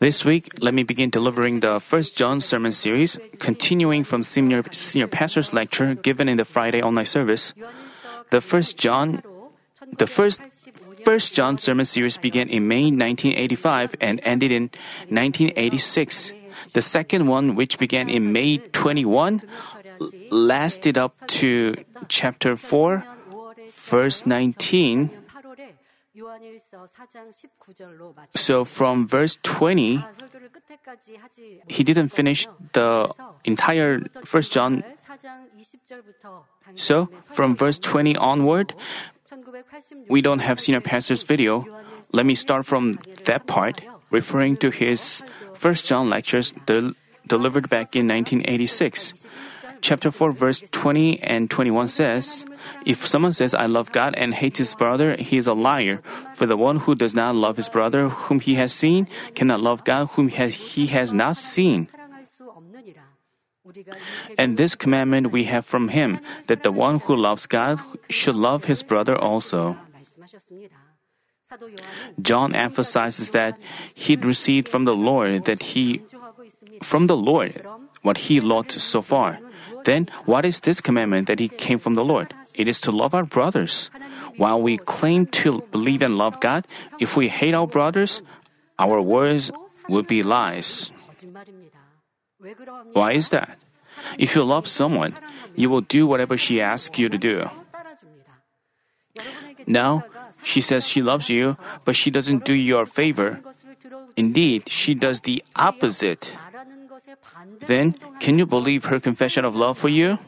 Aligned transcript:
This 0.00 0.24
week, 0.24 0.48
let 0.60 0.72
me 0.72 0.82
begin 0.82 1.10
delivering 1.10 1.60
the 1.60 1.78
First 1.78 2.16
John 2.16 2.40
sermon 2.40 2.72
series, 2.72 3.18
continuing 3.38 4.02
from 4.02 4.22
senior 4.22 4.62
senior 4.72 5.06
pastor's 5.06 5.52
lecture 5.52 5.94
given 5.94 6.28
in 6.28 6.38
the 6.38 6.44
Friday 6.44 6.82
online 6.82 7.06
service. 7.06 7.52
The 8.30 8.40
First 8.40 8.78
John, 8.78 9.22
the 9.98 10.06
first 10.06 10.40
First 11.04 11.34
John 11.34 11.58
sermon 11.58 11.84
series 11.84 12.16
began 12.16 12.48
in 12.48 12.66
May 12.66 12.84
1985 12.84 13.96
and 14.00 14.20
ended 14.24 14.50
in 14.50 14.70
1986. 15.12 16.32
The 16.72 16.82
second 16.82 17.26
one, 17.26 17.54
which 17.54 17.78
began 17.78 18.08
in 18.08 18.32
May 18.32 18.56
21, 18.56 19.42
lasted 20.30 20.96
up 20.96 21.14
to 21.44 21.74
chapter 22.08 22.56
4, 22.56 23.04
verse 23.84 24.24
19. 24.24 25.23
So 28.34 28.64
from 28.64 29.06
verse 29.06 29.38
20, 29.42 30.02
he 31.68 31.84
didn't 31.84 32.08
finish 32.08 32.46
the 32.72 33.10
entire 33.44 34.00
First 34.24 34.52
John. 34.52 34.82
So 36.76 37.08
from 37.32 37.56
verse 37.56 37.78
20 37.78 38.16
onward, 38.16 38.74
we 40.08 40.20
don't 40.22 40.40
have 40.40 40.60
senior 40.60 40.80
pastor's 40.80 41.22
video. 41.22 41.66
Let 42.12 42.26
me 42.26 42.34
start 42.34 42.66
from 42.66 42.98
that 43.24 43.46
part, 43.46 43.82
referring 44.10 44.56
to 44.58 44.70
his 44.70 45.22
First 45.54 45.86
John 45.86 46.08
lectures 46.08 46.52
del- 46.66 46.94
delivered 47.26 47.68
back 47.68 47.96
in 47.96 48.06
1986. 48.06 49.14
Chapter 49.84 50.10
4, 50.10 50.32
verse 50.32 50.64
20 50.72 51.20
and 51.20 51.50
21 51.50 51.88
says, 51.88 52.46
If 52.86 53.06
someone 53.06 53.34
says, 53.34 53.52
I 53.52 53.66
love 53.66 53.92
God 53.92 54.14
and 54.16 54.32
hates 54.32 54.56
his 54.56 54.74
brother, 54.74 55.14
he 55.14 55.36
is 55.36 55.46
a 55.46 55.52
liar. 55.52 56.00
For 56.32 56.46
the 56.46 56.56
one 56.56 56.78
who 56.88 56.94
does 56.94 57.12
not 57.12 57.36
love 57.36 57.58
his 57.58 57.68
brother 57.68 58.08
whom 58.08 58.40
he 58.40 58.54
has 58.54 58.72
seen 58.72 59.08
cannot 59.34 59.60
love 59.60 59.84
God 59.84 60.08
whom 60.16 60.28
he 60.28 60.86
has 60.86 61.12
not 61.12 61.36
seen. 61.36 61.88
And 64.38 64.56
this 64.56 64.74
commandment 64.74 65.32
we 65.32 65.44
have 65.52 65.66
from 65.66 65.92
him, 65.92 66.18
that 66.46 66.62
the 66.62 66.72
one 66.72 67.00
who 67.00 67.14
loves 67.14 67.44
God 67.44 67.78
should 68.08 68.36
love 68.36 68.64
his 68.64 68.82
brother 68.82 69.14
also. 69.14 69.76
John 72.22 72.56
emphasizes 72.56 73.36
that 73.36 73.60
he'd 73.94 74.24
received 74.24 74.66
from 74.66 74.86
the 74.86 74.96
Lord 74.96 75.44
that 75.44 75.76
he 75.76 76.00
from 76.82 77.06
the 77.06 77.16
Lord 77.16 77.60
what 78.00 78.32
he 78.32 78.40
learned 78.40 78.72
so 78.72 79.02
far. 79.02 79.38
Then 79.84 80.08
what 80.24 80.44
is 80.44 80.60
this 80.60 80.80
commandment 80.80 81.28
that 81.28 81.38
he 81.38 81.48
came 81.48 81.78
from 81.78 81.94
the 81.94 82.04
Lord? 82.04 82.34
It 82.54 82.68
is 82.68 82.80
to 82.82 82.92
love 82.92 83.14
our 83.14 83.24
brothers. 83.24 83.90
While 84.36 84.60
we 84.60 84.78
claim 84.78 85.26
to 85.44 85.62
believe 85.70 86.02
and 86.02 86.18
love 86.18 86.40
God, 86.40 86.66
if 86.98 87.16
we 87.16 87.28
hate 87.28 87.54
our 87.54 87.66
brothers, 87.66 88.22
our 88.78 89.00
words 89.00 89.50
would 89.88 90.06
be 90.06 90.22
lies. 90.22 90.90
Why 92.92 93.12
is 93.12 93.28
that? 93.30 93.58
If 94.18 94.34
you 94.34 94.42
love 94.42 94.68
someone, 94.68 95.14
you 95.54 95.70
will 95.70 95.80
do 95.80 96.06
whatever 96.06 96.36
she 96.36 96.60
asks 96.60 96.98
you 96.98 97.08
to 97.08 97.18
do. 97.18 97.48
Now, 99.66 100.04
she 100.42 100.60
says 100.60 100.86
she 100.88 101.00
loves 101.00 101.30
you, 101.30 101.56
but 101.84 101.96
she 101.96 102.10
doesn't 102.10 102.44
do 102.44 102.54
you 102.54 102.78
a 102.78 102.86
favor. 102.86 103.40
Indeed, 104.16 104.68
she 104.68 104.94
does 104.94 105.20
the 105.20 105.44
opposite. 105.54 106.32
Then, 107.66 107.92
can 108.20 108.38
you 108.38 108.46
believe 108.46 108.86
her 108.86 109.00
confession 109.00 109.44
of 109.44 109.56
love 109.56 109.78
for 109.78 109.88
you? 109.88 110.18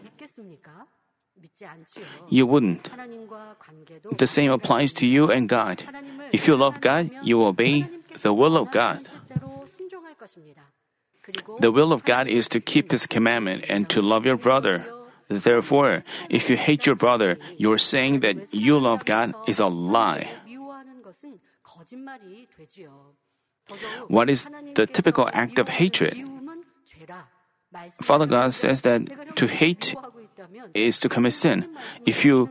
You 2.29 2.47
wouldn't. 2.47 2.89
The 4.17 4.27
same 4.27 4.51
applies 4.51 4.93
to 4.95 5.07
you 5.07 5.31
and 5.31 5.49
God. 5.49 5.85
If 6.33 6.49
you 6.49 6.57
love 6.57 6.81
God, 6.81 7.11
you 7.23 7.45
obey 7.45 7.87
the 8.23 8.33
will 8.33 8.57
of 8.57 8.71
God. 8.71 9.09
The 11.61 11.71
will 11.71 11.93
of 11.93 12.05
God 12.05 12.29
is 12.29 12.49
to 12.49 12.61
keep 12.61 12.91
His 12.91 13.07
commandment 13.07 13.65
and 13.69 13.89
to 13.91 14.01
love 14.01 14.25
your 14.25 14.37
brother. 14.37 14.87
Therefore, 15.29 16.03
if 16.31 16.49
you 16.49 16.57
hate 16.57 16.87
your 16.87 16.95
brother, 16.95 17.39
your 17.59 17.79
saying 17.79 18.21
that 18.21 18.55
you 18.55 18.79
love 18.79 19.05
God 19.05 19.35
is 19.49 19.59
a 19.59 19.67
lie. 19.67 20.31
What 24.09 24.31
is 24.31 24.47
the 24.75 24.87
typical 24.87 25.29
act 25.33 25.59
of 25.59 25.69
hatred? 25.69 26.15
Father 28.03 28.27
God 28.27 28.55
says 28.55 28.83
that 28.83 29.03
to 29.37 29.47
hate 29.47 29.95
is 30.75 30.99
to 30.99 31.09
commit 31.09 31.35
sin. 31.35 31.67
If 32.05 32.25
you 32.25 32.51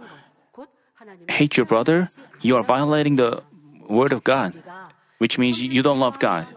hate 1.30 1.58
your 1.58 1.66
brother, 1.66 2.10
you 2.42 2.56
are 2.56 2.64
violating 2.64 3.16
the 3.16 3.44
word 3.88 4.12
of 4.12 4.24
God, 4.24 4.54
which 5.18 5.38
means 5.38 5.62
you 5.62 5.82
don't 5.82 6.00
love 6.00 6.20
God. 6.20 6.48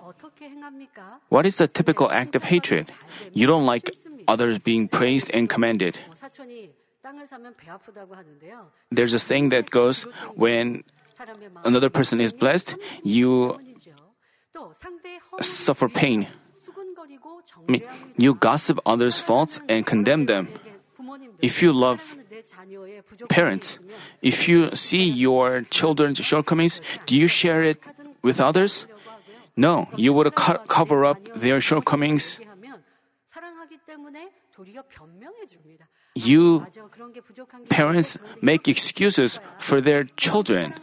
What 1.28 1.46
is 1.46 1.56
the 1.56 1.68
typical 1.68 2.10
act 2.10 2.34
of 2.36 2.44
hatred? 2.44 2.92
You 3.32 3.46
don't 3.46 3.66
like 3.66 3.90
others 4.26 4.58
being 4.58 4.88
praised 4.88 5.30
and 5.32 5.48
commended. 5.48 5.98
There's 8.90 9.14
a 9.14 9.18
saying 9.18 9.48
that 9.50 9.70
goes 9.70 10.02
when 10.34 10.84
another 11.64 11.90
person 11.90 12.20
is 12.20 12.32
blessed, 12.32 12.76
you 13.02 13.58
suffer 15.40 15.88
pain. 15.88 16.26
You 18.16 18.34
gossip 18.34 18.78
others' 18.86 19.20
faults 19.20 19.60
and 19.69 19.86
condemn 19.86 20.26
them. 20.26 20.48
If 21.41 21.62
you 21.62 21.72
love 21.72 22.02
parents, 23.28 23.78
if 24.22 24.48
you 24.48 24.74
see 24.74 25.04
your 25.04 25.62
children's 25.70 26.19
shortcomings, 26.19 26.80
do 27.06 27.16
you 27.16 27.28
share 27.28 27.62
it 27.62 27.78
with 28.22 28.41
others? 28.41 28.86
No, 29.56 29.88
you 29.96 30.12
would 30.12 30.34
co- 30.34 30.58
cover 30.66 31.04
up 31.04 31.19
their 31.34 31.60
shortcomings. 31.60 32.38
You 36.14 36.66
parents 37.69 38.19
make 38.42 38.69
excuses 38.69 39.40
for 39.58 39.80
their 39.80 40.04
children. 40.16 40.75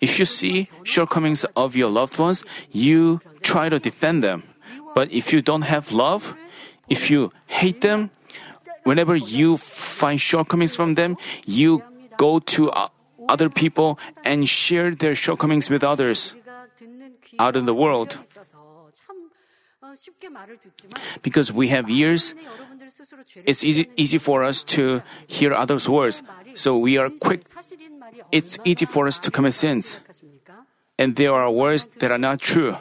If 0.00 0.18
you 0.18 0.24
see 0.24 0.68
shortcomings 0.82 1.44
of 1.54 1.76
your 1.76 1.90
loved 1.90 2.18
ones, 2.18 2.44
you 2.70 3.20
try 3.42 3.68
to 3.68 3.78
defend 3.78 4.22
them. 4.22 4.42
But 4.94 5.12
if 5.12 5.32
you 5.32 5.42
don't 5.42 5.62
have 5.62 5.92
love, 5.92 6.34
if 6.88 7.10
you 7.10 7.32
hate 7.46 7.80
them, 7.82 8.10
whenever 8.84 9.16
you 9.16 9.56
find 9.56 10.20
shortcomings 10.20 10.74
from 10.74 10.94
them, 10.94 11.16
you 11.44 11.82
go 12.16 12.38
to 12.56 12.70
other 13.28 13.48
people 13.50 13.98
and 14.24 14.48
share 14.48 14.94
their 14.94 15.14
shortcomings 15.14 15.68
with 15.68 15.82
others 15.84 16.34
out 17.38 17.56
in 17.56 17.66
the 17.66 17.74
world. 17.74 18.18
Because 21.22 21.52
we 21.52 21.68
have 21.68 21.88
ears, 21.88 22.34
it's 23.44 23.64
easy, 23.64 23.88
easy 23.96 24.18
for 24.18 24.44
us 24.44 24.62
to 24.64 25.02
hear 25.26 25.52
others' 25.52 25.88
words. 25.88 26.22
So 26.54 26.76
we 26.76 26.98
are 26.98 27.10
quick. 27.10 27.44
It's 28.32 28.58
easy 28.64 28.86
for 28.86 29.06
us 29.06 29.18
to 29.20 29.30
commit 29.30 29.54
sins. 29.54 29.98
And 30.98 31.16
there 31.16 31.32
are 31.32 31.50
words 31.50 31.86
that 31.98 32.10
are 32.10 32.18
not 32.18 32.40
true. 32.40 32.76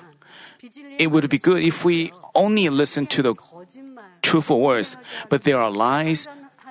It 0.97 1.11
would 1.11 1.29
be 1.29 1.37
good 1.37 1.61
if 1.61 1.85
we 1.85 2.11
only 2.33 2.69
listen 2.69 3.07
to 3.07 3.21
the 3.21 3.35
truthful 4.21 4.61
words, 4.61 4.97
but 5.29 5.43
there 5.43 5.59
are 5.59 5.71
lies, 5.71 6.27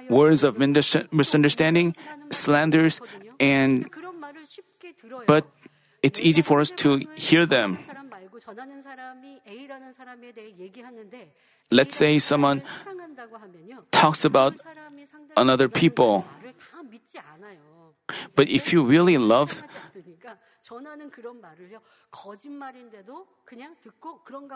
words 0.08 0.44
of 0.44 0.58
misunderstanding, 0.58 1.94
slanders, 2.30 3.00
and 3.38 3.88
but 5.26 5.46
it's 6.02 6.20
easy 6.20 6.42
for 6.42 6.60
us 6.60 6.70
to 6.84 7.00
hear 7.14 7.46
them. 7.46 7.78
Let's 11.70 11.96
say 11.96 12.18
someone 12.18 12.62
talks 13.90 14.24
about 14.24 14.54
another 15.36 15.68
people. 15.68 16.24
But 18.34 18.48
if 18.48 18.72
you 18.72 18.84
really 18.84 19.16
love, 19.18 19.62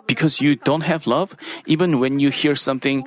because 0.07 0.41
you 0.41 0.57
don't 0.57 0.83
have 0.83 1.07
love, 1.07 1.37
even 1.67 2.01
when 2.01 2.19
you 2.19 2.31
hear 2.31 2.55
something 2.55 3.05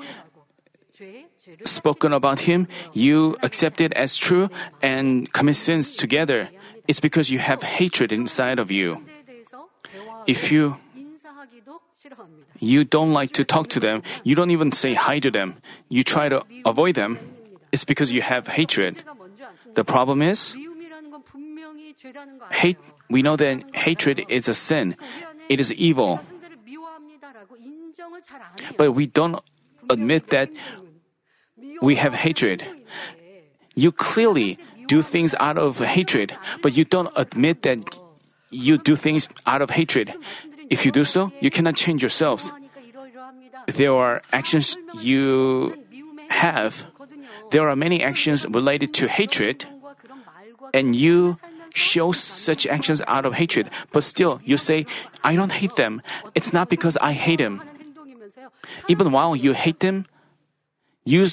spoken 1.66 2.14
about 2.14 2.42
him, 2.42 2.68
you 2.94 3.38
accept 3.42 3.82
it 3.82 3.94
as 3.94 4.18
true 4.18 4.50
and 4.82 5.32
commit 5.34 5.58
sins 5.58 5.96
together. 5.96 6.50
It's 6.88 7.00
because 7.00 7.30
you 7.30 7.40
have 7.40 7.64
hatred 7.64 8.12
inside 8.12 8.60
of 8.60 8.72
you. 8.72 9.04
If 10.28 10.52
you 10.52 10.78
you 12.60 12.84
don't 12.84 13.14
like 13.14 13.34
to 13.34 13.44
talk 13.44 13.70
to 13.70 13.80
them, 13.80 14.04
you 14.24 14.36
don't 14.36 14.52
even 14.52 14.72
say 14.72 14.94
hi 14.94 15.20
to 15.20 15.32
them, 15.32 15.56
you 15.90 16.04
try 16.04 16.30
to 16.30 16.44
avoid 16.66 16.96
them, 16.96 17.18
it's 17.72 17.86
because 17.86 18.12
you 18.12 18.22
have 18.22 18.48
hatred. 18.48 19.02
The 19.74 19.84
problem 19.84 20.22
is 20.22 20.56
hate 22.52 22.78
we 23.10 23.22
know 23.22 23.36
that 23.36 23.76
hatred 23.76 24.26
is 24.30 24.48
a 24.48 24.54
sin. 24.54 24.96
It 25.50 25.60
is 25.60 25.74
evil. 25.74 26.20
But 28.78 28.92
we 28.94 29.08
don't 29.08 29.40
admit 29.90 30.30
that 30.30 30.50
we 31.82 31.96
have 31.96 32.14
hatred. 32.14 32.64
You 33.76 33.92
clearly 33.92 34.58
do 34.88 35.02
things 35.02 35.36
out 35.40 35.58
of 35.58 35.80
hatred, 35.80 36.36
but 36.62 36.74
you 36.74 36.86
don't 36.86 37.12
admit 37.16 37.64
that 37.64 37.80
you 38.50 38.78
do 38.78 38.96
things 38.96 39.28
out 39.46 39.62
of 39.62 39.72
hatred. 39.72 40.14
If 40.70 40.86
you 40.86 40.92
do 40.92 41.04
so, 41.04 41.32
you 41.40 41.50
cannot 41.50 41.76
change 41.76 42.02
yourselves. 42.02 42.52
There 43.68 43.94
are 43.94 44.22
actions 44.32 44.78
you 45.00 45.76
have. 46.30 46.86
There 47.52 47.68
are 47.70 47.76
many 47.76 48.04
actions 48.04 48.46
related 48.48 48.94
to 48.96 49.08
hatred, 49.08 49.66
and 50.74 50.96
you 50.96 51.38
show 51.74 52.12
such 52.12 52.66
actions 52.68 53.02
out 53.08 53.26
of 53.26 53.34
hatred, 53.34 53.70
but 53.92 54.04
still 54.04 54.40
you 54.44 54.58
say, 54.58 54.86
I 55.24 55.36
don't 55.36 55.52
hate 55.52 55.76
them. 55.76 56.02
It's 56.36 56.54
not 56.54 56.70
because 56.70 56.98
I 56.98 57.14
hate 57.14 57.40
them. 57.40 57.62
Even 58.88 59.12
while 59.12 59.36
you 59.36 59.54
hate 59.54 59.80
them, 59.80 60.06
you 61.06 61.28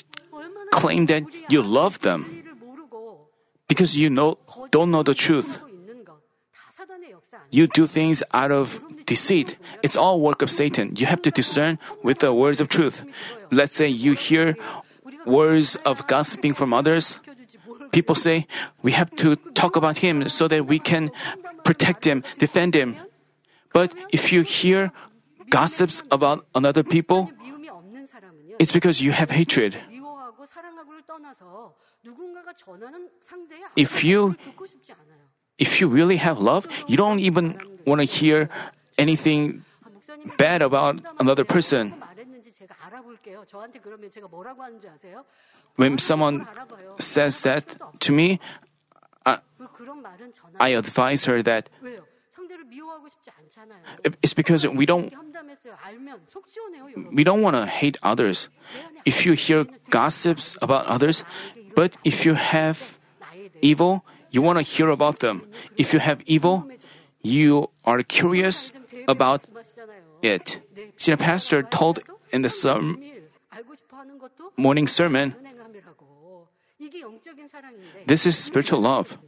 claim 0.70 1.06
that 1.06 1.24
you 1.48 1.62
love 1.62 2.00
them 2.00 2.42
because 3.68 3.98
you 3.98 4.10
know, 4.10 4.38
don't 4.70 4.90
know 4.90 5.02
the 5.02 5.14
truth. 5.14 5.60
You 7.50 7.66
do 7.66 7.86
things 7.86 8.22
out 8.32 8.50
of 8.52 8.80
deceit. 9.06 9.56
It's 9.82 9.96
all 9.96 10.20
work 10.20 10.42
of 10.42 10.50
Satan. 10.50 10.96
You 10.96 11.06
have 11.06 11.22
to 11.22 11.30
discern 11.30 11.78
with 12.02 12.18
the 12.18 12.32
words 12.32 12.60
of 12.60 12.68
truth. 12.68 13.04
Let's 13.50 13.76
say 13.76 13.88
you 13.88 14.12
hear 14.12 14.56
words 15.28 15.76
of 15.84 16.06
gossiping 16.08 16.54
from 16.54 16.72
others. 16.72 17.20
People 17.92 18.14
say, 18.14 18.46
we 18.82 18.92
have 18.92 19.14
to 19.16 19.36
talk 19.52 19.76
about 19.76 19.98
him 19.98 20.28
so 20.28 20.48
that 20.48 20.66
we 20.66 20.78
can 20.78 21.10
protect 21.64 22.04
him, 22.04 22.24
defend 22.38 22.74
him. 22.74 22.96
But 23.72 23.92
if 24.10 24.32
you 24.32 24.42
hear 24.42 24.92
gossips 25.50 26.02
about 26.10 26.46
another 26.54 26.82
people, 26.82 27.30
it's 28.58 28.72
because 28.72 29.00
you 29.00 29.12
have 29.12 29.30
hatred. 29.30 29.76
If 33.76 34.04
you 34.04 34.36
if 35.58 35.80
you 35.80 35.88
really 35.88 36.16
have 36.16 36.38
love, 36.38 36.66
you 36.86 36.96
don't 36.96 37.18
even 37.18 37.58
want 37.84 38.00
to 38.00 38.06
hear 38.06 38.48
anything 38.96 39.64
bad 40.38 40.62
about 40.62 41.00
another 41.18 41.44
person. 41.44 41.94
When 45.76 45.98
someone 45.98 46.46
says 46.98 47.42
that 47.42 47.64
to 48.00 48.12
me, 48.12 48.40
I, 49.24 49.38
I 50.58 50.68
advise 50.70 51.24
her 51.26 51.42
that 51.42 51.70
it's 54.22 54.34
because 54.34 54.66
we 54.66 54.86
don't 54.86 55.12
we 57.12 57.24
don't 57.24 57.42
want 57.42 57.56
to 57.56 57.66
hate 57.66 57.98
others. 58.02 58.48
If 59.04 59.26
you 59.26 59.32
hear 59.32 59.66
gossips 59.90 60.56
about 60.62 60.86
others, 60.86 61.24
but 61.74 61.96
if 62.04 62.24
you 62.24 62.34
have 62.34 62.98
evil, 63.60 64.04
you 64.30 64.42
want 64.42 64.58
to 64.58 64.62
hear 64.62 64.88
about 64.88 65.20
them. 65.20 65.46
If 65.76 65.92
you 65.92 66.00
have 66.00 66.20
evil, 66.26 66.68
you 67.22 67.70
are 67.84 68.02
curious 68.02 68.70
about 69.06 69.44
it. 70.22 70.60
Senior 70.96 71.16
pastor 71.16 71.62
told 71.62 72.00
in 72.32 72.42
the 72.42 72.50
morning 74.56 74.86
sermon. 74.86 75.34
This 78.06 78.26
is 78.26 78.38
spiritual 78.38 78.80
love. 78.80 79.18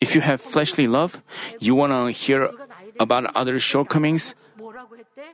If 0.00 0.14
you 0.14 0.20
have 0.20 0.40
fleshly 0.40 0.86
love, 0.86 1.22
you 1.58 1.74
want 1.74 1.92
to 1.92 2.10
hear 2.10 2.50
about 3.00 3.34
other 3.34 3.58
shortcomings 3.58 4.34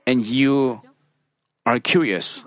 and 0.06 0.24
you 0.24 0.80
are 1.66 1.80
curious. 1.80 2.42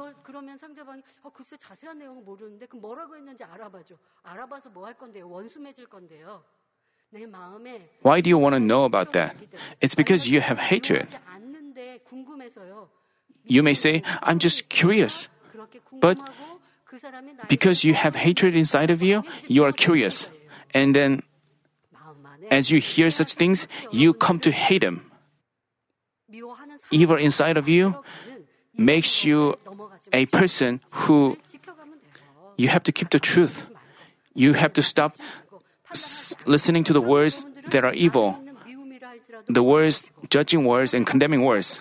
Why 8.01 8.21
do 8.21 8.29
you 8.29 8.37
want 8.37 8.53
to 8.53 8.59
know 8.59 8.83
about 8.83 9.13
that? 9.13 9.35
It's 9.79 9.95
because 9.95 10.27
you 10.27 10.41
have 10.41 10.59
hatred 10.59 11.07
you 13.45 13.63
may 13.63 13.73
say, 13.73 14.01
I'm 14.23 14.39
just 14.39 14.69
curious. 14.69 15.27
But 15.99 16.17
because 17.47 17.83
you 17.83 17.93
have 17.93 18.15
hatred 18.15 18.55
inside 18.55 18.89
of 18.89 19.01
you, 19.01 19.23
you 19.47 19.63
are 19.63 19.71
curious. 19.71 20.27
And 20.73 20.95
then, 20.95 21.23
as 22.51 22.71
you 22.71 22.79
hear 22.79 23.11
such 23.11 23.33
things, 23.33 23.67
you 23.91 24.13
come 24.13 24.39
to 24.39 24.51
hate 24.51 24.81
them. 24.81 25.11
Evil 26.91 27.17
inside 27.17 27.57
of 27.57 27.67
you 27.67 27.95
makes 28.77 29.23
you 29.23 29.55
a 30.13 30.25
person 30.27 30.79
who 30.91 31.37
you 32.57 32.67
have 32.69 32.83
to 32.83 32.91
keep 32.91 33.09
the 33.09 33.19
truth. 33.19 33.69
You 34.33 34.53
have 34.53 34.73
to 34.73 34.83
stop 34.83 35.15
s- 35.91 36.35
listening 36.45 36.83
to 36.85 36.93
the 36.93 37.01
words 37.01 37.45
that 37.71 37.83
are 37.83 37.93
evil, 37.93 38.37
the 39.47 39.63
words, 39.63 40.05
judging 40.29 40.63
words, 40.65 40.93
and 40.93 41.07
condemning 41.07 41.41
words. 41.41 41.79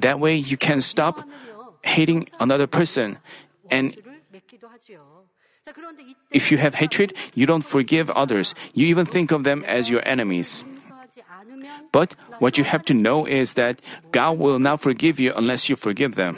That 0.00 0.20
way 0.20 0.36
you 0.36 0.56
can 0.56 0.80
stop 0.80 1.22
hating 1.82 2.28
another 2.40 2.66
person. 2.66 3.18
And 3.70 3.96
if 6.30 6.50
you 6.50 6.58
have 6.58 6.74
hatred, 6.74 7.12
you 7.34 7.46
don't 7.46 7.64
forgive 7.64 8.10
others. 8.10 8.54
You 8.72 8.86
even 8.86 9.06
think 9.06 9.32
of 9.32 9.44
them 9.44 9.64
as 9.64 9.90
your 9.90 10.06
enemies. 10.06 10.64
But 11.92 12.14
what 12.38 12.58
you 12.58 12.64
have 12.64 12.84
to 12.86 12.94
know 12.94 13.26
is 13.26 13.54
that 13.54 13.80
God 14.12 14.38
will 14.38 14.58
not 14.58 14.80
forgive 14.80 15.20
you 15.20 15.32
unless 15.34 15.68
you 15.68 15.76
forgive 15.76 16.14
them. 16.14 16.36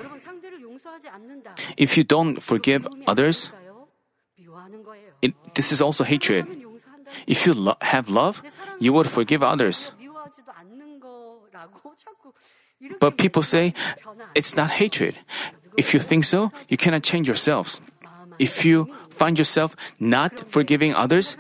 If 1.77 1.97
you 1.97 2.05
don't 2.05 2.43
forgive 2.43 2.87
others, 3.07 3.51
it, 5.23 5.35
this 5.55 5.73
is 5.73 5.81
also 5.81 6.05
hatred. 6.05 6.47
If 7.27 7.47
you 7.47 7.55
lo- 7.55 7.77
have 7.83 8.09
love, 8.09 8.43
you 8.79 8.93
would 8.93 9.11
forgive 9.11 9.43
others. 9.43 9.93
But 12.99 13.17
people 13.17 13.43
say, 13.43 13.75
it's 14.35 14.57
not 14.57 14.71
hatred. 14.71 15.17
If 15.77 15.95
you 15.95 16.01
think 16.01 16.25
so, 16.25 16.53
you 16.69 16.77
cannot 16.77 17.03
change 17.03 17.27
yourselves. 17.27 17.81
If 18.39 18.65
you 18.65 18.89
find 19.11 19.39
yourself 19.39 19.77
not 19.99 20.51
forgiving 20.51 20.95
others, 20.95 21.37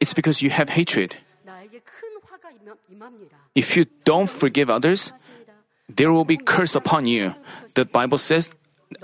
it's 0.00 0.12
because 0.12 0.42
you 0.42 0.50
have 0.50 0.70
hatred. 0.70 1.16
If 3.54 3.76
you 3.76 3.86
don't 4.04 4.28
forgive 4.28 4.68
others, 4.68 5.12
there 5.88 6.12
will 6.12 6.24
be 6.24 6.36
curse 6.36 6.74
upon 6.74 7.06
you. 7.06 7.34
The 7.74 7.84
Bible 7.84 8.18
says, 8.18 8.52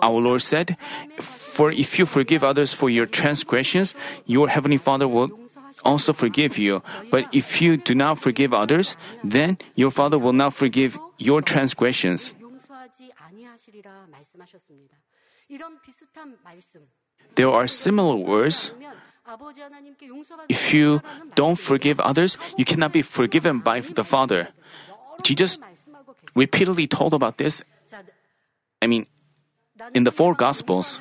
our 0.03 0.21
Lord 0.21 0.43
said, 0.43 0.76
For 1.19 1.73
if 1.73 1.99
you 1.99 2.06
forgive 2.06 2.44
others 2.44 2.73
for 2.73 2.91
your 2.91 3.06
transgressions, 3.06 3.94
your 4.26 4.49
heavenly 4.49 4.79
Father 4.79 5.09
will 5.09 5.31
also 5.85 6.12
forgive 6.12 6.59
you. 6.59 6.82
But 7.11 7.29
if 7.32 7.61
you 7.61 7.77
do 7.77 7.94
not 7.94 8.21
forgive 8.21 8.53
others, 8.53 8.97
then 9.25 9.59
your 9.75 9.91
Father 9.91 10.19
will 10.19 10.32
not 10.32 10.55
forgive 10.55 10.99
your 11.19 11.43
transgressions. 11.43 12.33
There 17.35 17.50
are 17.50 17.66
similar 17.69 18.16
words. 18.16 18.73
If 20.49 20.73
you 20.73 21.02
don't 21.35 21.59
forgive 21.59 22.00
others, 22.00 22.37
you 22.57 22.64
cannot 22.64 22.93
be 22.93 23.02
forgiven 23.02 23.61
by 23.61 23.81
the 23.81 24.05
Father. 24.05 24.49
Jesus 25.23 25.59
repeatedly 26.35 26.87
told 26.87 27.14
about 27.14 27.38
this, 27.38 27.62
I 28.83 28.87
mean, 28.87 29.07
in 29.95 30.05
the 30.05 30.11
four 30.12 30.35
Gospels. 30.35 31.00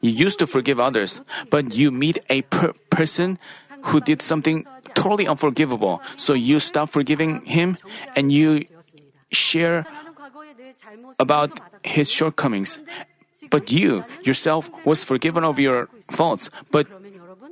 You 0.00 0.10
used 0.10 0.38
to 0.38 0.46
forgive 0.46 0.80
others, 0.80 1.20
but 1.50 1.74
you 1.74 1.90
meet 1.90 2.18
a 2.28 2.42
per- 2.42 2.72
person 2.90 3.38
who 3.90 4.00
did 4.00 4.22
something 4.22 4.66
totally 4.94 5.26
unforgivable, 5.26 6.00
so 6.16 6.32
you 6.34 6.60
stop 6.60 6.90
forgiving 6.90 7.44
him 7.44 7.76
and 8.14 8.32
you 8.32 8.66
share 9.30 9.86
about 11.18 11.60
his 11.84 12.10
shortcomings. 12.10 12.78
But 13.50 13.70
you 13.70 14.04
yourself 14.22 14.70
was 14.84 15.04
forgiven 15.04 15.44
of 15.44 15.58
your 15.58 15.88
faults, 16.10 16.50
but 16.70 16.86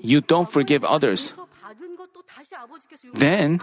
you 0.01 0.21
don't 0.21 0.51
forgive 0.51 0.85
others. 0.85 1.33
Then 3.15 3.61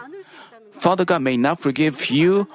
Father 0.79 1.03
God 1.03 1.21
may 1.21 1.35
not 1.35 1.59
forgive 1.59 2.09
you 2.09 2.47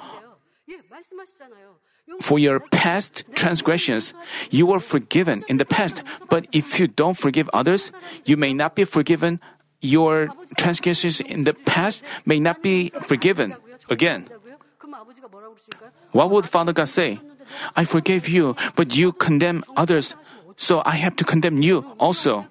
for 2.21 2.39
your 2.39 2.59
past 2.59 3.23
transgressions. 3.35 4.13
You 4.49 4.65
were 4.65 4.79
forgiven 4.79 5.43
in 5.47 5.57
the 5.57 5.65
past, 5.65 6.01
but 6.29 6.47
if 6.51 6.79
you 6.79 6.87
don't 6.87 7.17
forgive 7.17 7.49
others, 7.53 7.91
you 8.25 8.37
may 8.37 8.53
not 8.53 8.75
be 8.75 8.85
forgiven. 8.85 9.39
Your 9.79 10.29
transgressions 10.57 11.21
in 11.21 11.43
the 11.43 11.53
past 11.53 12.03
may 12.25 12.39
not 12.39 12.63
be 12.63 12.89
forgiven 13.05 13.55
again. 13.89 14.25
What 16.11 16.31
would 16.31 16.49
Father 16.49 16.73
God 16.73 16.89
say? 16.89 17.19
I 17.75 17.85
forgave 17.85 18.27
you, 18.27 18.55
but 18.75 18.95
you 18.95 19.13
condemn 19.13 19.63
others, 19.75 20.15
so 20.57 20.81
I 20.85 20.95
have 20.95 21.15
to 21.17 21.23
condemn 21.23 21.61
you 21.61 21.85
also. 21.99 22.47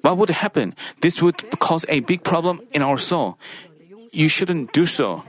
What 0.00 0.18
would 0.18 0.30
happen? 0.30 0.74
This 1.00 1.22
would 1.22 1.38
cause 1.60 1.84
a 1.88 2.00
big 2.00 2.24
problem 2.24 2.60
in 2.72 2.82
our 2.82 2.98
soul. 2.98 3.38
You 4.10 4.28
shouldn't 4.28 4.72
do 4.72 4.86
so 4.86 5.22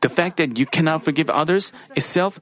the 0.00 0.08
fact 0.08 0.36
that 0.36 0.58
you 0.58 0.66
cannot 0.66 1.04
forgive 1.04 1.30
others 1.30 1.72
itself 1.96 2.40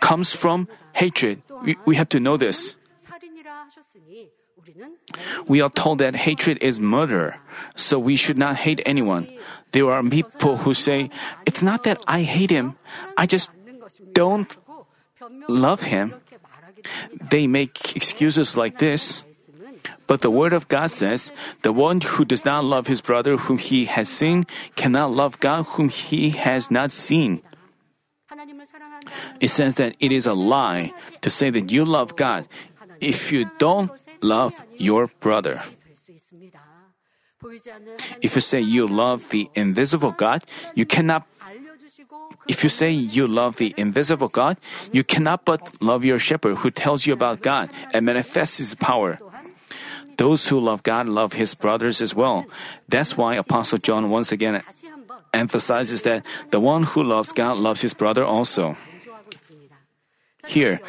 comes 0.00 0.32
from 0.32 0.68
hatred. 0.92 1.42
We, 1.62 1.76
we 1.86 1.96
have 1.96 2.08
to 2.10 2.20
know 2.20 2.36
this. 2.36 2.76
We 5.46 5.60
are 5.60 5.70
told 5.70 5.98
that 5.98 6.14
hatred 6.14 6.58
is 6.62 6.80
murder, 6.80 7.36
so 7.76 7.98
we 7.98 8.16
should 8.16 8.38
not 8.38 8.56
hate 8.56 8.80
anyone. 8.86 9.28
There 9.72 9.90
are 9.90 10.02
people 10.02 10.56
who 10.56 10.72
say, 10.72 11.10
It's 11.44 11.62
not 11.62 11.84
that 11.84 12.02
I 12.06 12.22
hate 12.22 12.50
him, 12.50 12.76
I 13.16 13.26
just 13.26 13.50
don't 14.12 14.48
love 15.48 15.82
him. 15.82 16.14
They 17.30 17.46
make 17.46 17.96
excuses 17.96 18.56
like 18.56 18.78
this. 18.78 19.22
But 20.06 20.20
the 20.20 20.30
Word 20.30 20.52
of 20.52 20.68
God 20.68 20.90
says, 20.90 21.32
The 21.62 21.72
one 21.72 22.00
who 22.00 22.24
does 22.24 22.44
not 22.44 22.64
love 22.64 22.86
his 22.86 23.00
brother 23.00 23.36
whom 23.36 23.58
he 23.58 23.86
has 23.86 24.08
seen 24.08 24.44
cannot 24.76 25.12
love 25.12 25.40
God 25.40 25.64
whom 25.76 25.88
he 25.88 26.30
has 26.30 26.70
not 26.70 26.92
seen. 26.92 27.42
It 29.40 29.48
says 29.48 29.76
that 29.76 29.96
it 30.00 30.12
is 30.12 30.26
a 30.26 30.34
lie 30.34 30.92
to 31.20 31.30
say 31.30 31.50
that 31.50 31.70
you 31.70 31.84
love 31.84 32.16
God 32.16 32.48
if 33.00 33.32
you 33.32 33.50
don't 33.58 33.90
love 34.20 34.54
your 34.78 35.08
brother. 35.20 35.62
If 38.22 38.34
you 38.34 38.40
say 38.40 38.60
you 38.60 38.88
love 38.88 39.28
the 39.28 39.50
invisible 39.54 40.12
God, 40.12 40.44
you 40.74 40.86
cannot 40.86 41.26
if 42.48 42.62
you 42.64 42.70
say 42.70 42.90
you 42.90 43.26
love 43.26 43.56
the 43.56 43.74
invisible 43.76 44.28
God, 44.28 44.56
you 44.92 45.04
cannot 45.04 45.44
but 45.44 45.80
love 45.80 46.04
your 46.04 46.18
shepherd 46.18 46.56
who 46.58 46.70
tells 46.70 47.06
you 47.06 47.12
about 47.12 47.42
God 47.42 47.70
and 47.92 48.04
manifests 48.04 48.58
his 48.58 48.74
power. 48.74 49.18
Those 50.16 50.48
who 50.48 50.60
love 50.60 50.82
God 50.82 51.08
love 51.08 51.34
his 51.34 51.54
brothers 51.54 52.00
as 52.00 52.14
well. 52.14 52.46
That's 52.88 53.16
why 53.16 53.36
Apostle 53.36 53.78
John 53.78 54.10
once 54.10 54.32
again 54.32 54.62
emphasizes 55.32 56.02
that 56.02 56.24
the 56.50 56.60
one 56.60 56.84
who 56.84 57.02
loves 57.02 57.32
God 57.32 57.58
loves 57.58 57.80
his 57.80 57.94
brother 57.94 58.24
also. 58.24 58.76
Here, 60.46 60.80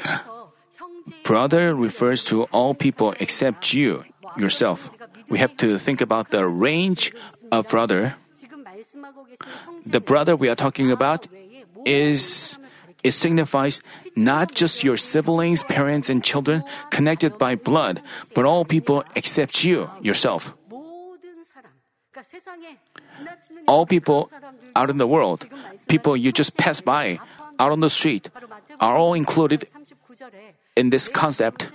brother 1.23 1.73
refers 1.73 2.23
to 2.25 2.43
all 2.51 2.73
people 2.73 3.15
except 3.19 3.73
you, 3.73 4.03
yourself. 4.37 4.91
We 5.29 5.39
have 5.39 5.55
to 5.57 5.79
think 5.79 6.01
about 6.01 6.29
the 6.29 6.45
range 6.45 7.13
of 7.51 7.69
brother. 7.69 8.15
The 9.85 9.99
brother 9.99 10.35
we 10.35 10.49
are 10.49 10.55
talking 10.55 10.91
about 10.91 11.27
is 11.85 12.57
it 13.05 13.13
signifies 13.13 13.85
not 14.17 14.57
just 14.57 14.83
your 14.83 14.97
siblings, 14.97 15.61
parents, 15.61 16.09
and 16.09 16.25
children 16.25 16.65
connected 16.89 17.37
by 17.37 17.53
blood, 17.53 18.01
but 18.33 18.49
all 18.49 18.65
people 18.65 19.05
except 19.13 19.63
you, 19.63 19.85
yourself. 20.01 20.57
All 23.67 23.85
people 23.85 24.31
out 24.75 24.89
in 24.89 24.97
the 24.97 25.05
world, 25.05 25.45
people 25.87 26.17
you 26.17 26.31
just 26.31 26.57
pass 26.57 26.81
by, 26.81 27.19
out 27.59 27.71
on 27.71 27.79
the 27.79 27.93
street, 27.93 28.29
are 28.81 28.97
all 28.97 29.13
included 29.13 29.69
in 30.75 30.89
this 30.89 31.07
concept. 31.07 31.69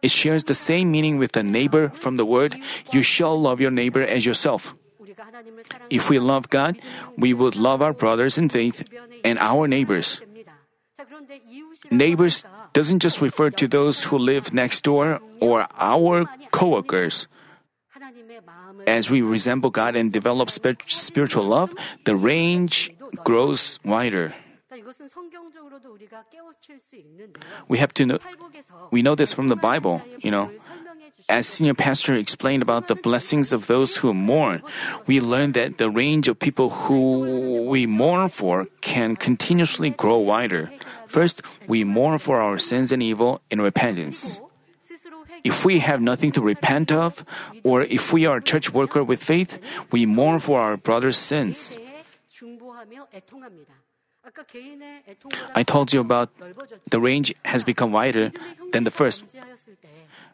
It 0.00 0.10
shares 0.10 0.44
the 0.44 0.56
same 0.56 0.90
meaning 0.90 1.18
with 1.18 1.32
the 1.32 1.42
neighbor 1.44 1.90
from 1.90 2.16
the 2.16 2.24
word, 2.24 2.56
you 2.92 3.02
shall 3.02 3.36
love 3.36 3.60
your 3.60 3.70
neighbor 3.70 4.00
as 4.00 4.24
yourself. 4.24 4.74
If 5.90 6.08
we 6.08 6.18
love 6.18 6.48
God, 6.48 6.80
we 7.18 7.34
would 7.34 7.56
love 7.56 7.82
our 7.82 7.92
brothers 7.92 8.38
in 8.38 8.48
faith 8.48 8.88
and 9.24 9.38
our 9.38 9.68
neighbors. 9.68 10.20
Neighbors 11.90 12.44
doesn't 12.72 13.00
just 13.00 13.20
refer 13.20 13.50
to 13.50 13.68
those 13.68 14.04
who 14.04 14.18
live 14.18 14.52
next 14.52 14.82
door 14.82 15.20
or 15.40 15.66
our 15.78 16.26
coworkers. 16.50 17.28
As 18.86 19.10
we 19.10 19.22
resemble 19.22 19.70
God 19.70 19.96
and 19.96 20.12
develop 20.12 20.50
spiritual 20.50 21.44
love, 21.44 21.74
the 22.04 22.16
range 22.16 22.90
grows 23.24 23.78
wider. 23.84 24.34
We 27.68 27.78
have 27.78 27.92
to 27.94 28.06
know, 28.06 28.18
we 28.90 29.02
know 29.02 29.14
this 29.14 29.32
from 29.32 29.48
the 29.48 29.56
Bible, 29.56 30.00
you 30.18 30.30
know. 30.30 30.50
As 31.28 31.46
senior 31.48 31.74
pastor 31.74 32.14
explained 32.14 32.62
about 32.62 32.88
the 32.88 32.94
blessings 32.94 33.52
of 33.52 33.66
those 33.66 33.96
who 33.96 34.14
mourn, 34.14 34.62
we 35.06 35.20
learn 35.20 35.52
that 35.52 35.78
the 35.78 35.90
range 35.90 36.28
of 36.28 36.38
people 36.38 36.70
who 36.70 37.66
we 37.68 37.86
mourn 37.86 38.28
for 38.28 38.66
can 38.80 39.16
continuously 39.16 39.90
grow 39.90 40.18
wider. 40.18 40.70
First, 41.10 41.42
we 41.66 41.82
mourn 41.82 42.18
for 42.18 42.40
our 42.40 42.56
sins 42.58 42.92
and 42.94 43.02
evil 43.02 43.42
in 43.50 43.60
repentance. 43.60 44.40
If 45.42 45.64
we 45.64 45.80
have 45.80 46.00
nothing 46.00 46.30
to 46.32 46.40
repent 46.40 46.92
of, 46.92 47.24
or 47.64 47.82
if 47.82 48.12
we 48.12 48.26
are 48.26 48.38
a 48.38 48.42
church 48.42 48.70
worker 48.72 49.02
with 49.02 49.22
faith, 49.22 49.58
we 49.90 50.06
mourn 50.06 50.38
for 50.38 50.60
our 50.60 50.76
brother's 50.76 51.16
sins. 51.16 51.74
I 55.54 55.62
told 55.64 55.92
you 55.92 56.00
about 56.00 56.30
the 56.90 57.00
range 57.00 57.34
has 57.44 57.64
become 57.64 57.90
wider 57.90 58.30
than 58.72 58.84
the 58.84 58.90
first. 58.90 59.24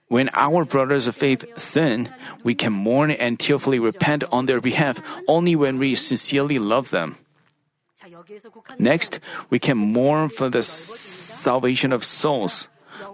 When 0.09 0.28
our 0.35 0.64
brothers 0.64 1.06
of 1.06 1.16
faith 1.16 1.47
sin, 1.56 2.11
we 2.45 2.54
can 2.54 2.73
mourn 2.73 3.11
and 3.11 3.40
tearfully 3.40 3.78
repent 3.78 4.25
on 4.30 4.47
their 4.47 4.61
behalf 4.61 5.00
only 5.26 5.56
when 5.56 5.78
we 5.78 5.95
sincerely 5.95 6.59
love 6.59 6.90
them. 6.90 7.16
Next, 8.78 9.21
we 9.50 9.59
can 9.59 9.76
mourn 9.76 10.28
for 10.28 10.49
the 10.49 10.62
salvation 10.62 11.92
of 11.92 12.04
souls. 12.04 12.68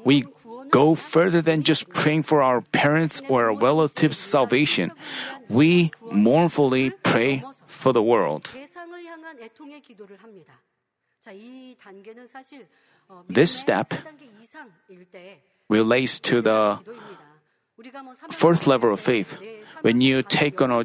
We 0.04 0.24
go 0.70 0.94
further 0.94 1.42
than 1.42 1.62
just 1.62 1.88
praying 1.90 2.22
for 2.22 2.42
our 2.42 2.60
parents 2.60 3.20
or 3.28 3.50
our 3.50 3.54
relatives' 3.54 4.18
salvation. 4.18 4.92
We 5.48 5.90
mournfully 6.10 6.90
pray 7.02 7.44
for 7.66 7.92
the 7.92 8.02
world. 8.02 8.50
This 13.28 13.50
step 13.50 13.94
relates 15.68 16.20
to 16.20 16.40
the 16.40 16.78
fourth 18.30 18.66
level 18.66 18.92
of 18.92 19.00
faith. 19.00 19.38
When 19.82 20.00
you 20.00 20.22
take 20.22 20.60
on 20.60 20.70
a 20.70 20.84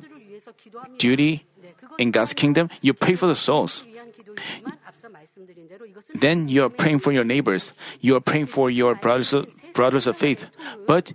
duty 0.98 1.46
in 1.98 2.12
God's 2.12 2.34
kingdom, 2.34 2.70
you 2.82 2.94
pray 2.94 3.16
for 3.16 3.28
the 3.28 3.36
souls. 3.36 3.84
Then 6.16 6.50
you 6.50 6.64
are 6.64 6.70
praying 6.70 7.00
for 7.00 7.12
your 7.12 7.24
neighbors. 7.24 7.74
You 8.00 8.16
are 8.16 8.22
praying 8.22 8.48
for 8.48 8.70
your 8.70 8.96
brothers, 8.96 9.36
brothers 9.74 10.08
of 10.08 10.18
faith. 10.18 10.48
But 10.88 11.14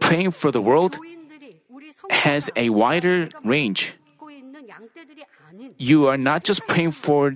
praying 0.00 0.30
for 0.32 0.50
the 0.50 0.60
world 0.60 0.98
has 2.10 2.50
a 2.56 2.70
wider 2.70 3.30
range. 3.44 3.94
You 5.78 6.08
are 6.08 6.18
not 6.18 6.44
just 6.44 6.66
praying 6.66 6.92
for 6.92 7.34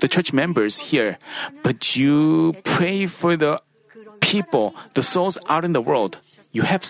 the 0.00 0.08
church 0.08 0.32
members 0.32 0.78
here, 0.78 1.18
but 1.62 1.96
you 1.96 2.54
pray 2.64 3.06
for 3.06 3.36
the 3.36 3.62
people, 4.20 4.74
the 4.94 5.02
souls 5.02 5.38
out 5.48 5.64
in 5.64 5.72
the 5.72 5.82
world. 5.82 6.18
You 6.52 6.62
have. 6.62 6.82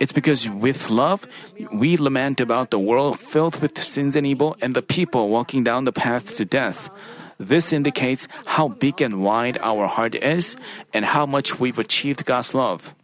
It's 0.00 0.12
because 0.12 0.48
with 0.48 0.90
love, 0.90 1.26
we 1.72 1.96
lament 1.96 2.40
about 2.40 2.70
the 2.70 2.78
world 2.78 3.18
filled 3.18 3.60
with 3.60 3.82
sins 3.82 4.14
and 4.14 4.26
evil 4.26 4.56
and 4.60 4.74
the 4.74 4.82
people 4.82 5.28
walking 5.28 5.64
down 5.64 5.84
the 5.84 5.92
path 5.92 6.36
to 6.36 6.44
death. 6.44 6.90
This 7.38 7.72
indicates 7.72 8.28
how 8.46 8.68
big 8.68 9.02
and 9.02 9.22
wide 9.22 9.58
our 9.58 9.86
heart 9.86 10.14
is 10.14 10.56
and 10.92 11.04
how 11.04 11.26
much 11.26 11.58
we've 11.58 11.78
achieved 11.78 12.24
God's 12.24 12.54
love. 12.54 12.94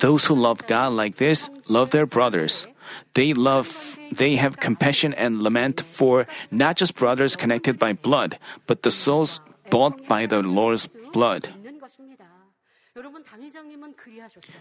Those 0.00 0.24
who 0.24 0.34
love 0.34 0.66
God 0.66 0.92
like 0.92 1.16
this 1.16 1.50
love 1.68 1.90
their 1.90 2.06
brothers. 2.06 2.66
They 3.14 3.34
love, 3.34 3.98
they 4.10 4.36
have 4.36 4.56
compassion 4.56 5.12
and 5.14 5.42
lament 5.42 5.82
for 5.82 6.26
not 6.50 6.76
just 6.76 6.96
brothers 6.96 7.36
connected 7.36 7.78
by 7.78 7.92
blood, 7.92 8.38
but 8.66 8.82
the 8.82 8.90
souls 8.90 9.40
bought 9.68 10.08
by 10.08 10.26
the 10.26 10.42
Lord's 10.42 10.88
blood. 11.12 11.48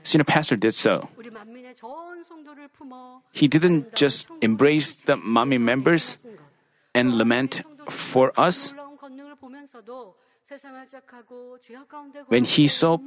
Senior 0.04 0.24
pastor 0.24 0.56
did 0.56 0.74
so. 0.74 1.10
He 3.32 3.48
didn't 3.48 3.96
just 3.96 4.28
embrace 4.42 4.94
the 4.94 5.16
Manmin 5.18 5.62
members 5.62 6.18
and 6.94 7.16
lament 7.16 7.62
for 7.90 8.32
us. 8.40 8.74
When 12.28 12.44
he 12.44 12.68
saw 12.68 12.98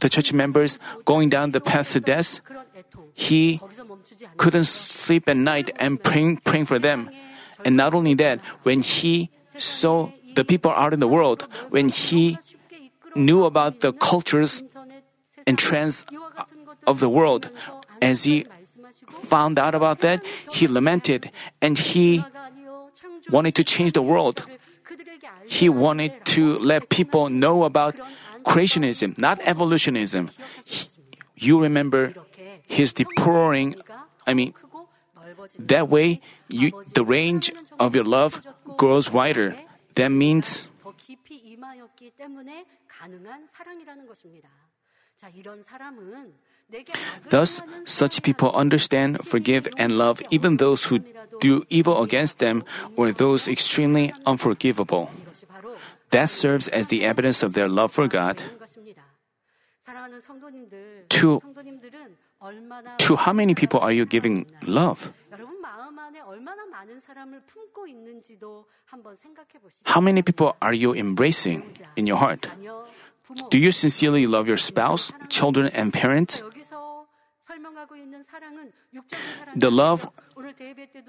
the 0.00 0.08
church 0.08 0.32
members 0.32 0.78
going 1.04 1.28
down 1.28 1.50
the 1.50 1.60
path 1.60 1.92
to 1.92 2.00
death, 2.00 2.40
he 3.12 3.60
couldn't 4.36 4.64
sleep 4.64 5.28
at 5.28 5.36
night 5.36 5.70
and 5.76 6.02
praying, 6.02 6.38
praying 6.38 6.66
for 6.66 6.78
them. 6.78 7.10
And 7.64 7.76
not 7.76 7.94
only 7.94 8.14
that, 8.14 8.40
when 8.62 8.80
he 8.80 9.30
saw 9.56 10.10
the 10.34 10.44
people 10.44 10.72
out 10.72 10.92
in 10.92 11.00
the 11.00 11.08
world, 11.08 11.46
when 11.68 11.88
he 11.88 12.38
knew 13.14 13.44
about 13.44 13.80
the 13.80 13.92
cultures 13.92 14.62
and 15.46 15.58
trends 15.58 16.04
of 16.86 17.00
the 17.00 17.08
world, 17.08 17.48
as 18.00 18.24
he 18.24 18.46
found 19.24 19.58
out 19.58 19.74
about 19.74 20.00
that, 20.00 20.24
he 20.50 20.68
lamented 20.68 21.30
and 21.60 21.78
he 21.78 22.24
wanted 23.30 23.54
to 23.54 23.64
change 23.64 23.92
the 23.92 24.02
world. 24.02 24.46
He 25.46 25.68
wanted 25.68 26.12
to 26.36 26.58
let 26.58 26.88
people 26.88 27.28
know 27.28 27.64
about 27.64 27.96
creationism, 28.44 29.16
not 29.18 29.40
evolutionism. 29.44 30.30
He, 30.64 30.88
you 31.36 31.60
remember 31.60 32.14
his 32.66 32.92
deploring, 32.92 33.76
I 34.26 34.34
mean, 34.34 34.54
that 35.58 35.88
way 35.88 36.20
you, 36.48 36.72
the 36.94 37.04
range 37.04 37.52
of 37.78 37.94
your 37.94 38.04
love 38.04 38.40
grows 38.76 39.10
wider. 39.10 39.56
That 39.96 40.08
means 40.08 40.68
임하였기 41.63 42.11
때문에 42.11 42.65
가능한 42.87 43.47
사랑이라는 43.47 44.05
것입니다. 44.05 44.49
자, 45.15 45.29
이런 45.29 45.61
사람은 45.61 46.33
Thus, 47.29 47.61
such 47.85 48.21
people 48.21 48.51
understand, 48.53 49.17
forgive, 49.25 49.67
and 49.77 49.97
love 49.97 50.21
even 50.29 50.57
those 50.57 50.85
who 50.85 50.99
do 51.41 51.63
evil 51.69 52.03
against 52.03 52.37
them 52.37 52.63
or 52.95 53.11
those 53.11 53.47
extremely 53.47 54.13
unforgivable. 54.25 55.09
That 56.11 56.29
serves 56.29 56.67
as 56.67 56.87
the 56.87 57.05
evidence 57.05 57.43
of 57.43 57.53
their 57.53 57.67
love 57.67 57.91
for 57.91 58.07
God. 58.07 58.41
To, 61.09 61.41
to 62.99 63.15
how 63.15 63.33
many 63.33 63.55
people 63.55 63.79
are 63.79 63.91
you 63.91 64.05
giving 64.05 64.45
love? 64.65 65.11
How 69.84 70.00
many 70.00 70.22
people 70.22 70.56
are 70.60 70.74
you 70.74 70.94
embracing 70.94 71.62
in 71.96 72.06
your 72.06 72.16
heart? 72.16 72.48
Do 73.50 73.58
you 73.58 73.72
sincerely 73.72 74.26
love 74.26 74.48
your 74.48 74.56
spouse, 74.56 75.12
children, 75.28 75.66
and 75.68 75.92
parents? 75.92 76.42
The 79.56 79.70
love 79.70 80.08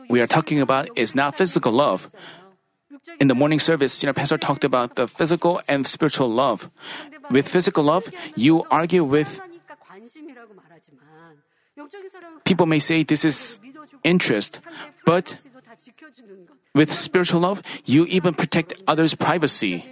we 0.10 0.22
are 0.22 0.28
talking 0.28 0.62
about 0.62 0.90
is 0.96 1.16
not 1.16 1.36
physical 1.36 1.72
love. 1.72 2.10
In 3.20 3.28
the 3.28 3.36
morning 3.36 3.60
service, 3.60 3.94
senior 3.94 4.14
pastor 4.14 4.38
talked 4.38 4.64
about 4.64 4.96
the 4.96 5.08
physical 5.08 5.62
and 5.68 5.86
spiritual 5.86 6.30
love. 6.30 6.70
With 7.30 7.48
physical 7.48 7.84
love, 7.84 8.10
you 8.36 8.64
argue 8.72 9.04
with 9.04 9.42
People 12.46 12.66
may 12.66 12.80
say 12.80 13.04
this 13.04 13.26
is 13.26 13.60
interest, 14.04 14.60
but 15.06 15.36
with 16.74 16.94
spiritual 16.94 17.42
love, 17.42 17.62
you 17.86 18.06
even 18.06 18.34
protect 18.34 18.74
others' 18.88 19.14
privacy. 19.14 19.84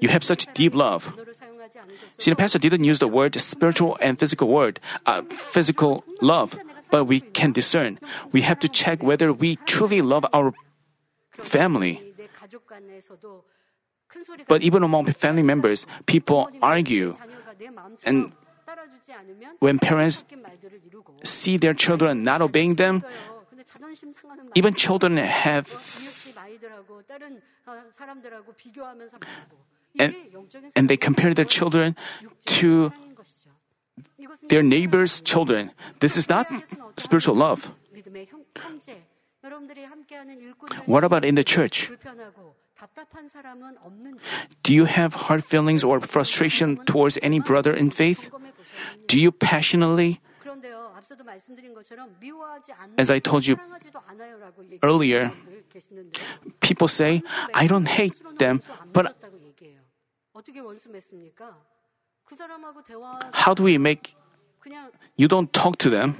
You 0.00 0.08
have 0.08 0.22
such 0.22 0.46
deep 0.54 0.74
love. 0.74 1.12
Senior 2.18 2.36
pastor 2.36 2.58
didn't 2.58 2.84
use 2.84 2.98
the 2.98 3.08
word 3.08 3.40
spiritual 3.40 3.96
and 4.00 4.18
physical 4.18 4.48
word, 4.48 4.80
uh, 5.06 5.22
physical 5.30 6.04
love, 6.20 6.58
but 6.90 7.04
we 7.04 7.20
can 7.20 7.52
discern. 7.52 7.98
We 8.32 8.42
have 8.42 8.60
to 8.60 8.68
check 8.68 9.02
whether 9.02 9.32
we 9.32 9.56
truly 9.66 10.02
love 10.02 10.26
our 10.32 10.52
family. 11.38 12.14
But 14.46 14.62
even 14.62 14.82
among 14.82 15.06
family 15.12 15.42
members, 15.42 15.86
people 16.06 16.50
argue. 16.62 17.16
And 18.04 18.32
when 19.60 19.78
parents 19.78 20.24
see 21.24 21.56
their 21.56 21.74
children 21.74 22.22
not 22.22 22.40
obeying 22.42 22.76
them, 22.76 23.02
even 24.54 24.74
children 24.74 25.16
have 25.16 25.68
and, 29.98 30.14
and 30.74 30.88
they 30.88 30.96
compare 30.96 31.34
their 31.34 31.44
children 31.44 31.96
to 32.46 32.92
their 34.48 34.62
neighbor's 34.62 35.20
children. 35.20 35.70
This 36.00 36.16
is 36.16 36.28
not 36.28 36.50
spiritual 36.96 37.34
love. 37.34 37.70
What 40.86 41.04
about 41.04 41.24
in 41.24 41.34
the 41.34 41.44
church? 41.44 41.90
Do 44.62 44.74
you 44.74 44.84
have 44.86 45.14
hard 45.14 45.44
feelings 45.44 45.84
or 45.84 46.00
frustration 46.00 46.76
towards 46.84 47.18
any 47.22 47.38
brother 47.38 47.72
in 47.72 47.90
faith? 47.90 48.30
Do 49.06 49.18
you 49.18 49.32
passionately 49.32 50.20
as 52.98 53.10
I 53.10 53.18
told 53.18 53.46
you 53.46 53.56
earlier, 54.82 55.32
people 56.60 56.88
say, 56.88 57.22
I 57.54 57.66
don't 57.66 57.88
hate 57.88 58.14
them, 58.38 58.62
but 58.92 59.16
how 63.32 63.54
do 63.54 63.62
we 63.62 63.78
make 63.78 64.14
you 65.16 65.28
don't 65.28 65.52
talk 65.52 65.76
to 65.78 65.90
them? 65.90 66.16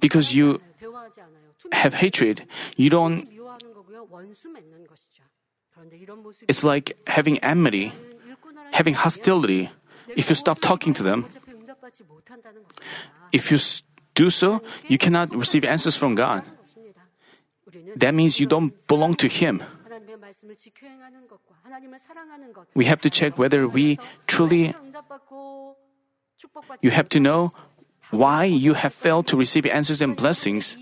Because 0.00 0.34
you 0.34 0.60
have 1.72 1.94
hatred, 1.94 2.46
you 2.76 2.90
don't. 2.90 3.28
It's 6.48 6.64
like 6.64 6.96
having 7.06 7.38
enmity, 7.38 7.92
having 8.72 8.94
hostility. 8.94 9.70
If 10.16 10.28
you 10.28 10.34
stop 10.34 10.60
talking 10.60 10.94
to 10.94 11.02
them, 11.02 11.26
if 13.32 13.50
you 13.50 13.58
do 14.14 14.30
so, 14.30 14.62
you 14.88 14.98
cannot 14.98 15.34
receive 15.34 15.64
answers 15.64 15.96
from 15.96 16.14
God. 16.14 16.42
That 17.96 18.14
means 18.14 18.40
you 18.40 18.46
don't 18.46 18.72
belong 18.86 19.16
to 19.16 19.28
Him. 19.28 19.62
We 22.74 22.84
have 22.84 23.00
to 23.02 23.10
check 23.10 23.38
whether 23.38 23.68
we 23.68 23.98
truly. 24.26 24.74
You 26.80 26.90
have 26.90 27.08
to 27.10 27.20
know 27.20 27.52
why 28.10 28.44
you 28.44 28.74
have 28.74 28.94
failed 28.94 29.26
to 29.28 29.36
receive 29.36 29.66
answers 29.66 30.00
and 30.00 30.16
blessings. 30.16 30.76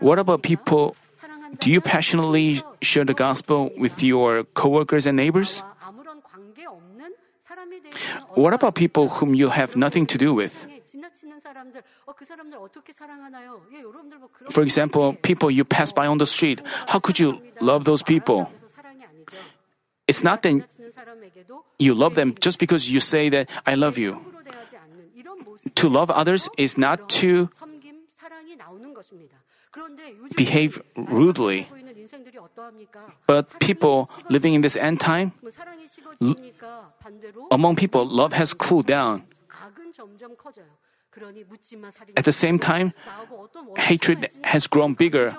What 0.00 0.18
about 0.18 0.42
people? 0.42 0.96
Do 1.60 1.70
you 1.70 1.80
passionately 1.80 2.62
share 2.82 3.04
the 3.04 3.14
gospel 3.14 3.70
with 3.76 4.02
your 4.02 4.44
coworkers 4.54 5.06
and 5.06 5.16
neighbors? 5.16 5.62
What 8.34 8.52
about 8.54 8.74
people 8.74 9.08
whom 9.08 9.34
you 9.34 9.48
have 9.48 9.76
nothing 9.76 10.06
to 10.06 10.18
do 10.18 10.34
with? 10.34 10.66
For 14.50 14.62
example, 14.62 15.14
people 15.22 15.50
you 15.50 15.64
pass 15.64 15.92
by 15.92 16.06
on 16.06 16.18
the 16.18 16.26
street, 16.26 16.60
how 16.86 16.98
could 16.98 17.18
you 17.18 17.40
love 17.60 17.84
those 17.84 18.02
people? 18.02 18.50
It's 20.06 20.22
not 20.22 20.42
that 20.42 20.62
you 21.78 21.94
love 21.94 22.14
them 22.14 22.34
just 22.40 22.58
because 22.58 22.88
you 22.88 23.00
say 23.00 23.28
that 23.30 23.50
I 23.66 23.74
love 23.74 23.98
you. 23.98 24.20
To 25.76 25.88
love 25.88 26.10
others 26.10 26.48
is 26.56 26.78
not 26.78 27.08
to 27.20 27.50
behave 30.36 30.82
rudely. 30.96 31.68
But 33.26 33.58
people 33.60 34.10
living 34.28 34.54
in 34.54 34.62
this 34.62 34.76
end 34.76 35.00
time, 35.00 35.32
among 37.50 37.76
people, 37.76 38.06
love 38.06 38.32
has 38.32 38.54
cooled 38.54 38.86
down. 38.86 39.24
At 42.16 42.24
the 42.24 42.32
same 42.32 42.58
time, 42.58 42.92
hatred 43.76 44.28
has 44.44 44.66
grown 44.66 44.94
bigger. 44.94 45.34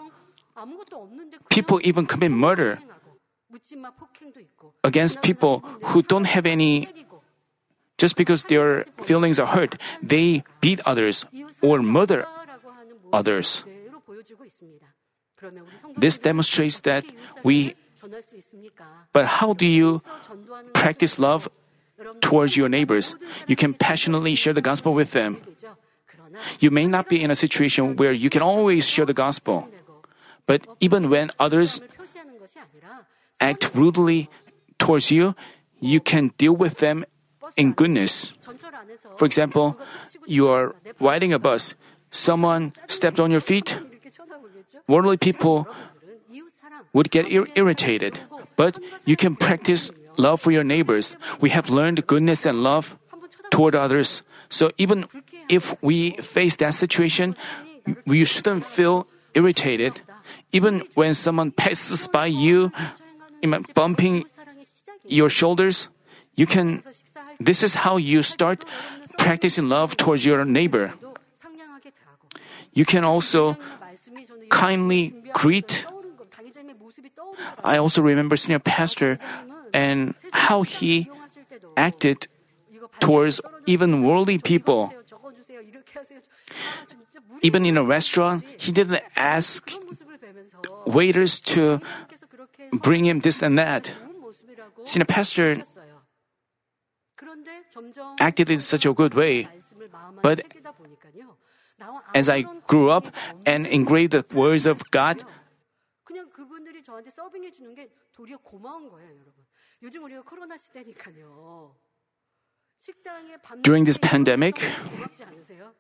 People 1.50 1.80
even 1.84 2.06
commit 2.06 2.32
murder 2.32 2.80
against 4.84 5.22
people 5.22 5.60
who 5.94 6.02
don't 6.02 6.26
have 6.26 6.46
any. 6.46 6.88
Just 7.98 8.16
because 8.16 8.44
their 8.44 8.86
feelings 9.02 9.40
are 9.40 9.48
hurt, 9.48 9.74
they 10.04 10.44
beat 10.62 10.80
others 10.86 11.26
or 11.62 11.82
murder 11.82 12.28
others. 13.14 13.64
This 15.98 16.18
demonstrates 16.18 16.80
that 16.82 17.06
we. 17.44 17.76
But 19.14 19.26
how 19.26 19.54
do 19.54 19.66
you 19.66 20.02
practice 20.74 21.20
love 21.20 21.50
towards 22.22 22.56
your 22.56 22.70
neighbors? 22.70 23.16
You 23.48 23.56
can 23.56 23.74
passionately 23.74 24.36
share 24.36 24.54
the 24.54 24.62
gospel 24.62 24.94
with 24.94 25.12
them. 25.12 25.42
You 26.60 26.72
may 26.72 26.88
not 26.88 27.10
be 27.10 27.22
in 27.22 27.32
a 27.32 27.36
situation 27.36 27.96
where 27.96 28.14
you 28.14 28.30
can 28.30 28.42
always 28.42 28.88
share 28.88 29.06
the 29.06 29.14
gospel. 29.14 29.68
But 30.46 30.66
even 30.80 31.10
when 31.10 31.32
others 31.40 31.82
act 33.40 33.72
rudely 33.74 34.30
towards 34.80 35.12
you, 35.12 35.36
you 35.80 36.00
can 36.00 36.34
deal 36.38 36.56
with 36.56 36.78
them 36.78 37.06
in 37.56 37.74
goodness. 37.74 38.32
For 39.18 39.26
example, 39.26 39.78
you 40.26 40.50
are 40.50 40.76
riding 41.00 41.34
a 41.34 41.40
bus, 41.40 41.76
someone 42.18 42.74
stepped 42.88 43.20
on 43.20 43.32
your 43.32 43.42
feet, 43.42 43.80
worldly 44.88 45.18
people 45.18 45.68
would 46.94 47.12
get 47.12 47.30
ir- 47.30 47.48
irritated. 47.56 48.20
But 48.56 48.80
you 49.06 49.16
can 49.16 49.36
practice 49.36 49.92
love 50.18 50.42
for 50.42 50.52
your 50.52 50.64
neighbors. 50.64 51.16
We 51.40 51.52
have 51.52 51.70
learned 51.70 52.08
goodness 52.08 52.46
and 52.46 52.64
love 52.64 52.98
toward 53.52 53.76
others. 53.76 54.24
So 54.50 54.72
even 54.78 55.06
if 55.50 55.76
we 55.82 56.18
face 56.24 56.56
that 56.58 56.74
situation, 56.74 57.36
we 58.06 58.26
shouldn't 58.26 58.66
feel 58.66 59.08
irritated. 59.34 60.02
Even 60.52 60.84
when 60.96 61.14
someone 61.14 61.52
passes 61.52 62.08
by 62.08 62.26
you, 62.26 62.72
bumping 63.76 64.26
your 65.06 65.30
shoulders, 65.30 65.88
you 66.36 66.46
can. 66.46 66.84
This 67.40 67.62
is 67.62 67.86
how 67.86 67.98
you 67.98 68.24
start 68.24 68.66
practicing 69.18 69.70
love 69.70 69.98
towards 69.98 70.26
your 70.26 70.44
neighbor. 70.46 70.94
You 72.78 72.86
can 72.86 73.02
also 73.02 73.58
kindly 74.54 75.10
greet. 75.34 75.90
I 77.66 77.82
also 77.82 78.06
remember 78.06 78.38
senior 78.38 78.62
pastor 78.62 79.18
and 79.74 80.14
how 80.30 80.62
he 80.62 81.10
acted 81.76 82.30
towards 83.02 83.42
even 83.66 84.06
worldly 84.06 84.38
people. 84.38 84.94
Even 87.42 87.66
in 87.66 87.82
a 87.82 87.84
restaurant, 87.84 88.46
he 88.62 88.72
didn't 88.72 89.02
ask 89.16 89.74
waiters 90.86 91.40
to 91.58 91.82
bring 92.72 93.06
him 93.10 93.22
this 93.26 93.42
and 93.42 93.58
that. 93.58 93.90
Senior 94.86 95.10
pastor 95.10 95.66
acted 98.22 98.52
in 98.54 98.60
such 98.60 98.86
a 98.86 98.94
good 98.94 99.16
way, 99.16 99.50
but 100.22 100.46
새기다 101.79 101.87
보니까요. 101.87 102.03
나와 102.03 102.03
As 102.17 102.31
I 102.31 102.43
아무런 102.45 102.63
grew 102.67 102.95
up 102.95 103.11
관계가 103.11 103.31
없는 103.31 103.49
and 103.49 103.71
engraved 103.75 104.23
the 104.23 104.25
words 104.37 104.69
of 104.69 104.83
God, 104.91 105.25
그냥 106.05 106.29
그분들이 106.31 106.83
저한테 106.83 107.11
서빙해 107.11 107.51
주는 107.51 107.75
게 107.75 107.91
도리어 108.13 108.39
고마운 108.39 108.89
거예요, 108.89 109.11
여러분. 109.11 109.35
요즘 109.83 110.05
우리가 110.05 110.23
코로나 110.23 110.57
시대니까요. 110.57 111.77
식당에 112.79 113.37
밥 113.39 113.63
During 113.63 113.85
this 113.85 113.99
먹는 114.01 114.25
게 114.25 114.35
pandemic, 114.35 114.91
고맙지 114.91 115.25
않으세요? 115.25 115.75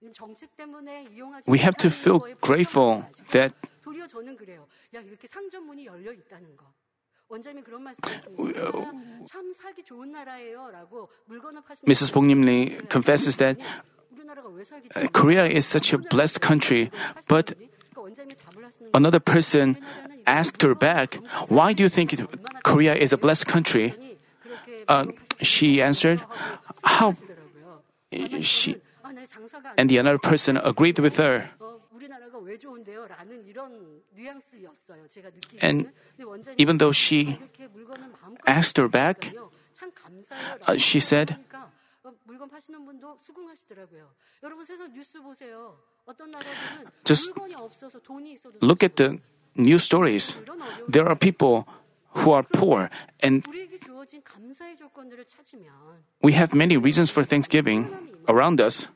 요즘 0.00 0.12
정책 0.12 0.56
때문에 0.56 1.04
이용하지 1.10 1.50
we 1.50 1.58
have 1.58 1.76
to 1.76 1.88
못하는 1.90 2.00
feel 2.00 2.18
거에 2.18 2.34
grateful 2.42 3.02
불평하지 3.02 3.22
마시고 3.22 3.32
that 3.32 3.54
도리어 3.82 4.06
저는 4.06 4.36
그래요. 4.36 4.66
야 4.94 5.00
이렇게 5.00 5.26
상점문이 5.26 5.86
열려 5.86 6.12
있다는 6.12 6.56
거. 6.56 6.72
원장님이 7.28 7.62
그런 7.62 7.82
말씀하시니까 7.82 8.92
참 9.28 9.52
살기 9.52 9.82
좋은 9.82 10.10
나라예요라고 10.12 11.10
물건을 11.26 11.60
파시는 11.62 11.90
Mrs. 11.90 12.12
Bongnimli 12.12 12.88
confesses 12.90 13.36
that 13.36 13.62
uh, 14.95 15.07
Korea 15.11 15.45
is 15.45 15.65
such 15.65 15.93
a 15.93 15.97
blessed 15.97 16.41
country, 16.41 16.91
but 17.27 17.53
another 18.93 19.19
person 19.19 19.77
asked 20.25 20.61
her 20.61 20.75
back, 20.75 21.15
Why 21.47 21.73
do 21.73 21.83
you 21.83 21.89
think 21.89 22.15
Korea 22.63 22.95
is 22.95 23.13
a 23.13 23.17
blessed 23.17 23.47
country? 23.47 23.93
Uh, 24.87 25.07
she 25.41 25.81
answered, 25.81 26.21
How? 26.83 27.15
She, 28.41 28.77
and 29.77 29.89
the 29.89 29.97
another 29.97 30.19
person 30.19 30.57
agreed 30.57 30.99
with 30.99 31.17
her. 31.17 31.49
And 35.61 35.91
even 36.57 36.77
though 36.77 36.91
she 36.91 37.39
asked 38.45 38.77
her 38.77 38.87
back, 38.87 39.33
uh, 40.67 40.77
she 40.77 40.99
said, 40.99 41.37
just 47.05 47.29
look 48.61 48.83
at 48.83 48.95
the 48.95 49.19
news 49.55 49.83
stories. 49.83 50.37
There 50.89 51.07
are 51.07 51.15
people 51.15 51.65
who 52.15 52.31
are 52.31 52.43
poor 52.43 52.89
and 53.21 53.43
we 56.21 56.33
have 56.33 56.53
many 56.53 56.77
reasons 56.77 57.09
for 57.09 57.23
thanksgiving 57.23 57.87
around 58.27 58.59
us. 58.61 58.87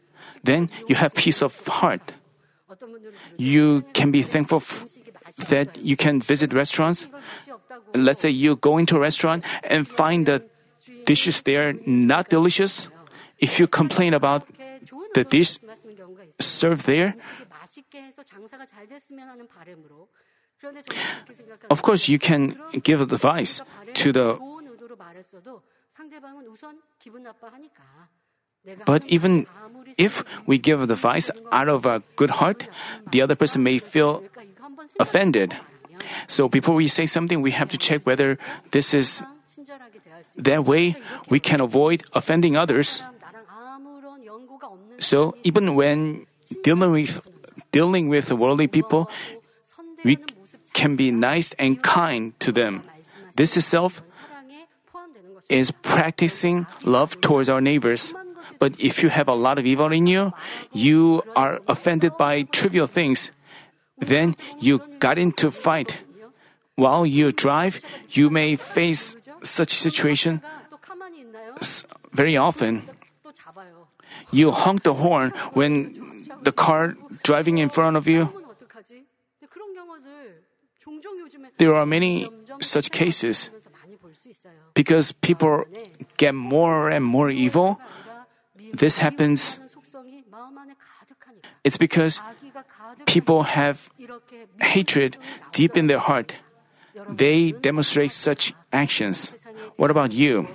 Then 0.44 0.70
you 0.88 0.96
have 0.96 1.14
peace 1.14 1.42
of 1.42 1.56
heart. 1.68 2.14
You 3.38 3.84
can 3.94 4.12
be 4.12 4.24
thankful 4.24 4.58
f- 4.60 4.86
that 5.50 5.78
you 5.80 5.96
can 5.96 6.22
visit 6.22 6.54
restaurants. 6.54 7.08
Let's 7.96 8.22
say 8.22 8.30
you 8.30 8.56
go 8.56 8.78
into 8.78 8.98
a 8.98 9.00
restaurant 9.00 9.44
and 9.64 9.88
find 9.88 10.26
the 10.26 10.44
dishes 11.06 11.42
there 11.42 11.74
not 11.86 12.30
delicious. 12.30 12.88
If 13.40 13.60
you 13.60 13.68
complain 13.68 14.14
about 14.14 14.48
the 15.14 15.24
dish 15.24 15.60
served 16.40 16.86
there, 16.86 17.16
of 21.70 21.82
course, 21.82 22.08
you 22.08 22.18
can 22.18 22.58
give 22.84 23.02
advice 23.02 23.62
to 23.94 24.12
the. 24.12 24.40
But 28.86 29.06
even 29.06 29.48
if 29.98 30.24
we 30.46 30.58
give 30.58 30.82
advice 30.82 31.32
out 31.52 31.70
of 31.70 31.86
a 31.86 32.04
good 32.16 32.42
heart, 32.42 32.68
the 33.12 33.22
other 33.22 33.36
person 33.36 33.64
may 33.64 33.80
feel 33.80 34.24
offended. 35.00 35.56
So 36.28 36.50
before 36.50 36.76
we 36.76 36.88
say 36.88 37.06
something, 37.06 37.42
we 37.42 37.52
have 37.52 37.70
to 37.70 37.78
check 37.78 38.06
whether 38.06 38.38
this 38.72 38.94
is. 38.94 39.24
That 40.36 40.66
way, 40.66 40.96
we 41.30 41.40
can 41.40 41.62
avoid 41.62 42.04
offending 42.14 42.56
others. 42.56 43.02
So 45.00 45.36
even 45.44 45.76
when 45.76 46.26
dealing 46.64 46.92
with 46.92 47.22
dealing 47.72 48.10
with 48.10 48.32
worldly 48.32 48.68
people, 48.68 49.10
we 50.04 50.18
can 50.74 50.96
be 50.96 51.12
nice 51.12 51.54
and 51.60 51.82
kind 51.82 52.38
to 52.40 52.52
them. 52.52 52.84
This 53.36 53.58
itself 53.58 54.02
is 55.50 55.72
practicing 55.72 56.68
love 56.84 57.20
towards 57.22 57.50
our 57.50 57.62
neighbors. 57.62 58.14
But 58.60 58.74
if 58.80 59.04
you 59.04 59.10
have 59.10 59.28
a 59.28 59.38
lot 59.38 59.60
of 59.60 59.66
evil 59.66 59.92
in 59.92 60.08
you, 60.08 60.34
you 60.74 61.22
are 61.36 61.62
offended 61.68 62.18
by 62.18 62.44
trivial 62.50 62.88
things. 62.88 63.32
Then 63.98 64.36
you 64.60 64.82
got 65.00 65.18
into 65.18 65.52
fight. 65.52 65.98
While 66.76 67.06
you 67.06 67.32
drive, 67.32 67.82
you 68.12 68.30
may 68.30 68.56
face 68.56 69.18
such 69.42 69.74
situation 69.74 70.42
very 72.14 72.38
often 72.38 72.90
you 74.32 74.52
honk 74.52 74.84
the 74.84 74.94
horn 74.96 75.32
when 75.54 75.94
the 76.42 76.52
car 76.52 76.96
driving 77.24 77.58
in 77.58 77.70
front 77.70 77.98
of 77.98 78.08
you? 78.08 78.30
There 81.58 81.76
are 81.76 81.86
many 81.86 82.30
such 82.62 82.92
cases. 82.92 83.50
Because 84.74 85.12
people 85.12 85.66
get 86.18 86.34
more 86.36 86.90
and 86.90 87.04
more 87.04 87.30
evil, 87.30 87.80
this 88.74 88.98
happens. 88.98 89.60
It's 91.64 91.78
because 91.78 92.22
people 93.06 93.44
have 93.44 93.90
hatred 94.62 95.18
deep 95.52 95.76
in 95.76 95.88
their 95.88 96.00
heart. 96.00 96.36
They 97.10 97.52
demonstrate 97.52 98.12
such 98.12 98.54
actions. 98.72 99.32
What 99.76 99.92
about 99.92 100.12
you? 100.12 100.48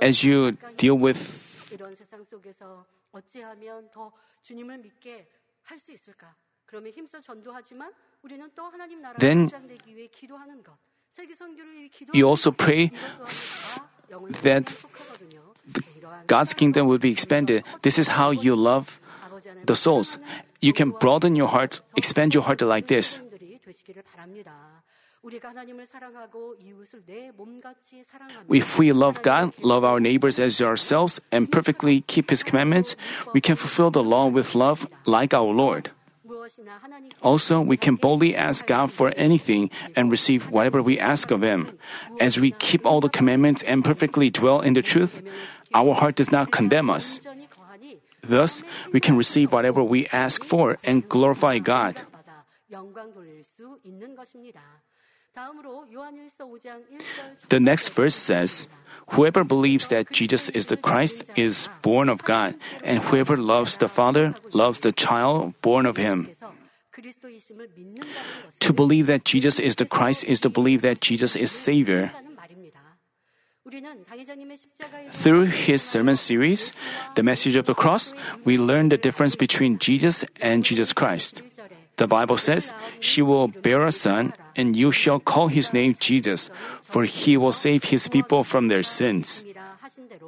As 0.00 0.24
you 0.24 0.52
deal 0.76 0.98
with 0.98 1.18
then 9.18 9.50
you 12.12 12.26
also 12.28 12.50
pray 12.50 12.90
that 14.42 14.72
God's 16.26 16.54
kingdom 16.54 16.86
will 16.86 16.98
be 16.98 17.10
expanded. 17.10 17.64
This 17.82 17.98
is 17.98 18.08
how 18.08 18.30
you 18.30 18.56
love 18.56 19.00
the 19.64 19.74
souls. 19.74 20.18
You 20.60 20.72
can 20.72 20.90
broaden 20.90 21.36
your 21.36 21.48
heart, 21.48 21.80
expand 21.96 22.34
your 22.34 22.42
heart 22.42 22.60
like 22.62 22.86
this. 22.86 23.20
If 28.48 28.78
we 28.78 28.92
love 28.92 29.22
God, 29.22 29.52
love 29.62 29.84
our 29.84 30.00
neighbors 30.00 30.38
as 30.38 30.60
ourselves, 30.60 31.20
and 31.30 31.50
perfectly 31.50 32.00
keep 32.02 32.30
His 32.30 32.42
commandments, 32.42 32.96
we 33.34 33.40
can 33.40 33.56
fulfill 33.56 33.90
the 33.90 34.02
law 34.02 34.26
with 34.26 34.54
love 34.54 34.88
like 35.06 35.34
our 35.34 35.52
Lord. 35.52 35.90
Also, 37.22 37.60
we 37.60 37.76
can 37.76 37.96
boldly 37.96 38.34
ask 38.34 38.66
God 38.66 38.92
for 38.92 39.12
anything 39.16 39.70
and 39.96 40.10
receive 40.10 40.50
whatever 40.50 40.82
we 40.82 40.98
ask 40.98 41.30
of 41.30 41.42
Him. 41.42 41.76
As 42.20 42.40
we 42.40 42.52
keep 42.52 42.86
all 42.86 43.00
the 43.00 43.08
commandments 43.08 43.62
and 43.62 43.84
perfectly 43.84 44.30
dwell 44.30 44.60
in 44.60 44.74
the 44.74 44.82
truth, 44.82 45.22
our 45.74 45.94
heart 45.94 46.16
does 46.16 46.32
not 46.32 46.50
condemn 46.50 46.90
us. 46.90 47.20
Thus, 48.22 48.62
we 48.92 49.00
can 49.00 49.16
receive 49.16 49.52
whatever 49.52 49.82
we 49.82 50.06
ask 50.08 50.44
for 50.44 50.78
and 50.84 51.06
glorify 51.08 51.58
God. 51.58 52.00
The 57.48 57.60
next 57.60 57.90
verse 57.90 58.14
says, 58.14 58.66
Whoever 59.12 59.44
believes 59.44 59.88
that 59.88 60.12
Jesus 60.12 60.48
is 60.50 60.66
the 60.66 60.76
Christ 60.76 61.24
is 61.36 61.68
born 61.80 62.08
of 62.08 62.22
God, 62.24 62.54
and 62.84 62.98
whoever 63.00 63.36
loves 63.36 63.78
the 63.78 63.88
Father 63.88 64.34
loves 64.52 64.80
the 64.80 64.92
child 64.92 65.54
born 65.62 65.86
of 65.86 65.96
him. 65.96 66.28
To 68.60 68.72
believe 68.72 69.06
that 69.06 69.24
Jesus 69.24 69.58
is 69.58 69.76
the 69.76 69.86
Christ 69.86 70.24
is 70.24 70.40
to 70.40 70.50
believe 70.50 70.82
that 70.82 71.00
Jesus 71.00 71.36
is 71.36 71.50
Savior. 71.50 72.12
Through 75.12 75.44
his 75.46 75.82
sermon 75.82 76.16
series, 76.16 76.72
The 77.14 77.22
Message 77.22 77.56
of 77.56 77.66
the 77.66 77.74
Cross, 77.74 78.14
we 78.44 78.56
learn 78.56 78.88
the 78.88 78.96
difference 78.96 79.36
between 79.36 79.78
Jesus 79.78 80.24
and 80.40 80.64
Jesus 80.64 80.92
Christ. 80.92 81.42
The 81.98 82.06
Bible 82.06 82.38
says, 82.38 82.72
She 83.00 83.20
will 83.22 83.48
bear 83.48 83.84
a 83.84 83.92
son, 83.92 84.32
and 84.56 84.74
you 84.74 84.90
shall 84.90 85.20
call 85.20 85.48
his 85.48 85.72
name 85.72 85.94
Jesus, 85.98 86.50
for 86.82 87.04
he 87.04 87.36
will 87.36 87.52
save 87.52 87.84
his 87.84 88.08
people 88.08 88.44
from 88.44 88.68
their 88.68 88.82
sins. 88.82 89.44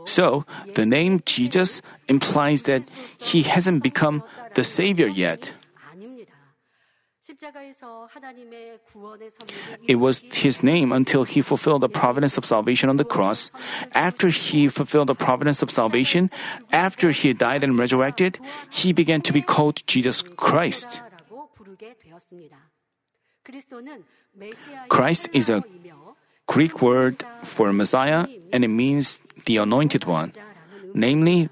So, 0.04 0.44
the 0.74 0.86
name 0.86 1.22
Jesus 1.24 1.80
implies 2.08 2.62
that 2.62 2.82
he 3.18 3.42
hasn't 3.42 3.82
become 3.82 4.22
the 4.54 4.64
Savior 4.64 5.06
yet. 5.06 5.52
It 9.86 9.96
was 9.96 10.24
his 10.32 10.62
name 10.62 10.92
until 10.92 11.24
he 11.24 11.40
fulfilled 11.40 11.82
the 11.82 11.88
providence 11.88 12.36
of 12.36 12.44
salvation 12.44 12.90
on 12.90 12.96
the 12.96 13.04
cross. 13.04 13.50
After 13.94 14.28
he 14.28 14.68
fulfilled 14.68 15.08
the 15.08 15.14
providence 15.14 15.62
of 15.62 15.70
salvation, 15.70 16.30
after 16.72 17.10
he 17.10 17.32
died 17.32 17.62
and 17.62 17.78
resurrected, 17.78 18.38
he 18.68 18.92
began 18.92 19.22
to 19.22 19.32
be 19.32 19.42
called 19.42 19.86
Jesus 19.86 20.22
Christ. 20.22 21.00
Christ 24.88 25.28
is 25.32 25.50
a 25.50 25.64
Greek 26.46 26.82
word 26.82 27.22
for 27.44 27.72
Messiah 27.72 28.26
and 28.52 28.64
it 28.64 28.68
means 28.68 29.20
the 29.46 29.58
anointed 29.58 30.04
one. 30.04 30.32
Namely, 30.94 31.48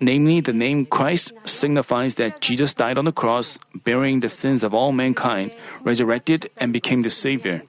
namely 0.00 0.40
the 0.40 0.52
name 0.52 0.86
Christ 0.86 1.32
signifies 1.44 2.16
that 2.16 2.40
Jesus 2.40 2.74
died 2.74 2.98
on 2.98 3.04
the 3.04 3.12
cross 3.12 3.58
bearing 3.74 4.20
the 4.20 4.28
sins 4.28 4.62
of 4.62 4.74
all 4.74 4.92
mankind, 4.92 5.52
resurrected 5.82 6.50
and 6.56 6.72
became 6.72 7.02
the 7.02 7.10
savior. 7.10 7.62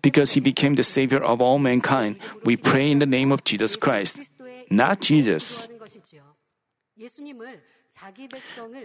Because 0.00 0.32
he 0.32 0.40
became 0.40 0.74
the 0.74 0.84
savior 0.84 1.18
of 1.18 1.40
all 1.40 1.58
mankind, 1.58 2.18
we 2.44 2.56
pray 2.56 2.90
in 2.90 3.00
the 3.00 3.06
name 3.06 3.32
of 3.32 3.42
Jesus 3.42 3.74
Christ, 3.76 4.20
not 4.70 5.00
Jesus. 5.00 5.66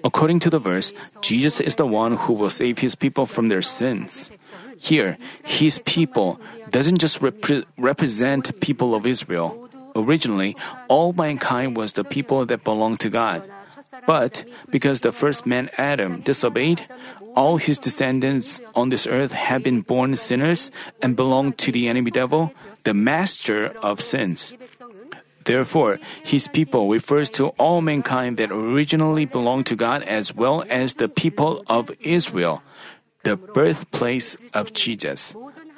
According 0.04 0.40
to 0.42 0.50
the 0.50 0.60
verse, 0.60 0.94
Jesus 1.22 1.60
is 1.60 1.76
the 1.76 1.86
one 1.86 2.18
who 2.18 2.34
will 2.34 2.50
save 2.50 2.80
his 2.80 2.96
people 2.96 3.26
from 3.26 3.50
their 3.50 3.62
sins. 3.62 4.30
Here, 4.78 5.18
his 5.44 5.80
people 5.86 6.40
doesn't 6.70 7.00
just 7.00 7.20
repre- 7.22 7.66
represent 7.78 8.60
people 8.60 8.94
of 8.94 9.06
Israel. 9.06 9.70
Originally, 9.96 10.56
all 10.88 11.14
mankind 11.14 11.76
was 11.76 11.94
the 11.94 12.04
people 12.04 12.46
that 12.46 12.64
belonged 12.64 13.00
to 13.02 13.10
God. 13.10 13.42
But 14.06 14.46
because 14.70 15.02
the 15.02 15.12
first 15.12 15.46
man 15.46 15.70
Adam 15.78 16.22
disobeyed, 16.22 16.86
all 17.36 17.58
his 17.58 17.80
descendants 17.80 18.62
on 18.76 18.90
this 18.90 19.08
earth 19.08 19.32
have 19.32 19.64
been 19.64 19.82
born 19.82 20.16
sinners 20.16 20.72
and 21.02 21.16
belong 21.16 21.54
to 21.66 21.72
the 21.72 21.88
enemy 21.88 22.12
devil, 22.12 22.54
the 22.84 22.94
master 22.94 23.74
of 23.82 24.02
sins. 24.02 24.54
Therefore, 25.48 25.98
his 26.28 26.52
people 26.52 26.92
refers 26.92 27.32
to 27.40 27.56
all 27.56 27.80
mankind 27.80 28.36
that 28.36 28.52
originally 28.52 29.24
belonged 29.24 29.72
to 29.72 29.80
God 29.80 30.04
as 30.04 30.36
well 30.36 30.68
as 30.68 31.00
the 31.00 31.08
people 31.08 31.64
of 31.72 31.88
Israel, 32.04 32.62
the 33.24 33.40
birthplace 33.40 34.36
of 34.54 34.76
Jesus. 34.76 35.34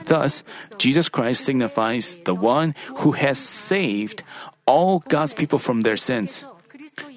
Thus, 0.05 0.41
Jesus 0.81 1.07
Christ 1.07 1.45
signifies 1.45 2.17
the 2.25 2.33
one 2.33 2.73
who 3.05 3.13
has 3.13 3.37
saved 3.37 4.23
all 4.65 5.05
God's 5.05 5.37
people 5.37 5.59
from 5.61 5.85
their 5.85 5.97
sins. 5.97 6.43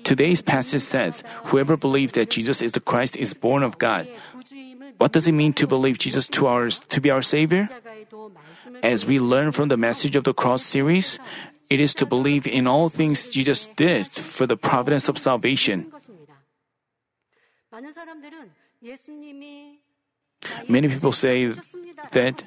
Today's 0.04 0.42
passage 0.42 0.82
says, 0.82 1.24
Whoever 1.48 1.80
believes 1.80 2.12
that 2.20 2.28
Jesus 2.28 2.60
is 2.60 2.72
the 2.72 2.84
Christ 2.84 3.16
is 3.16 3.32
born 3.32 3.62
of 3.62 3.78
God. 3.78 4.06
What 4.98 5.12
does 5.12 5.26
it 5.26 5.32
mean 5.32 5.52
to 5.54 5.66
believe 5.66 5.96
Jesus 5.96 6.28
to, 6.36 6.46
our, 6.46 6.68
to 6.68 7.00
be 7.00 7.10
our 7.10 7.22
Savior? 7.22 7.68
As 8.82 9.06
we 9.06 9.18
learn 9.18 9.52
from 9.52 9.68
the 9.68 9.76
message 9.76 10.16
of 10.16 10.24
the 10.24 10.34
cross 10.34 10.62
series, 10.62 11.18
it 11.72 11.80
is 11.80 11.94
to 11.94 12.04
believe 12.04 12.46
in 12.46 12.68
all 12.68 12.92
things 12.92 13.32
Jesus 13.32 13.64
did 13.76 14.04
for 14.12 14.46
the 14.46 14.60
providence 14.60 15.08
of 15.08 15.16
salvation. 15.16 15.88
Many 20.68 20.88
people 20.88 21.12
say 21.12 21.48
that 22.12 22.44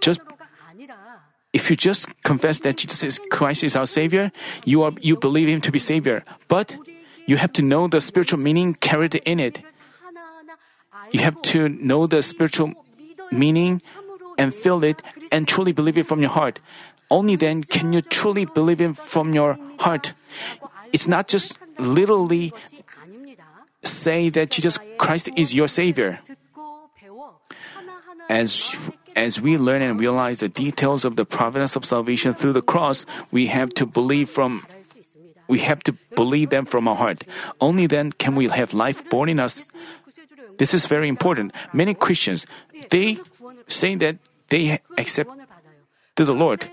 just 0.00 0.20
if 1.52 1.70
you 1.70 1.76
just 1.76 2.10
confess 2.24 2.58
that 2.66 2.76
Jesus 2.78 3.04
is 3.04 3.20
Christ 3.30 3.62
is 3.62 3.76
our 3.76 3.86
Savior, 3.86 4.32
you 4.64 4.82
are 4.82 4.90
you 4.98 5.14
believe 5.16 5.46
Him 5.46 5.60
to 5.60 5.70
be 5.70 5.78
Savior. 5.78 6.24
But 6.48 6.74
you 7.26 7.36
have 7.36 7.52
to 7.54 7.62
know 7.62 7.86
the 7.86 8.00
spiritual 8.00 8.40
meaning 8.40 8.74
carried 8.74 9.14
in 9.14 9.38
it. 9.38 9.62
You 11.12 11.20
have 11.20 11.40
to 11.54 11.68
know 11.68 12.10
the 12.10 12.20
spiritual 12.22 12.74
meaning, 13.30 13.82
and 14.38 14.54
feel 14.54 14.84
it 14.84 15.02
and 15.32 15.48
truly 15.48 15.72
believe 15.72 15.98
it 15.98 16.06
from 16.06 16.20
your 16.20 16.30
heart. 16.30 16.60
Only 17.10 17.36
then 17.36 17.62
can 17.62 17.92
you 17.92 18.02
truly 18.02 18.44
believe 18.44 18.80
it 18.80 18.96
from 18.96 19.32
your 19.34 19.58
heart. 19.78 20.12
It's 20.92 21.06
not 21.06 21.28
just 21.28 21.58
literally 21.78 22.52
say 23.84 24.28
that 24.30 24.50
Jesus 24.50 24.78
Christ 24.98 25.30
is 25.36 25.54
your 25.54 25.68
Savior. 25.68 26.20
As, 28.28 28.74
as 29.14 29.40
we 29.40 29.56
learn 29.56 29.82
and 29.82 30.00
realize 30.00 30.40
the 30.40 30.48
details 30.48 31.04
of 31.04 31.14
the 31.14 31.24
providence 31.24 31.76
of 31.76 31.84
salvation 31.84 32.34
through 32.34 32.54
the 32.54 32.62
cross, 32.62 33.06
we 33.30 33.46
have 33.46 33.70
to 33.74 33.86
believe 33.86 34.28
from 34.28 34.66
we 35.48 35.60
have 35.60 35.78
to 35.84 35.94
believe 36.16 36.50
them 36.50 36.66
from 36.66 36.88
our 36.88 36.96
heart. 36.96 37.22
Only 37.60 37.86
then 37.86 38.10
can 38.10 38.34
we 38.34 38.48
have 38.48 38.74
life 38.74 39.08
born 39.08 39.28
in 39.28 39.38
us. 39.38 39.62
This 40.58 40.74
is 40.74 40.86
very 40.86 41.08
important. 41.08 41.52
Many 41.72 41.94
Christians, 41.94 42.46
they 42.90 43.18
say 43.68 43.94
that 43.96 44.16
they 44.48 44.80
accept 44.96 45.30
to 46.16 46.24
the 46.24 46.34
Lord. 46.34 46.70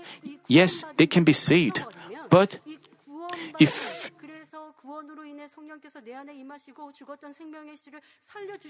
Yes, 0.48 0.84
they 0.96 1.06
can 1.06 1.24
be 1.24 1.32
saved. 1.32 1.82
But 2.30 2.58
if 3.60 4.10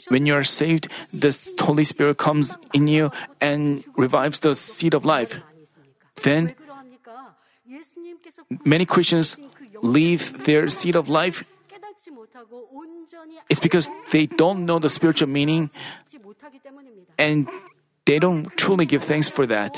when 0.08 0.26
you 0.26 0.34
are 0.34 0.44
saved, 0.44 0.88
the 1.12 1.30
Holy 1.60 1.84
Spirit 1.84 2.18
comes 2.18 2.56
in 2.72 2.86
you 2.88 3.10
and 3.40 3.84
revives 3.96 4.40
the 4.40 4.54
seed 4.54 4.94
of 4.94 5.04
life. 5.04 5.38
Then 6.22 6.54
many 8.64 8.86
Christians 8.86 9.36
leave 9.82 10.44
their 10.44 10.68
seed 10.68 10.96
of 10.96 11.08
life 11.08 11.44
it's 13.48 13.60
because 13.60 13.88
they 14.10 14.26
don't 14.26 14.66
know 14.66 14.78
the 14.78 14.90
spiritual 14.90 15.28
meaning 15.28 15.70
and 17.18 17.48
they 18.04 18.18
don't 18.18 18.54
truly 18.56 18.86
give 18.86 19.04
thanks 19.04 19.28
for 19.28 19.46
that. 19.46 19.72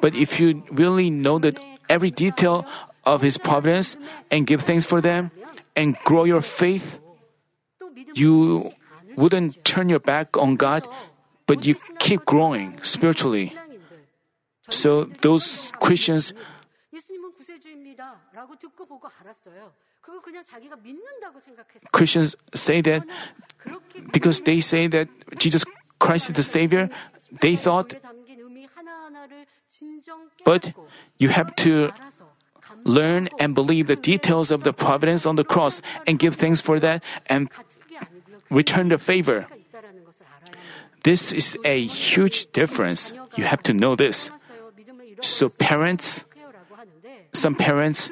But 0.00 0.14
if 0.14 0.40
you 0.40 0.62
really 0.70 1.10
know 1.10 1.38
that 1.38 1.60
every 1.88 2.10
detail 2.10 2.66
of 3.04 3.22
His 3.22 3.36
providence 3.38 3.96
and 4.30 4.46
give 4.46 4.62
thanks 4.62 4.86
for 4.86 5.00
them 5.00 5.30
and 5.76 5.96
grow 6.04 6.24
your 6.24 6.40
faith, 6.40 7.00
you 8.14 8.72
wouldn't 9.16 9.64
turn 9.64 9.88
your 9.88 10.00
back 10.00 10.36
on 10.36 10.56
God, 10.56 10.86
but 11.46 11.66
you 11.66 11.76
keep 11.98 12.24
growing 12.24 12.80
spiritually. 12.82 13.54
So 14.68 15.04
those 15.20 15.72
Christians 15.80 16.32
Christians 21.92 22.36
say 22.54 22.80
that 22.82 23.04
because 24.12 24.40
they 24.42 24.60
say 24.60 24.86
that 24.88 25.08
Jesus 25.38 25.64
Christ 25.98 26.30
is 26.30 26.36
the 26.36 26.42
Savior, 26.42 26.90
they 27.40 27.56
thought, 27.56 27.94
but 30.44 30.72
you 31.18 31.28
have 31.28 31.54
to 31.56 31.92
learn 32.84 33.28
and 33.38 33.54
believe 33.54 33.86
the 33.86 33.96
details 33.96 34.50
of 34.50 34.64
the 34.64 34.72
providence 34.72 35.26
on 35.26 35.36
the 35.36 35.44
cross 35.44 35.82
and 36.06 36.18
give 36.18 36.34
thanks 36.34 36.60
for 36.60 36.80
that 36.80 37.02
and 37.26 37.50
return 38.50 38.88
the 38.88 38.98
favor. 38.98 39.46
This 41.02 41.32
is 41.32 41.56
a 41.64 41.84
huge 41.84 42.52
difference. 42.52 43.12
You 43.36 43.44
have 43.44 43.62
to 43.64 43.72
know 43.72 43.96
this. 43.96 44.30
So, 45.22 45.48
parents, 45.48 46.24
some 47.32 47.54
parents 47.54 48.10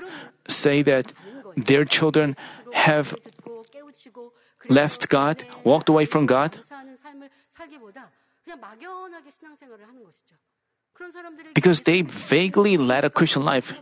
say 0.49 0.83
that 0.83 1.13
their 1.63 1.85
children 1.85 2.37
have 2.73 3.15
left 4.69 5.09
God, 5.09 5.45
walked 5.65 5.89
away 5.89 6.05
from 6.05 6.27
God? 6.27 6.59
Because 11.55 11.83
they 11.83 12.03
vaguely 12.03 12.77
led 12.77 13.05
a 13.05 13.11
Christian 13.11 13.45
life. 13.45 13.75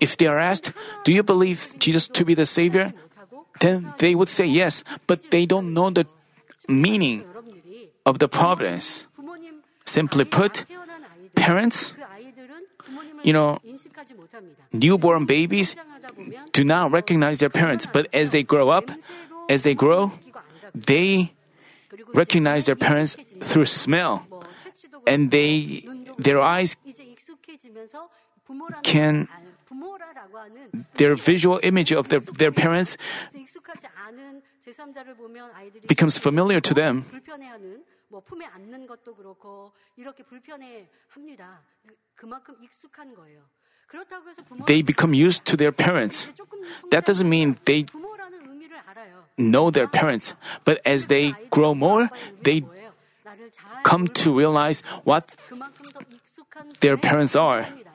If 0.00 0.16
they 0.16 0.26
are 0.26 0.38
asked, 0.38 0.72
Do 1.04 1.12
you 1.12 1.22
believe 1.22 1.74
Jesus 1.78 2.08
to 2.08 2.24
be 2.24 2.34
the 2.34 2.46
Savior? 2.46 2.92
then 3.60 3.94
they 3.98 4.14
would 4.14 4.28
say 4.28 4.46
yes, 4.46 4.84
but 5.06 5.30
they 5.30 5.46
don't 5.46 5.74
know 5.74 5.90
the 5.90 6.06
meaning 6.68 7.24
of 8.06 8.18
the 8.18 8.28
providence. 8.28 9.06
Simply 9.84 10.24
put, 10.24 10.64
parents 11.34 11.94
you 13.22 13.32
know, 13.32 13.58
newborn 14.72 15.26
babies 15.26 15.74
do 16.52 16.64
not 16.64 16.90
recognize 16.90 17.38
their 17.38 17.50
parents, 17.50 17.86
but 17.86 18.08
as 18.12 18.30
they 18.30 18.42
grow 18.42 18.70
up, 18.70 18.90
as 19.48 19.62
they 19.62 19.74
grow, 19.74 20.12
they 20.74 21.32
recognize 22.14 22.66
their 22.66 22.76
parents 22.76 23.16
through 23.40 23.66
smell, 23.66 24.26
and 25.06 25.30
they 25.30 25.86
their 26.18 26.40
eyes 26.40 26.76
can 28.82 29.28
their 30.94 31.14
visual 31.14 31.60
image 31.62 31.92
of 31.92 32.08
their, 32.08 32.20
their 32.20 32.52
parents 32.52 32.96
becomes 35.86 36.18
familiar 36.18 36.60
to 36.60 36.74
them. 36.74 37.06
불편해하는 38.11 38.11
뭐 38.11 38.21
품에 38.21 38.45
안는 38.45 38.87
것도 38.87 39.15
그렇고 39.15 39.71
이렇게 39.95 40.23
불편해합니다. 40.23 41.61
그만큼 42.15 42.55
익숙한 42.61 43.13
거예요. 43.15 43.43
그렇다고 43.87 44.29
해서 44.29 44.43
부모님 44.43 44.65
they 44.65 44.83
become 44.83 45.13
used 45.13 45.43
to 45.45 45.55
their 45.57 45.75
parents. 45.75 46.31
조금 46.35 46.61
That 46.89 47.05
doesn't 47.05 47.27
mean 47.27 47.55
they 47.65 47.85
부모라는 47.85 48.49
의미를 48.49 48.77
알아요. 48.77 49.25
know 49.37 49.71
their 49.71 49.89
parents, 49.89 50.35
but 50.65 50.81
as 50.85 51.07
they 51.07 51.33
grow 51.49 51.71
more, 51.71 52.09
they 52.43 52.61
뭐예요? 52.61 52.93
나를 53.23 53.51
잘 53.51 53.83
come 53.87 54.07
to 54.07 54.33
realize 54.33 54.83
what 55.05 55.27
그만큼 55.47 55.87
더 55.89 55.99
익숙한 56.09 56.69
their 56.79 56.99
부모의 56.99 57.01
parents 57.01 57.37
are. 57.37 57.63
부모입니다. 57.63 57.93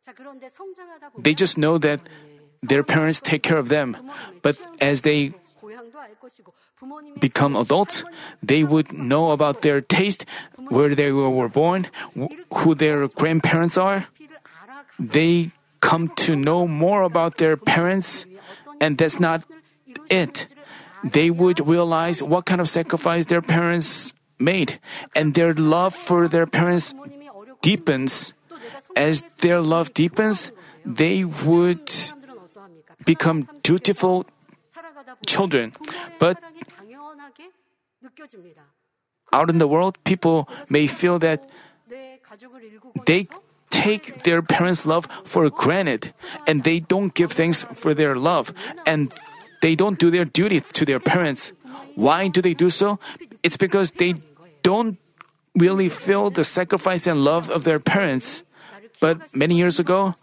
자, 0.00 0.12
그런데 0.14 0.48
성장하다 0.48 1.10
보면 1.10 1.22
they 1.22 1.36
just 1.36 1.60
know 1.60 1.78
that 1.78 2.02
their 2.66 2.84
parents 2.84 3.20
take 3.20 3.42
care 3.42 3.60
of 3.60 3.68
them. 3.68 3.96
But 4.42 4.56
as 4.80 5.02
they 5.02 5.32
become 7.19 7.55
adults, 7.55 8.03
they 8.43 8.63
would 8.63 8.91
know 8.93 9.31
about 9.31 9.61
their 9.61 9.81
taste, 9.81 10.25
where 10.69 10.95
they 10.95 11.11
were 11.11 11.49
born, 11.49 11.87
who 12.53 12.75
their 12.75 13.07
grandparents 13.07 13.77
are. 13.77 14.07
They 14.99 15.51
come 15.81 16.09
to 16.25 16.35
know 16.35 16.67
more 16.67 17.03
about 17.03 17.37
their 17.37 17.57
parents, 17.57 18.25
and 18.81 18.97
that's 18.97 19.19
not 19.19 19.43
it. 20.09 20.47
They 21.03 21.29
would 21.29 21.61
realize 21.67 22.23
what 22.23 22.45
kind 22.45 22.61
of 22.61 22.69
sacrifice 22.69 23.25
their 23.25 23.41
parents 23.41 24.13
made, 24.39 24.79
and 25.15 25.33
their 25.33 25.53
love 25.53 25.93
for 25.93 26.27
their 26.27 26.47
parents 26.47 26.93
deepens. 27.61 28.33
As 28.95 29.21
their 29.43 29.61
love 29.61 29.93
deepens, 29.93 30.51
they 30.85 31.25
would 31.25 31.91
become 33.05 33.47
dutiful 33.61 34.25
children. 35.27 35.73
But 36.19 36.39
out 39.33 39.49
in 39.49 39.57
the 39.57 39.67
world, 39.67 39.97
people 40.03 40.47
may 40.69 40.87
feel 40.87 41.19
that 41.19 41.49
they 43.05 43.27
take 43.69 44.23
their 44.23 44.41
parents' 44.41 44.85
love 44.85 45.07
for 45.23 45.49
granted 45.49 46.13
and 46.47 46.63
they 46.63 46.79
don't 46.79 47.13
give 47.13 47.33
thanks 47.33 47.63
for 47.73 47.93
their 47.93 48.15
love 48.15 48.53
and 48.85 49.13
they 49.61 49.75
don't 49.75 49.99
do 49.99 50.09
their 50.09 50.25
duty 50.25 50.61
to 50.61 50.85
their 50.85 50.99
parents. 50.99 51.51
Why 51.95 52.27
do 52.27 52.41
they 52.41 52.53
do 52.53 52.69
so? 52.69 52.99
It's 53.43 53.57
because 53.57 53.91
they 53.91 54.15
don't 54.63 54.97
really 55.55 55.89
feel 55.89 56.29
the 56.29 56.43
sacrifice 56.43 57.07
and 57.07 57.23
love 57.23 57.49
of 57.49 57.63
their 57.63 57.79
parents. 57.79 58.43
But 58.99 59.35
many 59.35 59.57
years 59.57 59.79
ago, 59.79 60.15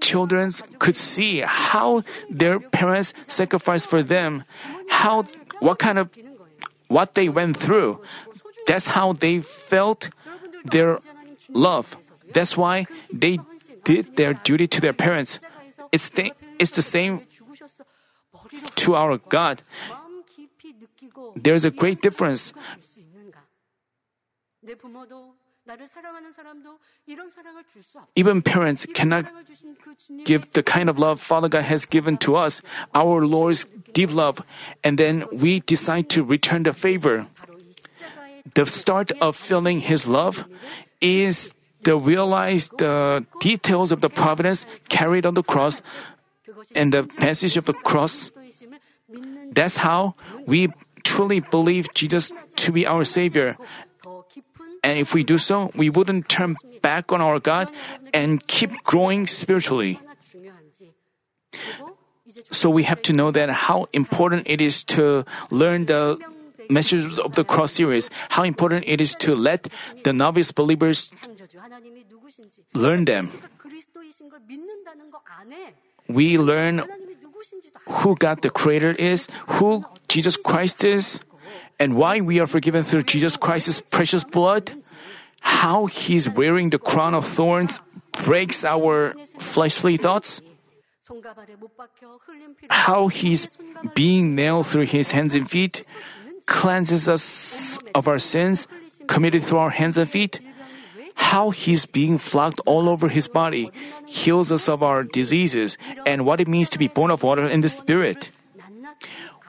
children 0.00 0.50
could 0.78 0.96
see 0.96 1.40
how 1.40 2.02
their 2.30 2.60
parents 2.60 3.14
sacrificed 3.28 3.88
for 3.88 4.02
them, 4.02 4.44
how 4.88 5.24
what 5.60 5.78
kind 5.78 5.98
of 5.98 6.10
what 6.88 7.14
they 7.14 7.28
went 7.28 7.56
through. 7.56 8.00
That's 8.66 8.88
how 8.88 9.12
they 9.12 9.40
felt 9.40 10.10
their 10.64 10.98
love. 11.48 11.96
That's 12.34 12.56
why 12.56 12.86
they 13.12 13.38
did 13.84 14.16
their 14.16 14.34
duty 14.34 14.66
to 14.66 14.80
their 14.80 14.92
parents. 14.92 15.38
It's 15.92 16.10
the, 16.10 16.32
it's 16.58 16.72
the 16.72 16.82
same 16.82 17.22
to 18.76 18.94
our 18.94 19.18
God. 19.18 19.62
There's 21.36 21.64
a 21.64 21.70
great 21.70 22.02
difference. 22.02 22.52
Even 28.14 28.42
parents 28.42 28.86
cannot 28.94 29.26
give 30.24 30.52
the 30.52 30.62
kind 30.62 30.88
of 30.88 30.98
love 30.98 31.20
Father 31.20 31.48
God 31.48 31.64
has 31.64 31.86
given 31.86 32.16
to 32.18 32.36
us, 32.36 32.62
our 32.94 33.26
Lord's 33.26 33.66
deep 33.92 34.12
love, 34.14 34.42
and 34.84 34.98
then 34.98 35.24
we 35.32 35.60
decide 35.60 36.08
to 36.10 36.22
return 36.22 36.62
the 36.62 36.72
favor. 36.72 37.26
The 38.54 38.66
start 38.66 39.10
of 39.20 39.34
feeling 39.34 39.80
His 39.80 40.06
love 40.06 40.46
is 41.00 41.52
to 41.84 41.98
realize 41.98 42.68
the 42.78 42.90
uh, 42.90 43.38
details 43.40 43.92
of 43.92 44.00
the 44.00 44.08
providence 44.08 44.66
carried 44.88 45.26
on 45.26 45.34
the 45.34 45.42
cross 45.42 45.82
and 46.74 46.92
the 46.92 47.04
passage 47.04 47.56
of 47.56 47.64
the 47.64 47.74
cross. 47.74 48.30
That's 49.52 49.76
how 49.76 50.14
we 50.46 50.70
truly 51.04 51.40
believe 51.40 51.86
Jesus 51.94 52.32
to 52.56 52.72
be 52.72 52.86
our 52.86 53.04
Savior. 53.04 53.56
And 54.86 55.02
if 55.02 55.14
we 55.14 55.26
do 55.26 55.36
so, 55.36 55.74
we 55.74 55.90
wouldn't 55.90 56.28
turn 56.30 56.54
back 56.80 57.10
on 57.10 57.20
our 57.20 57.42
God 57.42 57.66
and 58.14 58.38
keep 58.46 58.70
growing 58.86 59.26
spiritually. 59.26 59.98
So 62.52 62.70
we 62.70 62.84
have 62.84 63.02
to 63.10 63.12
know 63.12 63.32
that 63.32 63.50
how 63.66 63.90
important 63.92 64.46
it 64.46 64.60
is 64.60 64.84
to 64.94 65.26
learn 65.50 65.86
the 65.86 66.22
messages 66.70 67.18
of 67.18 67.34
the 67.34 67.42
cross 67.42 67.72
series, 67.72 68.10
how 68.30 68.44
important 68.44 68.84
it 68.86 69.00
is 69.00 69.14
to 69.26 69.34
let 69.34 69.66
the 70.04 70.12
novice 70.12 70.52
believers 70.52 71.10
learn 72.74 73.06
them. 73.06 73.34
We 76.06 76.38
learn 76.38 76.82
who 77.88 78.14
God 78.14 78.42
the 78.42 78.50
Creator 78.50 78.92
is, 78.92 79.26
who 79.58 79.82
Jesus 80.06 80.36
Christ 80.36 80.84
is, 80.84 81.18
and 81.78 81.96
why 81.96 82.20
we 82.20 82.40
are 82.40 82.46
forgiven 82.46 82.84
through 82.84 83.02
Jesus 83.02 83.36
Christ's 83.36 83.82
precious 83.90 84.24
blood, 84.24 84.72
how 85.40 85.86
he's 85.86 86.28
wearing 86.28 86.70
the 86.70 86.78
crown 86.78 87.14
of 87.14 87.26
thorns 87.26 87.80
breaks 88.24 88.64
our 88.64 89.14
fleshly 89.38 89.96
thoughts, 89.96 90.40
how 92.70 93.08
he's 93.08 93.48
being 93.94 94.34
nailed 94.34 94.66
through 94.66 94.86
his 94.86 95.10
hands 95.10 95.34
and 95.34 95.48
feet 95.48 95.82
cleanses 96.46 97.08
us 97.08 97.78
of 97.94 98.08
our 98.08 98.18
sins 98.18 98.66
committed 99.06 99.42
through 99.42 99.58
our 99.58 99.70
hands 99.70 99.98
and 99.98 100.08
feet, 100.08 100.40
how 101.14 101.50
he's 101.50 101.86
being 101.86 102.18
flogged 102.18 102.60
all 102.66 102.88
over 102.88 103.08
his 103.08 103.28
body 103.28 103.70
heals 104.06 104.50
us 104.50 104.68
of 104.68 104.82
our 104.82 105.02
diseases 105.02 105.78
and 106.06 106.24
what 106.24 106.40
it 106.40 106.48
means 106.48 106.68
to 106.68 106.78
be 106.78 106.88
born 106.88 107.10
of 107.10 107.22
water 107.22 107.46
and 107.46 107.62
the 107.62 107.68
spirit. 107.68 108.30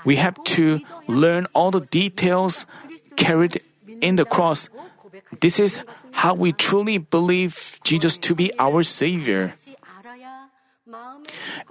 We 0.05 0.15
have 0.17 0.41
to 0.55 0.79
learn 1.07 1.47
all 1.53 1.71
the 1.71 1.81
details 1.81 2.65
carried 3.15 3.61
in 4.01 4.15
the 4.15 4.25
cross. 4.25 4.69
This 5.41 5.59
is 5.59 5.81
how 6.11 6.33
we 6.33 6.53
truly 6.53 6.97
believe 6.97 7.79
Jesus 7.83 8.17
to 8.19 8.35
be 8.35 8.51
our 8.59 8.83
Savior. 8.83 9.53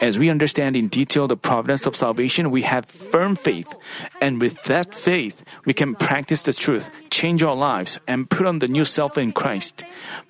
As 0.01 0.19
we 0.19 0.29
understand 0.29 0.77
in 0.77 0.89
detail 0.89 1.27
the 1.27 1.37
providence 1.37 1.87
of 1.87 1.97
salvation, 1.97 2.51
we 2.51 2.63
have 2.63 2.85
firm 2.85 3.35
faith. 3.35 3.73
And 4.21 4.41
with 4.41 4.63
that 4.65 4.95
faith, 4.95 5.43
we 5.65 5.73
can 5.73 5.95
practice 5.95 6.43
the 6.43 6.53
truth, 6.53 6.91
change 7.09 7.43
our 7.43 7.57
lives, 7.57 7.99
and 8.07 8.29
put 8.29 8.47
on 8.47 8.59
the 8.59 8.69
new 8.69 8.85
self 8.85 9.17
in 9.17 9.33
Christ. 9.33 9.85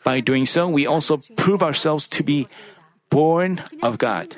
By 0.05 0.21
doing 0.21 0.47
so, 0.47 0.69
we 0.69 0.87
also 0.87 1.19
prove 1.35 1.63
ourselves 1.63 2.07
to 2.15 2.23
be 2.23 2.47
born 3.11 3.63
of 3.83 3.99
God. 3.99 4.37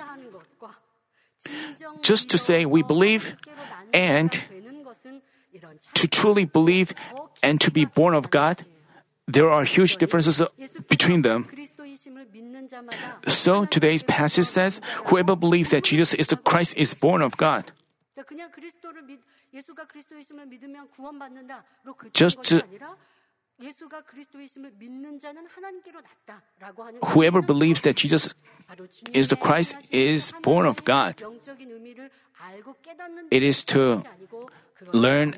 Just 2.00 2.30
to 2.30 2.38
say 2.38 2.64
we 2.64 2.82
believe 2.82 3.36
and 3.92 4.32
to 5.98 6.08
truly 6.08 6.44
believe 6.44 6.94
and 7.42 7.60
to 7.60 7.70
be 7.70 7.84
born 7.84 8.14
of 8.14 8.30
God, 8.30 8.64
there 9.26 9.50
are 9.50 9.64
huge 9.64 9.96
differences 9.98 10.40
uh, 10.40 10.48
between 10.88 11.22
them. 11.22 11.46
So 13.26 13.64
today's 13.66 14.02
passage 14.02 14.46
says, 14.46 14.80
whoever 15.06 15.36
believes 15.36 15.70
that 15.70 15.84
Jesus 15.84 16.14
is 16.14 16.28
the 16.28 16.36
Christ 16.36 16.74
is 16.76 16.94
born 16.94 17.20
of 17.20 17.36
God. 17.36 17.72
Just 22.12 22.54
Whoever 27.14 27.42
believes 27.42 27.82
that 27.82 27.96
Jesus 27.96 28.34
is 29.12 29.28
the 29.28 29.36
Christ 29.36 29.74
is 29.90 30.32
born 30.42 30.66
of 30.66 30.84
God. 30.84 31.16
It 33.30 33.42
is 33.42 33.64
to 33.64 34.02
learn 34.92 35.34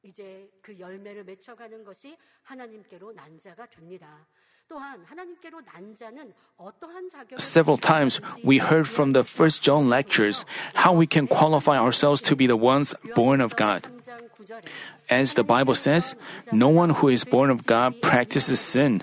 감사하여 0.00 0.02
그 0.02 0.06
뜻대로 0.06 0.06
순종하여 0.06 0.06
이제 0.06 0.50
그 0.62 0.78
열매를 0.78 1.24
맺혀가는 1.24 1.84
것이 1.84 2.16
하나님께로 2.42 3.12
난 3.12 3.38
자가 3.38 3.66
됩니다. 3.66 4.26
또한 4.68 5.04
하나님께로 5.04 5.60
난 5.60 5.94
자는 5.94 6.32
어떠한 6.56 7.08
자격을 7.08 7.38
Several 7.38 7.78
times 7.80 8.20
we 8.44 8.58
heard 8.58 8.88
from 8.88 9.12
the 9.12 9.24
first 9.24 9.62
John 9.62 9.88
lectures 9.88 10.44
how 10.74 10.92
we 10.92 11.06
can 11.06 11.28
qualify 11.28 11.78
ourselves 11.78 12.20
to 12.22 12.36
be 12.36 12.48
the 12.48 12.58
ones 12.58 12.94
born 13.14 13.40
of 13.40 13.54
God. 13.56 13.82
3장 13.82 14.28
9절에 14.32 14.62
As 15.08 15.34
the 15.34 15.44
Bible 15.44 15.74
says, 15.74 16.16
no 16.52 16.68
one 16.68 16.90
who 16.98 17.08
is 17.08 17.24
born 17.24 17.50
of 17.50 17.64
God 17.66 18.00
practices 18.02 18.58
sin. 18.58 19.02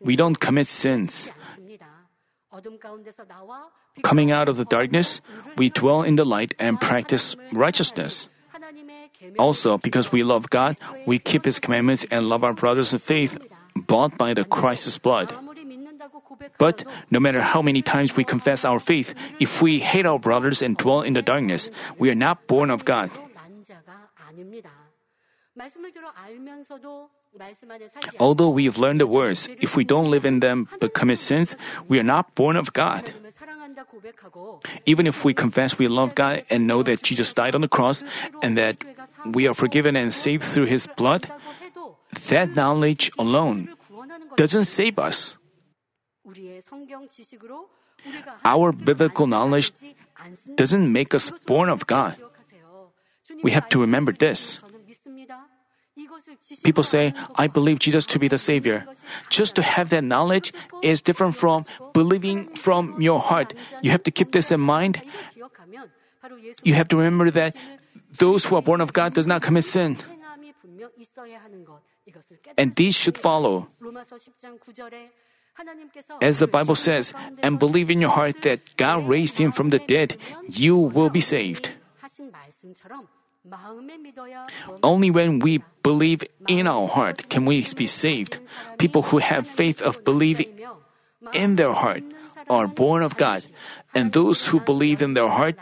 We 0.00 0.16
don't 0.16 0.40
commit 0.40 0.68
sins. 0.68 1.28
않습니다. 1.28 2.08
어둠 2.48 2.78
가운데서 2.78 3.24
나와 3.24 3.70
Coming 4.02 4.30
out 4.30 4.48
of 4.48 4.56
the 4.56 4.64
darkness, 4.68 5.20
we 5.56 5.68
dwell 5.68 6.02
in 6.02 6.16
the 6.16 6.24
light 6.24 6.54
and 6.58 6.80
practice 6.80 7.36
righteousness. 7.52 8.28
Also, 9.37 9.77
because 9.77 10.11
we 10.11 10.23
love 10.23 10.49
God, 10.49 10.77
we 11.05 11.19
keep 11.19 11.45
His 11.45 11.59
commandments 11.59 12.05
and 12.09 12.27
love 12.27 12.43
our 12.43 12.53
brothers 12.53 12.93
in 12.93 12.99
faith, 12.99 13.37
bought 13.75 14.17
by 14.17 14.33
the 14.33 14.43
Christ's 14.43 14.97
blood. 14.97 15.33
But 16.57 16.83
no 17.09 17.19
matter 17.19 17.41
how 17.41 17.61
many 17.61 17.81
times 17.81 18.15
we 18.15 18.23
confess 18.23 18.65
our 18.65 18.79
faith, 18.79 19.13
if 19.39 19.61
we 19.61 19.79
hate 19.79 20.05
our 20.05 20.19
brothers 20.19 20.61
and 20.61 20.77
dwell 20.77 21.01
in 21.01 21.13
the 21.13 21.21
darkness, 21.21 21.69
we 21.97 22.09
are 22.09 22.15
not 22.15 22.47
born 22.47 22.69
of 22.69 22.85
God. 22.85 23.09
Although 28.19 28.49
we 28.49 28.65
have 28.65 28.77
learned 28.77 28.99
the 28.99 29.07
words, 29.07 29.47
if 29.59 29.75
we 29.75 29.83
don't 29.83 30.09
live 30.09 30.25
in 30.25 30.39
them 30.39 30.67
but 30.79 30.93
commit 30.93 31.19
sins, 31.19 31.55
we 31.87 31.99
are 31.99 32.03
not 32.03 32.33
born 32.35 32.55
of 32.55 32.73
God. 32.73 33.13
Even 34.85 35.07
if 35.07 35.23
we 35.23 35.33
confess 35.33 35.77
we 35.77 35.87
love 35.87 36.15
God 36.15 36.45
and 36.49 36.67
know 36.67 36.83
that 36.83 37.03
Jesus 37.03 37.33
died 37.33 37.55
on 37.55 37.61
the 37.61 37.67
cross 37.67 38.03
and 38.41 38.57
that 38.57 38.77
we 39.25 39.47
are 39.47 39.53
forgiven 39.53 39.95
and 39.95 40.13
saved 40.13 40.43
through 40.43 40.65
His 40.65 40.87
blood, 40.87 41.27
that 42.29 42.55
knowledge 42.55 43.11
alone 43.17 43.69
doesn't 44.35 44.65
save 44.65 44.99
us. 44.99 45.35
Our 48.43 48.71
biblical 48.71 49.27
knowledge 49.27 49.71
doesn't 50.55 50.91
make 50.91 51.13
us 51.13 51.29
born 51.45 51.69
of 51.69 51.85
God. 51.87 52.15
We 53.43 53.51
have 53.51 53.69
to 53.69 53.79
remember 53.79 54.11
this. 54.11 54.59
People 56.63 56.83
say, 56.83 57.13
I 57.35 57.47
believe 57.47 57.79
Jesus 57.79 58.05
to 58.07 58.19
be 58.19 58.27
the 58.27 58.37
Savior. 58.37 58.85
Just 59.29 59.55
to 59.55 59.61
have 59.61 59.89
that 59.89 60.03
knowledge 60.03 60.53
is 60.81 61.01
different 61.01 61.35
from 61.35 61.65
believing 61.93 62.55
from 62.55 63.01
your 63.01 63.19
heart. 63.19 63.53
You 63.81 63.91
have 63.91 64.03
to 64.03 64.11
keep 64.11 64.31
this 64.31 64.51
in 64.51 64.61
mind. 64.61 65.01
You 66.63 66.73
have 66.73 66.87
to 66.89 66.97
remember 66.97 67.29
that 67.31 67.55
those 68.17 68.45
who 68.45 68.55
are 68.55 68.61
born 68.61 68.81
of 68.81 68.93
God 68.93 69.13
does 69.13 69.27
not 69.27 69.41
commit 69.41 69.65
sin. 69.65 69.97
And 72.57 72.75
these 72.75 72.95
should 72.95 73.17
follow. 73.17 73.67
As 76.21 76.39
the 76.39 76.47
Bible 76.47 76.75
says, 76.75 77.13
and 77.43 77.59
believe 77.59 77.91
in 77.91 78.01
your 78.01 78.09
heart 78.09 78.41
that 78.43 78.61
God 78.77 79.07
raised 79.07 79.37
him 79.37 79.51
from 79.51 79.69
the 79.69 79.79
dead, 79.79 80.17
you 80.47 80.77
will 80.77 81.09
be 81.09 81.21
saved. 81.21 81.71
Only 84.83 85.11
when 85.11 85.39
we 85.39 85.63
believe 85.83 86.23
in 86.47 86.67
our 86.67 86.87
heart 86.87 87.29
can 87.29 87.45
we 87.45 87.65
be 87.75 87.87
saved. 87.87 88.37
People 88.77 89.01
who 89.01 89.17
have 89.17 89.47
faith 89.47 89.81
of 89.81 90.03
believing 90.03 90.61
in 91.33 91.55
their 91.55 91.73
heart 91.73 92.03
are 92.49 92.67
born 92.67 93.01
of 93.01 93.17
God, 93.17 93.43
and 93.93 94.13
those 94.13 94.47
who 94.47 94.59
believe 94.59 95.01
in 95.01 95.13
their 95.13 95.29
heart 95.29 95.57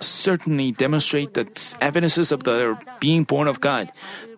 certainly 0.00 0.72
demonstrate 0.72 1.34
the 1.34 1.46
evidences 1.80 2.32
of 2.32 2.44
their 2.44 2.78
being 3.00 3.24
born 3.24 3.48
of 3.48 3.60
God. 3.60 3.92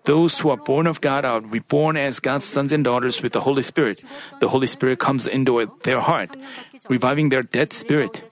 Those 0.04 0.40
who 0.40 0.50
are 0.50 0.56
born 0.56 0.86
of 0.86 1.00
God 1.00 1.24
are 1.24 1.40
reborn 1.40 1.96
as 1.96 2.20
God's 2.20 2.44
sons 2.44 2.72
and 2.72 2.84
daughters 2.84 3.22
with 3.22 3.32
the 3.32 3.40
Holy 3.40 3.62
Spirit. 3.62 4.02
The 4.40 4.48
Holy 4.48 4.66
Spirit 4.66 4.98
comes 4.98 5.26
into 5.26 5.70
their 5.82 6.00
heart, 6.00 6.30
reviving 6.88 7.28
their 7.28 7.42
dead 7.42 7.72
spirit. 7.72 8.22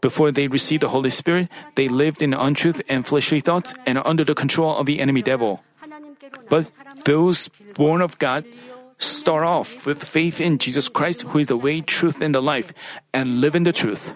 Before 0.00 0.30
they 0.30 0.48
received 0.48 0.82
the 0.82 0.90
Holy 0.90 1.08
Spirit, 1.08 1.48
they 1.76 1.88
lived 1.88 2.20
in 2.20 2.34
untruth 2.34 2.82
and 2.88 3.06
fleshly 3.06 3.40
thoughts 3.40 3.74
and 3.86 3.98
under 4.04 4.24
the 4.24 4.34
control 4.34 4.76
of 4.76 4.84
the 4.84 5.00
enemy 5.00 5.22
devil. 5.22 5.64
But 6.50 6.70
those 7.04 7.48
born 7.74 8.02
of 8.02 8.18
God 8.18 8.44
start 8.98 9.44
off 9.44 9.86
with 9.86 10.04
faith 10.04 10.40
in 10.40 10.58
Jesus 10.58 10.88
Christ, 10.88 11.22
who 11.22 11.38
is 11.38 11.46
the 11.46 11.56
way, 11.56 11.80
truth, 11.80 12.20
and 12.20 12.34
the 12.34 12.42
life, 12.42 12.72
and 13.12 13.40
live 13.40 13.54
in 13.54 13.64
the 13.64 13.72
truth. 13.72 14.12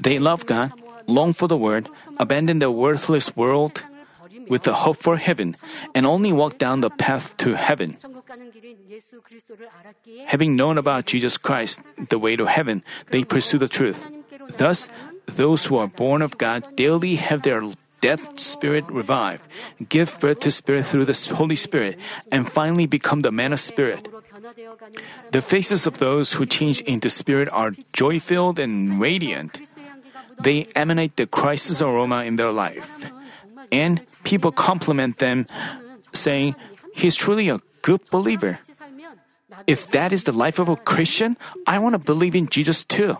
They 0.00 0.18
love 0.18 0.46
God, 0.46 0.72
long 1.06 1.32
for 1.32 1.48
the 1.48 1.56
Word, 1.56 1.88
abandon 2.18 2.58
the 2.58 2.70
worthless 2.70 3.34
world 3.36 3.82
with 4.48 4.62
the 4.62 4.74
hope 4.74 4.98
for 4.98 5.16
heaven, 5.16 5.56
and 5.94 6.06
only 6.06 6.32
walk 6.32 6.58
down 6.58 6.80
the 6.80 6.90
path 6.90 7.36
to 7.38 7.54
heaven. 7.54 7.96
Having 10.26 10.56
known 10.56 10.78
about 10.78 11.06
Jesus 11.06 11.38
Christ, 11.38 11.80
the 12.08 12.18
way 12.18 12.36
to 12.36 12.46
heaven, 12.46 12.82
they 13.10 13.24
pursue 13.24 13.58
the 13.58 13.68
truth. 13.68 14.06
Thus, 14.58 14.88
those 15.26 15.66
who 15.66 15.76
are 15.76 15.88
born 15.88 16.22
of 16.22 16.38
God 16.38 16.76
daily 16.76 17.16
have 17.16 17.42
their 17.42 17.62
dead 18.00 18.20
spirit 18.38 18.84
revived, 18.88 19.42
give 19.88 20.18
birth 20.20 20.40
to 20.40 20.50
spirit 20.50 20.86
through 20.86 21.06
the 21.06 21.16
Holy 21.34 21.56
Spirit, 21.56 21.98
and 22.30 22.50
finally 22.50 22.86
become 22.86 23.22
the 23.22 23.32
man 23.32 23.52
of 23.52 23.60
spirit. 23.60 24.08
The 25.30 25.42
faces 25.42 25.86
of 25.86 25.98
those 25.98 26.34
who 26.34 26.46
change 26.46 26.80
into 26.82 27.10
spirit 27.10 27.48
are 27.50 27.72
joy 27.92 28.20
filled 28.20 28.58
and 28.58 29.00
radiant. 29.00 29.60
They 30.40 30.66
emanate 30.74 31.16
the 31.16 31.26
Christ's 31.26 31.82
aroma 31.82 32.24
in 32.24 32.36
their 32.36 32.52
life. 32.52 32.88
And 33.72 34.00
people 34.22 34.52
compliment 34.52 35.18
them, 35.18 35.46
saying, 36.12 36.54
He's 36.94 37.16
truly 37.16 37.48
a 37.48 37.60
good 37.82 38.00
believer. 38.10 38.58
If 39.66 39.90
that 39.90 40.12
is 40.12 40.24
the 40.24 40.32
life 40.32 40.58
of 40.58 40.68
a 40.68 40.76
Christian, 40.76 41.36
I 41.66 41.78
want 41.78 41.94
to 41.94 41.98
believe 41.98 42.36
in 42.36 42.48
Jesus 42.48 42.84
too. 42.84 43.16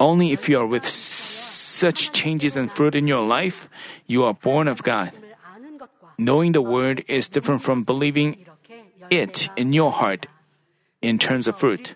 Only 0.00 0.32
if 0.32 0.48
you 0.48 0.58
are 0.58 0.66
with 0.66 0.86
such 0.86 2.12
changes 2.12 2.56
and 2.56 2.70
fruit 2.70 2.94
in 2.94 3.06
your 3.06 3.22
life, 3.22 3.68
you 4.06 4.24
are 4.24 4.34
born 4.34 4.68
of 4.68 4.82
God. 4.82 5.12
Knowing 6.18 6.52
the 6.52 6.62
word 6.62 7.04
is 7.08 7.28
different 7.28 7.62
from 7.62 7.84
believing 7.84 8.46
it 9.10 9.48
in 9.56 9.72
your 9.72 9.92
heart 9.92 10.26
in 11.02 11.18
terms 11.18 11.46
of 11.46 11.58
fruit. 11.58 11.94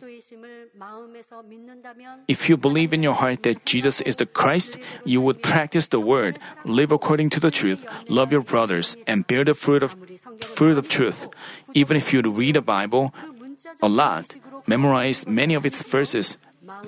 If 2.29 2.49
you 2.49 2.57
believe 2.57 2.93
in 2.93 3.03
your 3.03 3.15
heart 3.15 3.43
that 3.43 3.65
Jesus 3.67 4.01
is 4.03 4.17
the 4.17 4.27
Christ, 4.27 4.79
you 5.05 5.21
would 5.21 5.43
practice 5.43 5.89
the 5.89 6.01
word, 6.01 6.39
live 6.65 6.93
according 6.93 7.31
to 7.31 7.41
the 7.41 7.51
truth, 7.51 7.85
love 8.09 8.33
your 8.33 8.43
brothers, 8.43 8.97
and 9.07 9.27
bear 9.27 9.45
the 9.45 9.55
fruit 9.55 9.83
of 9.83 9.97
fruit 10.41 10.79
of 10.79 10.89
truth. 10.89 11.29
Even 11.75 11.97
if 11.97 12.13
you 12.13 12.23
read 12.23 12.55
the 12.55 12.63
Bible 12.63 13.13
a 13.83 13.89
lot, 13.89 14.37
memorize 14.67 15.27
many 15.27 15.55
of 15.55 15.67
its 15.67 15.83
verses, 15.83 16.37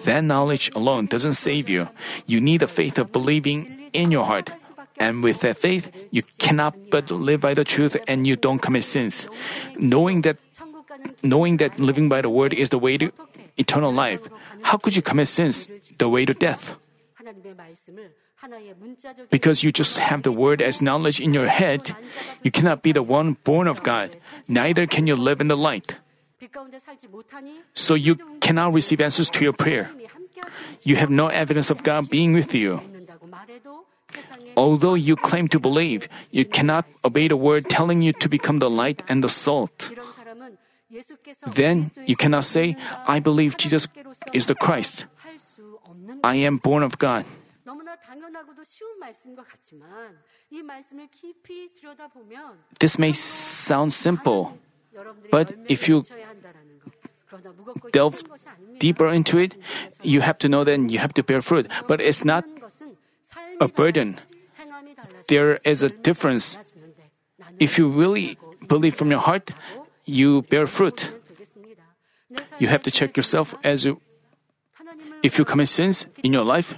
that 0.04 0.24
knowledge 0.24 0.70
alone 0.74 1.06
doesn't 1.06 1.34
save 1.34 1.68
you. 1.68 1.88
You 2.26 2.40
need 2.40 2.60
the 2.60 2.68
faith 2.68 2.98
of 2.98 3.12
believing 3.12 3.90
in 3.92 4.10
your 4.10 4.24
heart. 4.24 4.52
And 4.98 5.22
with 5.22 5.40
that 5.40 5.58
faith, 5.58 5.90
you 6.10 6.22
cannot 6.38 6.76
but 6.90 7.10
live 7.10 7.40
by 7.40 7.54
the 7.54 7.64
truth 7.64 7.96
and 8.06 8.26
you 8.26 8.36
don't 8.36 8.60
commit 8.60 8.84
sins. 8.84 9.28
Knowing 9.76 10.22
that 10.22 10.36
knowing 11.22 11.56
that 11.56 11.80
living 11.80 12.08
by 12.08 12.20
the 12.20 12.30
word 12.30 12.52
is 12.52 12.68
the 12.70 12.78
way 12.78 12.98
to 12.98 13.10
eternal 13.56 13.92
life, 13.92 14.20
how 14.62 14.76
could 14.76 14.94
you 14.94 15.02
commit 15.02 15.28
sins, 15.28 15.66
the 15.98 16.08
way 16.08 16.24
to 16.24 16.34
death? 16.34 16.76
Because 19.30 19.62
you 19.62 19.72
just 19.72 19.98
have 19.98 20.22
the 20.22 20.32
word 20.32 20.60
as 20.60 20.82
knowledge 20.82 21.20
in 21.20 21.32
your 21.32 21.46
head, 21.46 21.94
you 22.42 22.50
cannot 22.50 22.82
be 22.82 22.92
the 22.92 23.02
one 23.02 23.36
born 23.44 23.66
of 23.68 23.82
God, 23.82 24.16
neither 24.48 24.86
can 24.86 25.06
you 25.06 25.16
live 25.16 25.40
in 25.40 25.48
the 25.48 25.56
light. 25.56 25.96
So 27.74 27.94
you 27.94 28.16
cannot 28.40 28.72
receive 28.72 29.00
answers 29.00 29.30
to 29.30 29.44
your 29.44 29.52
prayer. 29.52 29.90
You 30.82 30.96
have 30.96 31.10
no 31.10 31.28
evidence 31.28 31.70
of 31.70 31.82
God 31.84 32.10
being 32.10 32.32
with 32.32 32.52
you. 32.54 32.82
Although 34.56 34.94
you 34.94 35.16
claim 35.16 35.48
to 35.48 35.58
believe, 35.58 36.08
you 36.30 36.44
cannot 36.44 36.84
obey 37.04 37.28
the 37.28 37.36
word 37.36 37.68
telling 37.68 38.02
you 38.02 38.12
to 38.12 38.28
become 38.28 38.58
the 38.58 38.68
light 38.68 39.02
and 39.08 39.24
the 39.24 39.28
salt. 39.28 39.90
Then 41.54 41.90
you 42.06 42.16
cannot 42.16 42.44
say, 42.44 42.76
I 43.06 43.20
believe 43.20 43.56
Jesus 43.56 43.88
is 44.32 44.46
the 44.46 44.54
Christ. 44.54 45.06
I 46.22 46.36
am 46.36 46.58
born 46.58 46.82
of 46.82 46.98
God. 46.98 47.24
This 52.78 52.98
may 52.98 53.12
sound 53.12 53.92
simple, 53.92 54.58
but 55.30 55.54
if 55.68 55.88
you 55.88 56.02
delve 57.92 58.22
deeper 58.78 59.08
into 59.08 59.38
it, 59.38 59.56
you 60.02 60.20
have 60.20 60.36
to 60.38 60.48
know 60.48 60.64
that 60.64 60.90
you 60.90 60.98
have 60.98 61.14
to 61.14 61.22
bear 61.22 61.40
fruit. 61.40 61.70
But 61.86 62.00
it's 62.02 62.24
not 62.24 62.44
a 63.60 63.68
burden. 63.68 64.20
There 65.28 65.60
is 65.64 65.82
a 65.82 65.88
difference. 65.88 66.58
If 67.58 67.78
you 67.78 67.88
really 67.88 68.38
believe 68.66 68.94
from 68.94 69.10
your 69.10 69.20
heart, 69.20 69.50
you 70.04 70.42
bear 70.42 70.66
fruit. 70.66 71.12
You 72.58 72.68
have 72.68 72.82
to 72.82 72.90
check 72.90 73.16
yourself 73.16 73.54
as 73.62 73.84
you, 73.84 74.00
if 75.22 75.38
you 75.38 75.44
commit 75.44 75.68
sins 75.68 76.06
in 76.22 76.32
your 76.32 76.44
life, 76.44 76.74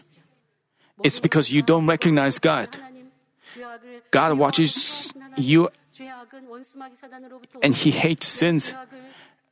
it's 1.03 1.21
because 1.21 1.53
you 1.53 1.63
don't 1.63 1.87
recognize 1.87 2.39
God. 2.39 2.69
God 4.11 4.39
watches 4.39 5.13
you 5.37 5.71
and 7.63 7.75
He 7.75 7.91
hates 7.91 8.27
sins. 8.27 8.73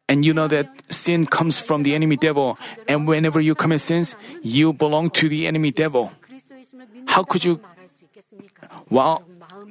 And 0.08 0.24
you 0.24 0.34
know 0.34 0.48
that 0.48 0.68
sin 0.90 1.26
comes 1.26 1.60
from 1.60 1.84
the 1.84 1.94
enemy 1.94 2.16
devil, 2.16 2.58
and 2.88 3.06
whenever 3.06 3.40
you 3.40 3.54
commit 3.54 3.80
sins, 3.80 4.14
you 4.42 4.72
belong 4.72 5.10
to 5.10 5.28
the 5.28 5.46
enemy 5.46 5.70
devil. 5.70 6.12
How 7.06 7.24
could 7.24 7.44
you? 7.44 7.60
Well, 8.90 9.22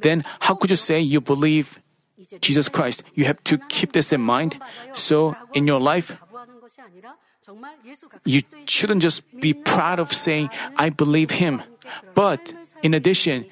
then 0.01 0.23
how 0.39 0.55
could 0.55 0.69
you 0.69 0.75
say 0.75 0.99
you 0.99 1.21
believe 1.21 1.79
Jesus 2.39 2.69
Christ? 2.69 3.03
You 3.13 3.25
have 3.25 3.43
to 3.45 3.57
keep 3.69 3.93
this 3.93 4.13
in 4.13 4.21
mind. 4.21 4.57
So 4.93 5.35
in 5.53 5.67
your 5.67 5.79
life, 5.79 6.17
you 8.25 8.41
shouldn't 8.65 9.01
just 9.01 9.23
be 9.39 9.53
proud 9.53 9.99
of 9.99 10.13
saying, 10.13 10.49
I 10.77 10.89
believe 10.89 11.31
Him. 11.31 11.61
But 12.13 12.53
in 12.83 12.93
addition, 12.93 13.45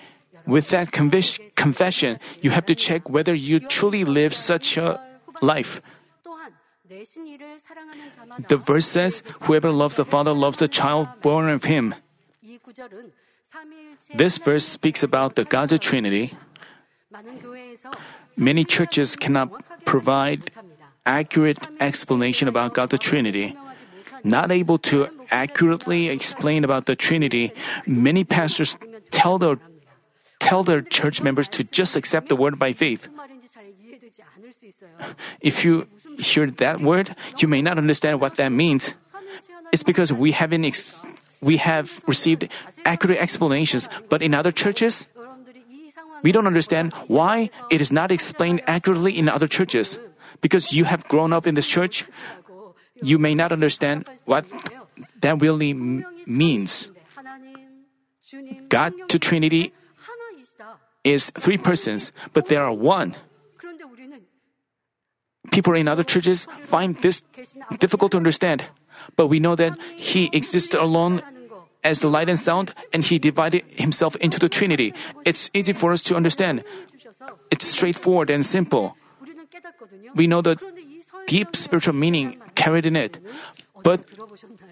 with 0.46 0.70
that 0.70 0.92
confession, 0.92 2.18
you 2.42 2.52
have 2.52 2.66
to 2.66 2.76
check 2.76 3.10
whether 3.10 3.34
you 3.34 3.60
truly 3.60 4.04
live 4.04 4.34
such 4.34 4.78
a 4.78 5.02
life. 5.42 5.82
The 8.48 8.58
verse 8.58 8.88
says, 8.88 9.24
Whoever 9.42 9.72
loves 9.72 9.96
the 9.96 10.06
Father 10.06 10.34
loves 10.34 10.60
the 10.60 10.68
child 10.68 11.08
born 11.22 11.50
of 11.50 11.64
him. 11.64 11.96
This 14.16 14.38
verse 14.38 14.66
speaks 14.66 15.04
about 15.04 15.36
the 15.36 15.46
God's 15.46 15.78
Trinity. 15.80 16.34
Many 18.36 18.64
churches 18.64 19.16
cannot 19.16 19.52
provide 19.86 20.52
accurate 21.06 21.68
explanation 21.80 22.48
about 22.48 22.74
God 22.74 22.90
the 22.90 22.98
Trinity. 22.98 23.56
Not 24.24 24.52
able 24.52 24.78
to 24.92 25.08
accurately 25.32 26.10
explain 26.10 26.64
about 26.64 26.86
the 26.86 26.96
Trinity, 26.96 27.52
many 27.86 28.24
pastors 28.24 28.78
tell 29.12 29.38
their 29.38 29.58
tell 30.40 30.64
their 30.64 30.82
church 30.82 31.22
members 31.22 31.48
to 31.50 31.64
just 31.64 31.96
accept 31.96 32.30
the 32.30 32.36
word 32.36 32.58
by 32.58 32.72
faith. 32.72 33.08
If 35.42 35.66
you 35.66 35.88
hear 36.18 36.48
that 36.64 36.80
word, 36.80 37.16
you 37.38 37.48
may 37.48 37.62
not 37.62 37.78
understand 37.78 38.22
what 38.22 38.36
that 38.36 38.52
means. 38.52 38.94
It's 39.72 39.84
because 39.84 40.12
we 40.12 40.32
haven't 40.32 40.66
ex- 40.66 41.06
we 41.42 41.58
have 41.58 42.04
received 42.08 42.48
accurate 42.86 43.20
explanations, 43.20 43.88
but 44.10 44.22
in 44.22 44.34
other 44.34 44.52
churches, 44.52 45.08
we 46.22 46.32
don't 46.32 46.48
understand 46.48 46.94
why 47.08 47.50
it 47.70 47.82
is 47.82 47.92
not 47.92 48.12
explained 48.12 48.62
accurately 48.68 49.18
in 49.18 49.30
other 49.30 49.48
churches. 49.48 49.98
Because 50.42 50.72
you 50.72 50.86
have 50.86 51.08
grown 51.08 51.34
up 51.34 51.48
in 51.48 51.56
this 51.56 51.68
church, 51.68 52.06
you 53.02 53.20
may 53.20 53.36
not 53.36 53.52
understand 53.52 54.08
what 54.26 54.46
that 55.22 55.42
really 55.42 55.74
means. 55.74 56.88
God 58.70 58.94
to 59.10 59.20
Trinity 59.20 59.74
is 61.04 61.32
three 61.32 61.58
persons, 61.58 62.12
but 62.34 62.48
there 62.48 62.64
are 62.64 62.74
one. 62.74 63.16
People 65.52 65.74
in 65.74 65.88
other 65.88 66.04
churches 66.04 66.48
find 66.66 66.96
this 67.02 67.24
difficult 67.80 68.12
to 68.12 68.18
understand, 68.18 68.64
but 69.16 69.28
we 69.28 69.40
know 69.40 69.56
that 69.56 69.78
He 69.96 70.30
exists 70.34 70.74
alone 70.74 71.22
as 71.84 72.02
the 72.02 72.10
light 72.10 72.30
and 72.30 72.38
sound, 72.38 72.74
and 72.94 73.04
He 73.04 73.20
divided 73.20 73.64
Himself 73.68 74.16
into 74.18 74.40
the 74.40 74.50
Trinity. 74.50 74.94
It's 75.26 75.50
easy 75.54 75.74
for 75.74 75.92
us 75.92 76.04
to 76.04 76.16
understand. 76.16 76.64
It's 77.52 77.66
straightforward 77.66 78.30
and 78.30 78.46
simple. 78.46 78.96
We 80.16 80.28
know 80.28 80.42
the 80.42 80.58
deep 81.28 81.56
spiritual 81.56 81.96
meaning 81.96 82.42
carried 82.56 82.86
in 82.86 82.96
it. 82.96 83.18
But 83.84 84.04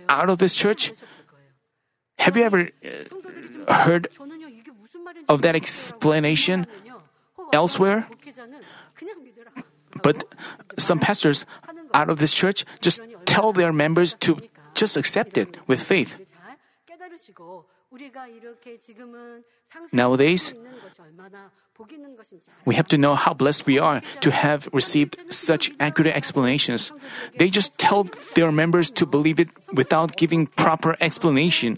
out 0.10 0.30
of 0.30 0.38
this 0.40 0.56
church, 0.56 0.92
have 2.20 2.36
you 2.36 2.44
ever 2.44 2.70
uh, 3.68 3.74
heard 3.74 4.10
of 5.30 5.42
that 5.44 5.56
explanation 5.56 6.68
elsewhere? 7.54 8.08
But 10.04 10.26
some 10.78 11.00
pastors 11.00 11.46
out 11.94 12.10
of 12.10 12.20
this 12.20 12.34
church 12.34 12.66
just 12.82 13.02
tell 13.28 13.52
their 13.52 13.76
members 13.76 14.16
to 14.24 14.40
just 14.74 14.96
accept 14.96 15.38
it 15.38 15.60
with 15.68 15.84
faith. 15.84 16.16
Nowadays, 19.92 20.54
we 22.66 22.76
have 22.76 22.88
to 22.88 22.98
know 22.98 23.16
how 23.16 23.34
blessed 23.34 23.66
we 23.66 23.78
are 23.78 24.02
to 24.22 24.32
have 24.32 24.70
received 24.74 25.18
such 25.30 25.72
accurate 25.80 26.16
explanations. 26.16 26.92
They 27.38 27.50
just 27.50 27.78
tell 27.78 28.10
their 28.34 28.52
members 28.52 28.90
to 28.98 29.06
believe 29.06 29.40
it 29.40 29.50
without 29.74 30.16
giving 30.16 30.48
proper 30.48 30.96
explanation. 31.02 31.78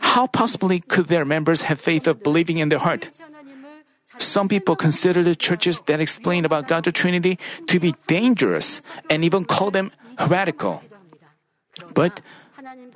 How 0.00 0.26
possibly 0.26 0.80
could 0.80 1.06
their 1.06 1.24
members 1.24 1.62
have 1.62 1.80
faith 1.80 2.06
of 2.06 2.22
believing 2.22 2.58
in 2.58 2.68
their 2.68 2.80
heart? 2.80 3.08
Some 4.18 4.48
people 4.48 4.76
consider 4.76 5.22
the 5.22 5.34
churches 5.34 5.80
that 5.86 6.00
explain 6.00 6.44
about 6.44 6.68
God 6.68 6.84
the 6.84 6.92
Trinity 6.92 7.38
to 7.68 7.80
be 7.80 7.94
dangerous 8.06 8.80
and 9.08 9.24
even 9.24 9.44
call 9.44 9.70
them 9.70 9.90
heretical. 10.18 10.82
But 11.94 12.20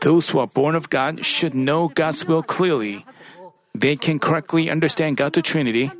those 0.00 0.30
who 0.30 0.38
are 0.38 0.46
born 0.46 0.74
of 0.74 0.90
God 0.90 1.24
should 1.24 1.54
know 1.54 1.88
God's 1.88 2.24
will 2.24 2.42
clearly. 2.42 3.04
They 3.74 3.96
can 3.96 4.18
correctly 4.18 4.70
understand 4.70 5.16
God 5.16 5.32
the 5.32 5.42
Trinity. 5.42 5.90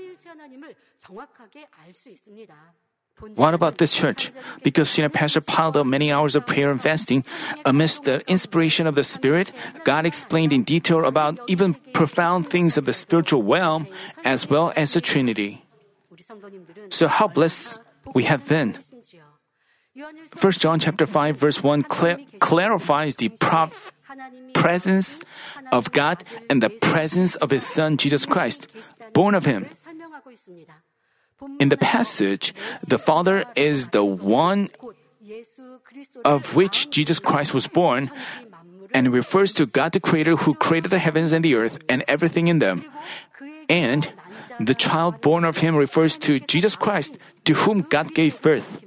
What 3.34 3.54
about 3.54 3.78
this 3.78 3.96
church? 3.96 4.30
Because 4.62 4.90
senior 4.90 5.08
pastor 5.08 5.40
piled 5.40 5.76
up 5.76 5.86
many 5.86 6.12
hours 6.12 6.36
of 6.36 6.46
prayer 6.46 6.70
and 6.70 6.80
fasting, 6.80 7.24
amidst 7.64 8.04
the 8.04 8.20
inspiration 8.28 8.86
of 8.86 8.94
the 8.94 9.04
Spirit, 9.04 9.52
God 9.84 10.04
explained 10.04 10.52
in 10.52 10.64
detail 10.64 11.04
about 11.06 11.40
even 11.48 11.74
profound 11.96 12.50
things 12.50 12.76
of 12.76 12.84
the 12.84 12.92
spiritual 12.92 13.42
realm 13.42 13.88
as 14.24 14.50
well 14.50 14.72
as 14.76 14.92
the 14.92 15.00
Trinity. 15.00 15.64
So 16.90 17.08
how 17.08 17.28
blessed 17.28 17.80
we 18.12 18.24
have 18.24 18.46
been. 18.46 18.76
1 19.96 20.52
John 20.52 20.78
chapter 20.78 21.06
5 21.06 21.36
verse 21.36 21.62
1 21.62 21.86
cl- 21.90 22.18
clarifies 22.38 23.14
the 23.16 23.30
prof- 23.30 23.92
presence 24.52 25.20
of 25.72 25.90
God 25.92 26.22
and 26.50 26.62
the 26.62 26.68
presence 26.68 27.34
of 27.36 27.48
his 27.50 27.64
son 27.64 27.96
Jesus 27.96 28.26
Christ, 28.26 28.68
born 29.14 29.34
of 29.34 29.46
him. 29.46 29.66
In 31.58 31.68
the 31.68 31.76
passage, 31.76 32.54
the 32.86 32.98
Father 32.98 33.44
is 33.56 33.88
the 33.88 34.04
one 34.04 34.68
of 36.24 36.54
which 36.54 36.90
Jesus 36.90 37.18
Christ 37.18 37.54
was 37.54 37.66
born 37.66 38.10
and 38.92 39.12
refers 39.12 39.52
to 39.54 39.66
God 39.66 39.92
the 39.92 40.00
Creator 40.00 40.36
who 40.44 40.54
created 40.54 40.90
the 40.90 40.98
heavens 41.00 41.32
and 41.32 41.44
the 41.44 41.54
earth 41.54 41.78
and 41.88 42.04
everything 42.06 42.48
in 42.48 42.58
them. 42.58 42.84
And 43.68 44.12
the 44.60 44.74
child 44.74 45.20
born 45.20 45.44
of 45.44 45.58
him 45.58 45.74
refers 45.74 46.16
to 46.18 46.38
Jesus 46.40 46.76
Christ, 46.76 47.18
to 47.44 47.54
whom 47.54 47.80
God 47.82 48.14
gave 48.14 48.40
birth. 48.40 48.85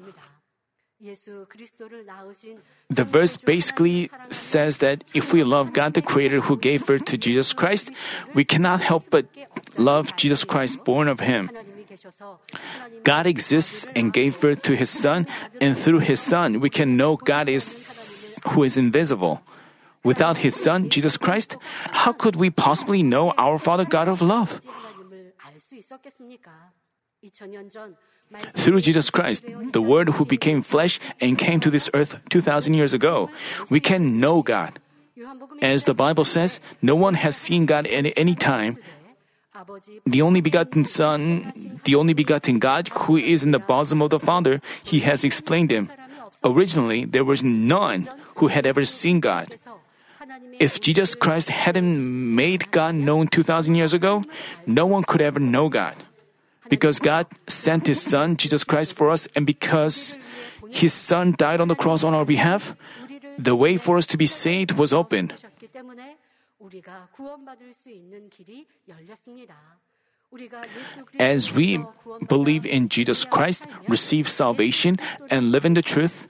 The 2.90 3.04
verse 3.04 3.38
basically 3.38 4.12
says 4.30 4.78
that 4.80 5.04
if 5.14 5.32
we 5.32 5.44
love 5.44 5.72
God 5.72 5.94
the 5.94 6.02
Creator 6.02 6.42
who 6.42 6.58
gave 6.58 6.86
birth 6.86 7.06
to 7.06 7.18
Jesus 7.18 7.54
Christ, 7.54 7.92
we 8.34 8.44
cannot 8.44 8.82
help 8.82 9.10
but 9.10 9.26
love 9.78 10.16
Jesus 10.18 10.44
Christ 10.44 10.84
born 10.84 11.08
of 11.08 11.22
Him. 11.22 11.50
God 13.04 13.28
exists 13.28 13.88
and 13.96 14.12
gave 14.12 14.42
birth 14.42 14.62
to 14.64 14.76
His 14.76 14.90
Son, 14.90 15.26
and 15.62 15.78
through 15.78 16.00
His 16.00 16.20
Son 16.20 16.60
we 16.60 16.70
can 16.70 16.98
know 16.98 17.16
God 17.16 17.48
is 17.48 18.38
who 18.52 18.64
is 18.64 18.76
invisible. 18.76 19.42
Without 20.04 20.38
His 20.38 20.56
Son, 20.56 20.90
Jesus 20.90 21.16
Christ, 21.18 21.56
how 21.92 22.12
could 22.12 22.36
we 22.36 22.50
possibly 22.50 23.04
know 23.04 23.32
our 23.38 23.58
Father 23.58 23.86
God 23.86 24.08
of 24.08 24.22
love? 24.22 24.60
Through 28.54 28.82
Jesus 28.82 29.10
Christ, 29.10 29.46
the 29.74 29.82
Word 29.82 30.10
who 30.10 30.26
became 30.26 30.62
flesh 30.62 31.00
and 31.20 31.38
came 31.38 31.60
to 31.62 31.70
this 31.70 31.90
earth 31.94 32.18
2,000 32.30 32.74
years 32.74 32.94
ago, 32.94 33.30
we 33.70 33.80
can 33.80 34.20
know 34.20 34.42
God. 34.42 34.80
As 35.62 35.86
the 35.86 35.94
Bible 35.94 36.26
says, 36.26 36.60
no 36.82 36.96
one 36.96 37.16
has 37.16 37.36
seen 37.36 37.66
God 37.66 37.88
at 37.88 38.14
any 38.16 38.36
time. 38.36 38.78
The 40.06 40.22
only 40.22 40.42
begotten 40.42 40.86
Son, 40.86 41.82
the 41.84 41.96
only 41.96 42.14
begotten 42.14 42.60
God 42.60 42.88
who 42.90 43.18
is 43.18 43.44
in 43.44 43.52
the 43.52 43.60
bosom 43.60 44.02
of 44.02 44.10
the 44.10 44.20
Father, 44.20 44.62
He 44.84 45.02
has 45.02 45.24
explained 45.24 45.72
Him. 45.72 45.90
Originally, 46.44 47.04
there 47.04 47.26
was 47.26 47.44
none 47.44 48.08
who 48.36 48.48
had 48.48 48.66
ever 48.66 48.86
seen 48.86 49.20
God. 49.20 49.54
If 50.60 50.80
Jesus 50.80 51.16
Christ 51.16 51.50
hadn't 51.50 52.36
made 52.36 52.72
God 52.72 52.96
known 52.96 53.28
2,000 53.28 53.76
years 53.76 53.94
ago, 53.94 54.24
no 54.66 54.86
one 54.86 55.04
could 55.04 55.22
ever 55.22 55.40
know 55.40 55.68
God. 55.68 55.96
Because 56.70 57.00
God 57.00 57.28
sent 57.48 57.88
His 57.88 58.02
Son, 58.02 58.38
Jesus 58.38 58.64
Christ, 58.64 58.94
for 58.94 59.10
us, 59.10 59.28
and 59.36 59.46
because 59.46 60.18
His 60.70 60.94
Son 60.94 61.36
died 61.38 61.62
on 61.62 61.68
the 61.68 61.76
cross 61.76 62.04
on 62.04 62.14
our 62.14 62.26
behalf, 62.26 62.76
the 63.38 63.56
way 63.56 63.78
for 63.78 63.98
us 63.98 64.06
to 64.08 64.18
be 64.18 64.28
saved 64.28 64.74
was 64.74 64.94
open. 64.94 65.34
As 71.18 71.52
we 71.52 71.80
believe 72.28 72.66
in 72.66 72.90
Jesus 72.90 73.26
Christ, 73.26 73.66
receive 73.88 74.30
salvation, 74.30 75.00
and 75.30 75.52
live 75.52 75.66
in 75.66 75.74
the 75.74 75.82
truth, 75.82 76.28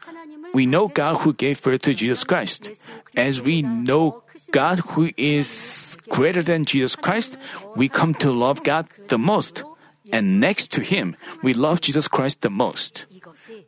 we 0.54 0.66
know 0.66 0.88
God 0.88 1.18
who 1.28 1.34
gave 1.34 1.62
birth 1.62 1.82
to 1.84 1.94
Jesus 1.94 2.24
Christ. 2.24 2.70
As 3.18 3.42
we 3.42 3.62
know 3.62 4.24
God 4.52 4.80
who 4.96 5.12
is 5.18 5.98
greater 6.08 6.42
than 6.42 6.64
Jesus 6.64 6.96
Christ, 6.96 7.38
we 7.76 7.90
come 7.90 8.14
to 8.16 8.32
love 8.32 8.64
God 8.64 8.88
the 9.10 9.18
most. 9.18 9.64
And 10.12 10.39
next 10.39 10.72
to 10.74 10.82
Him, 10.82 11.16
we 11.43 11.53
love 11.53 11.82
Jesus 11.82 12.07
Christ 12.07 12.41
the 12.41 12.49
most. 12.49 13.05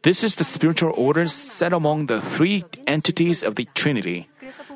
This 0.04 0.24
is 0.24 0.36
the 0.36 0.44
spiritual 0.44 0.94
order 0.96 1.28
set 1.28 1.74
among 1.74 2.06
the 2.08 2.22
three 2.22 2.64
entities 2.88 3.44
of 3.44 3.56
the 3.56 3.68
Trinity. 3.74 4.28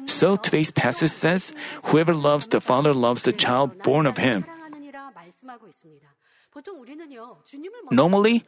So 0.05 0.36
today's 0.36 0.72
passage 0.72 1.09
says, 1.09 1.53
Whoever 1.89 2.13
loves 2.13 2.47
the 2.47 2.61
Father 2.61 2.93
loves 2.93 3.24
the 3.24 3.34
child 3.34 3.82
born 3.84 4.05
of 4.05 4.18
Him. 4.18 4.45
Normally, 7.91 8.45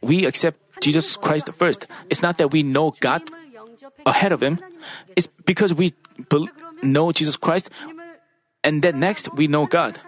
we 0.00 0.26
accept 0.26 0.60
Jesus 0.80 1.16
Christ 1.16 1.50
first. 1.54 1.86
It's 2.08 2.22
not 2.22 2.38
that 2.38 2.52
we 2.52 2.62
know 2.62 2.94
God 3.00 3.22
ahead 4.04 4.32
of 4.32 4.42
Him. 4.42 4.60
It's 5.16 5.26
because 5.44 5.74
we 5.74 5.94
know 6.82 7.10
Jesus 7.10 7.36
Christ, 7.36 7.70
and 8.62 8.82
then 8.82 9.00
next 9.00 9.32
we 9.34 9.48
know 9.48 9.66
God. 9.66 9.98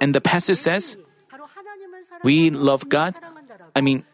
And 0.00 0.14
the 0.14 0.20
passage 0.20 0.56
says, 0.56 0.96
we 2.24 2.50
love 2.50 2.88
God, 2.88 3.14
I 3.74 3.80
mean, 3.80 4.04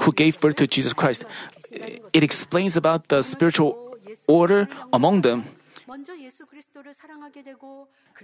who 0.00 0.12
gave 0.12 0.40
birth 0.40 0.56
to 0.56 0.66
Jesus 0.66 0.92
Christ. 0.92 1.24
It 1.70 2.22
explains 2.22 2.76
about 2.76 3.08
the 3.08 3.22
spiritual 3.22 3.96
order 4.26 4.68
among 4.92 5.22
them. 5.22 5.44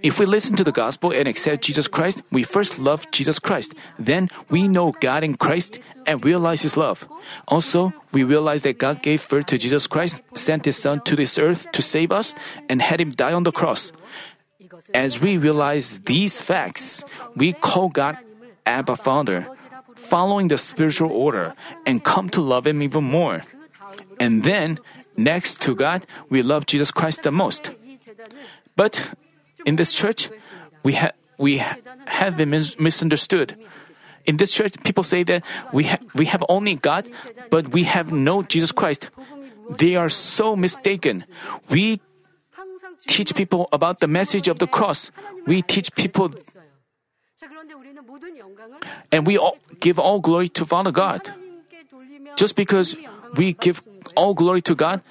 If 0.03 0.19
we 0.19 0.25
listen 0.25 0.55
to 0.55 0.63
the 0.63 0.71
gospel 0.71 1.11
and 1.11 1.27
accept 1.27 1.63
Jesus 1.63 1.87
Christ, 1.87 2.21
we 2.31 2.43
first 2.43 2.77
love 2.77 3.09
Jesus 3.11 3.39
Christ. 3.39 3.73
Then 3.97 4.29
we 4.49 4.67
know 4.67 4.93
God 4.99 5.23
in 5.23 5.35
Christ 5.35 5.79
and 6.05 6.23
realize 6.23 6.61
His 6.61 6.77
love. 6.77 7.07
Also, 7.47 7.91
we 8.13 8.23
realize 8.23 8.61
that 8.63 8.77
God 8.77 9.01
gave 9.01 9.27
birth 9.27 9.47
to 9.47 9.57
Jesus 9.57 9.87
Christ, 9.87 10.21
sent 10.35 10.65
His 10.65 10.77
Son 10.77 11.01
to 11.05 11.15
this 11.15 11.39
earth 11.39 11.71
to 11.71 11.81
save 11.81 12.11
us, 12.11 12.35
and 12.69 12.81
had 12.81 13.01
Him 13.01 13.11
die 13.11 13.33
on 13.33 13.43
the 13.43 13.51
cross. 13.51 13.91
As 14.93 15.19
we 15.19 15.37
realize 15.37 15.99
these 16.05 16.41
facts, 16.41 17.03
we 17.35 17.53
call 17.53 17.89
God 17.89 18.17
Abba 18.65 18.95
Father, 18.95 19.47
following 19.95 20.47
the 20.47 20.57
spiritual 20.57 21.11
order, 21.11 21.53
and 21.85 22.03
come 22.03 22.29
to 22.29 22.41
love 22.41 22.67
Him 22.67 22.81
even 22.81 23.03
more. 23.03 23.43
And 24.19 24.43
then, 24.43 24.79
next 25.17 25.61
to 25.61 25.75
God, 25.75 26.05
we 26.29 26.41
love 26.41 26.65
Jesus 26.65 26.91
Christ 26.91 27.23
the 27.23 27.31
most. 27.31 27.71
But 28.75 29.11
in 29.65 29.75
this 29.75 29.93
church, 29.93 30.29
we, 30.83 30.93
ha- 30.93 31.15
we 31.37 31.59
ha- 31.59 31.77
have 32.07 32.37
been 32.37 32.49
mis- 32.49 32.77
misunderstood. 32.79 33.55
In 34.25 34.37
this 34.37 34.51
church, 34.51 34.73
people 34.83 35.03
say 35.03 35.23
that 35.23 35.43
we, 35.71 35.85
ha- 35.85 36.01
we 36.13 36.25
have 36.25 36.43
only 36.49 36.75
God, 36.75 37.07
but 37.49 37.69
we 37.69 37.83
have 37.83 38.11
no 38.11 38.41
Jesus 38.41 38.71
Christ. 38.71 39.09
They 39.77 39.95
are 39.95 40.09
so 40.09 40.55
mistaken. 40.55 41.25
We 41.69 42.01
teach 43.07 43.35
people 43.35 43.67
about 43.71 43.99
the 43.99 44.07
message 44.07 44.47
of 44.47 44.59
the 44.59 44.67
cross. 44.67 45.11
We 45.45 45.61
teach 45.61 45.93
people 45.95 46.31
and 49.11 49.27
we 49.27 49.37
all 49.37 49.57
give 49.79 49.99
all 49.99 50.19
glory 50.19 50.49
to 50.49 50.65
Father 50.65 50.91
God. 50.91 51.21
Just 52.35 52.55
because 52.55 52.95
we 53.35 53.53
give 53.53 53.81
all 54.15 54.33
glory 54.33 54.61
to 54.61 54.75
God, 54.75 55.01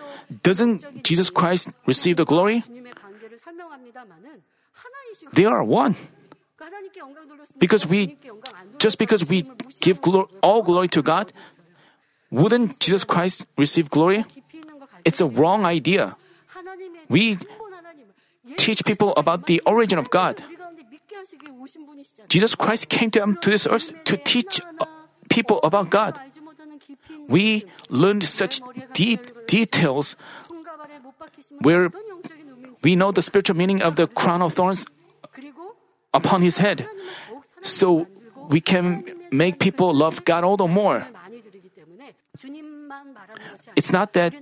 doesn't 0.43 1.05
Jesus 1.05 1.31
Christ 1.31 1.69
receive 1.87 2.17
the 2.17 2.25
glory? 2.25 2.65
They 5.33 5.45
are 5.45 5.65
one. 5.65 5.97
Because 7.59 7.87
we, 7.87 8.17
just 8.79 8.99
because 8.99 9.25
we 9.27 9.47
give 9.81 10.01
all 10.43 10.63
glory 10.63 10.89
to 10.89 11.03
God, 11.03 11.33
wouldn't 12.31 12.81
Jesus 12.81 13.05
Christ 13.05 13.47
receive 13.57 13.91
glory? 13.91 14.25
It's 15.05 15.21
a 15.21 15.27
wrong 15.27 15.65
idea. 15.65 16.17
We 17.09 17.39
teach 18.57 18.85
people 18.85 19.13
about 19.17 19.47
the 19.47 19.61
origin 19.67 19.99
of 19.99 20.11
God. 20.11 20.43
Jesus 22.29 22.55
Christ 22.55 22.89
came 22.89 23.11
to, 23.13 23.23
um, 23.23 23.37
to 23.41 23.51
this 23.51 23.67
earth 23.67 23.93
to 24.05 24.17
teach 24.17 24.61
uh, 24.81 24.87
people 25.31 25.61
about 25.63 25.91
God. 25.91 26.19
We 27.29 27.65
learned 27.89 28.25
such 28.25 28.61
deep 28.93 29.47
details 29.47 30.17
where 31.61 31.91
we 32.83 32.97
know 32.97 33.13
the 33.13 33.23
spiritual 33.23 33.57
meaning 33.57 33.83
of 33.83 33.97
the 33.97 34.07
crown 34.07 34.43
of 34.43 34.55
thorns 34.55 34.87
upon 36.13 36.43
his 36.43 36.59
head. 36.59 36.87
So 37.63 38.07
we 38.49 38.61
can 38.61 39.05
make 39.33 39.59
people 39.59 39.95
love 39.95 40.25
God 40.25 40.45
all 40.45 40.57
the 40.57 40.69
more. 40.69 41.07
It's 43.77 43.93
not 43.93 44.13
that 44.13 44.35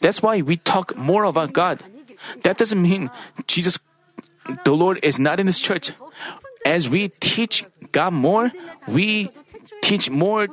that's 0.00 0.22
why 0.22 0.42
we 0.42 0.56
talk 0.56 0.96
more 0.96 1.24
about 1.24 1.52
God. 1.52 1.82
That 2.42 2.58
doesn't 2.58 2.80
mean 2.80 3.10
Jesus, 3.46 3.78
the 4.64 4.72
Lord, 4.72 4.98
is 5.02 5.18
not 5.18 5.40
in 5.40 5.46
this 5.46 5.58
church. 5.58 5.92
As 6.64 6.88
we 6.88 7.08
teach 7.20 7.64
God 7.92 8.12
more, 8.12 8.50
we 8.88 9.30
teach 9.82 10.10
more 10.10 10.48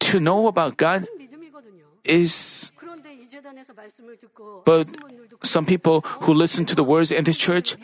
to 0.00 0.20
know 0.20 0.46
about 0.46 0.76
God 0.76 1.06
is 2.04 2.70
but 4.64 4.86
some 5.42 5.66
people 5.66 6.00
who 6.22 6.32
listen 6.34 6.64
to 6.66 6.74
the 6.74 6.84
words 6.84 7.10
in 7.10 7.24
this 7.24 7.36
church 7.36 7.76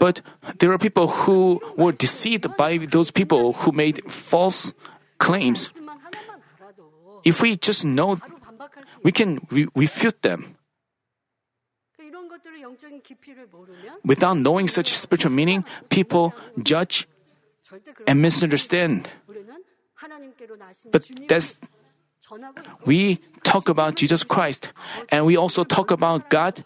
but 0.00 0.22
there 0.58 0.72
are 0.72 0.78
people 0.78 1.08
who 1.08 1.60
were 1.76 1.92
deceived 1.92 2.56
by 2.56 2.78
those 2.78 3.10
people 3.10 3.52
who 3.52 3.72
made 3.72 4.02
false 4.10 4.74
claims. 5.18 5.70
If 7.24 7.40
we 7.40 7.56
just 7.56 7.84
know, 7.84 8.18
we 9.02 9.12
can 9.12 9.40
re- 9.50 9.68
refute 9.74 10.22
them. 10.22 10.56
Without 14.04 14.36
knowing 14.36 14.68
such 14.68 14.96
spiritual 14.96 15.32
meaning, 15.32 15.64
people 15.88 16.34
judge 16.62 17.08
and 18.06 18.20
misunderstand. 18.20 19.08
But 20.90 21.04
that's 21.28 21.56
we 22.86 23.18
talk 23.42 23.68
about 23.68 23.96
Jesus 23.96 24.24
Christ 24.24 24.72
and 25.10 25.26
we 25.26 25.36
also 25.36 25.62
talk 25.64 25.90
about 25.90 26.30
God 26.30 26.64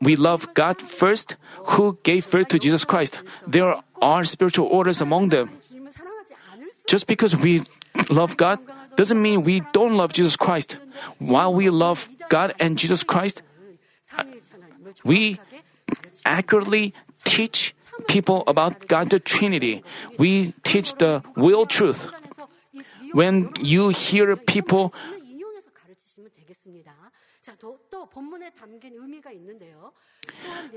we 0.00 0.16
love 0.16 0.52
God 0.54 0.80
first 0.80 1.36
who 1.74 1.98
gave 2.02 2.30
birth 2.30 2.48
to 2.48 2.58
Jesus 2.58 2.84
Christ. 2.84 3.18
There 3.46 3.74
are 4.00 4.24
spiritual 4.24 4.66
orders 4.66 5.00
among 5.00 5.30
them. 5.30 5.50
Just 6.86 7.06
because 7.06 7.36
we 7.36 7.62
love 8.08 8.36
God 8.36 8.58
doesn't 8.96 9.20
mean 9.20 9.42
we 9.42 9.60
don't 9.72 9.96
love 9.96 10.12
Jesus 10.12 10.36
Christ. 10.36 10.78
While 11.18 11.54
we 11.54 11.70
love 11.70 12.08
God 12.28 12.54
and 12.58 12.78
Jesus 12.78 13.02
Christ, 13.02 13.42
we 15.04 15.38
accurately 16.24 16.94
teach 17.24 17.74
people 18.06 18.44
about 18.46 18.86
God 18.86 19.10
the 19.10 19.18
Trinity. 19.18 19.82
We 20.18 20.54
teach 20.62 20.94
the 20.94 21.22
real 21.36 21.66
truth. 21.66 22.08
When 23.12 23.52
you 23.60 23.88
hear 23.88 24.36
people 24.36 24.92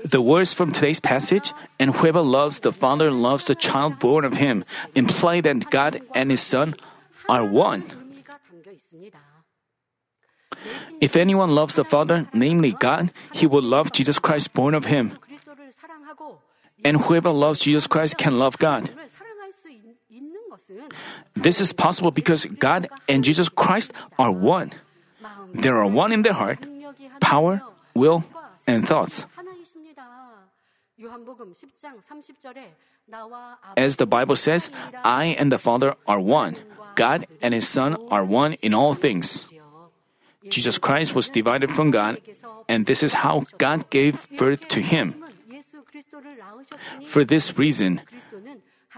the 0.04 0.22
words 0.22 0.52
from 0.52 0.72
today's 0.72 1.00
passage, 1.00 1.52
and 1.78 1.94
whoever 1.94 2.20
loves 2.20 2.60
the 2.60 2.72
Father 2.72 3.10
loves 3.10 3.46
the 3.46 3.54
child 3.54 3.98
born 3.98 4.24
of 4.24 4.34
him, 4.34 4.64
imply 4.94 5.40
that 5.40 5.70
God 5.70 6.00
and 6.14 6.30
his 6.30 6.40
Son 6.40 6.74
are 7.28 7.44
one. 7.44 7.84
If 11.00 11.16
anyone 11.16 11.50
loves 11.50 11.74
the 11.74 11.84
Father, 11.84 12.28
namely 12.32 12.72
God, 12.72 13.10
he 13.32 13.46
will 13.46 13.62
love 13.62 13.92
Jesus 13.92 14.18
Christ 14.18 14.52
born 14.54 14.74
of 14.74 14.86
him. 14.86 15.18
And 16.84 16.96
whoever 16.96 17.30
loves 17.30 17.60
Jesus 17.60 17.86
Christ 17.86 18.18
can 18.18 18.38
love 18.38 18.58
God. 18.58 18.90
This 21.34 21.60
is 21.60 21.72
possible 21.72 22.10
because 22.10 22.44
God 22.46 22.88
and 23.08 23.24
Jesus 23.24 23.48
Christ 23.48 23.92
are 24.18 24.30
one. 24.30 24.72
They 25.54 25.68
are 25.68 25.86
one 25.86 26.12
in 26.12 26.22
their 26.22 26.32
heart, 26.32 26.58
power, 27.22 27.62
will, 27.94 28.24
and 28.66 28.82
thoughts. 28.82 29.24
As 33.76 33.96
the 33.96 34.06
Bible 34.06 34.36
says, 34.36 34.70
I 35.02 35.36
and 35.38 35.50
the 35.50 35.58
Father 35.58 35.94
are 36.06 36.20
one. 36.20 36.56
God 36.94 37.26
and 37.40 37.54
His 37.54 37.66
Son 37.66 37.96
are 38.10 38.24
one 38.24 38.54
in 38.62 38.74
all 38.74 38.94
things. 38.94 39.44
Jesus 40.50 40.78
Christ 40.78 41.14
was 41.14 41.30
divided 41.30 41.70
from 41.70 41.90
God, 41.90 42.18
and 42.68 42.86
this 42.86 43.02
is 43.02 43.22
how 43.22 43.46
God 43.58 43.88
gave 43.90 44.26
birth 44.36 44.66
to 44.68 44.82
Him. 44.82 45.14
For 47.06 47.24
this 47.24 47.56
reason, 47.56 48.02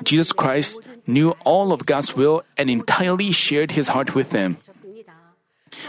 Jesus 0.02 0.32
Christ 0.32 0.80
knew 1.06 1.36
all 1.44 1.72
of 1.72 1.86
God's 1.86 2.16
will 2.16 2.42
and 2.56 2.68
entirely 2.70 3.30
shared 3.30 3.72
His 3.72 3.88
heart 3.88 4.14
with 4.14 4.30
them. 4.30 4.56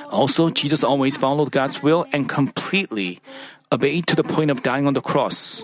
Also, 0.09 0.49
Jesus 0.49 0.83
always 0.83 1.17
followed 1.17 1.51
God's 1.51 1.81
will 1.81 2.05
and 2.13 2.29
completely 2.29 3.19
obeyed 3.71 4.07
to 4.07 4.15
the 4.15 4.23
point 4.23 4.51
of 4.51 4.63
dying 4.63 4.87
on 4.87 4.93
the 4.93 5.01
cross. 5.01 5.63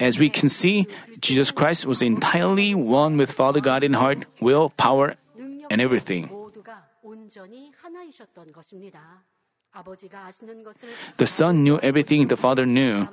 As 0.00 0.18
we 0.18 0.30
can 0.30 0.48
see, 0.48 0.86
Jesus 1.20 1.50
Christ 1.50 1.86
was 1.86 2.02
entirely 2.02 2.74
one 2.74 3.16
with 3.16 3.32
Father 3.32 3.60
God 3.60 3.82
in 3.82 3.94
heart, 3.94 4.24
will, 4.40 4.70
power, 4.70 5.14
and 5.70 5.80
everything. 5.80 6.30
The 11.16 11.26
Son 11.26 11.62
knew 11.62 11.78
everything 11.80 12.28
the 12.28 12.36
Father 12.36 12.64
knew. 12.66 13.08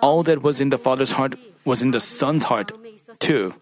All 0.00 0.22
that 0.22 0.42
was 0.42 0.60
in 0.60 0.70
the 0.70 0.78
Father's 0.78 1.12
heart 1.12 1.34
was 1.64 1.82
in 1.82 1.90
the 1.90 2.00
Son's 2.00 2.44
heart, 2.44 2.72
too. 3.18 3.54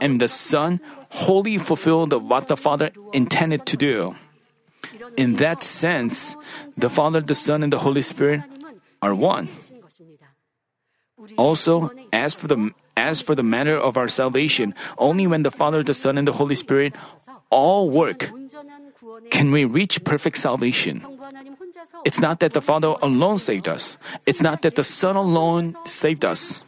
And 0.00 0.20
the 0.20 0.28
Son 0.28 0.80
wholly 1.10 1.58
fulfilled 1.58 2.12
what 2.12 2.48
the 2.48 2.56
Father 2.56 2.90
intended 3.12 3.66
to 3.66 3.76
do. 3.76 4.16
In 5.16 5.36
that 5.36 5.62
sense, 5.62 6.36
the 6.76 6.90
Father, 6.90 7.20
the 7.20 7.34
Son, 7.34 7.62
and 7.62 7.72
the 7.72 7.78
Holy 7.78 8.02
Spirit 8.02 8.42
are 9.00 9.14
one. 9.14 9.48
Also, 11.36 11.90
as 12.12 12.34
for 12.34 12.48
the 12.48 12.70
as 12.96 13.22
for 13.22 13.34
the 13.34 13.42
matter 13.42 13.76
of 13.76 13.96
our 13.96 14.08
salvation, 14.08 14.74
only 14.98 15.26
when 15.26 15.42
the 15.42 15.50
Father, 15.50 15.82
the 15.82 15.94
Son, 15.94 16.18
and 16.18 16.28
the 16.28 16.32
Holy 16.32 16.54
Spirit 16.54 16.94
all 17.48 17.88
work 17.88 18.30
can 19.30 19.52
we 19.52 19.64
reach 19.64 20.02
perfect 20.04 20.36
salvation. 20.36 21.04
It's 22.04 22.20
not 22.20 22.40
that 22.40 22.52
the 22.52 22.60
Father 22.60 22.94
alone 23.00 23.38
saved 23.38 23.68
us. 23.68 23.96
It's 24.26 24.40
not 24.40 24.62
that 24.62 24.74
the 24.74 24.84
Son 24.84 25.16
alone 25.16 25.76
saved 25.84 26.24
us. 26.24 26.62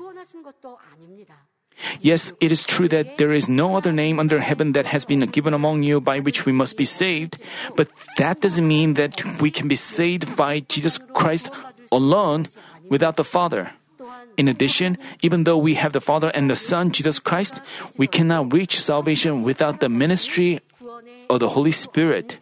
Yes, 2.01 2.33
it 2.41 2.53
is 2.53 2.65
true 2.65 2.89
that 2.89 3.17
there 3.17 3.33
is 3.33 3.49
no 3.49 3.77
other 3.77 3.93
name 3.93 4.19
under 4.19 4.41
heaven 4.41 4.73
that 4.73 4.87
has 4.87 5.05
been 5.05 5.21
given 5.21 5.55
among 5.55 5.83
you 5.83 6.01
by 6.01 6.21
which 6.21 6.45
we 6.47 6.53
must 6.53 6.77
be 6.77 6.85
saved, 6.85 7.39
but 7.77 7.89
that 8.19 8.41
doesn't 8.41 8.67
mean 8.67 8.95
that 8.95 9.23
we 9.41 9.51
can 9.51 9.69
be 9.69 9.77
saved 9.77 10.37
by 10.37 10.61
Jesus 10.69 10.99
Christ 11.15 11.51
alone 11.93 12.49
without 12.89 13.17
the 13.17 13.25
Father. 13.25 13.73
In 14.37 14.49
addition, 14.49 14.99
even 15.23 15.45
though 15.45 15.59
we 15.59 15.75
have 15.75 15.93
the 15.93 16.01
Father 16.01 16.29
and 16.35 16.51
the 16.51 16.57
Son, 16.57 16.91
Jesus 16.91 17.19
Christ, 17.19 17.61
we 17.97 18.07
cannot 18.07 18.53
reach 18.53 18.81
salvation 18.81 19.43
without 19.43 19.81
the 19.81 19.89
ministry 19.89 20.61
of 21.31 21.41
the 21.41 21.51
Holy 21.51 21.73
Spirit. 21.73 22.39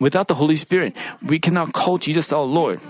Without 0.00 0.28
the 0.28 0.34
Holy 0.34 0.56
Spirit, 0.56 0.94
we 1.22 1.38
cannot 1.38 1.72
call 1.72 1.98
Jesus 1.98 2.32
our 2.32 2.44
Lord. 2.44 2.80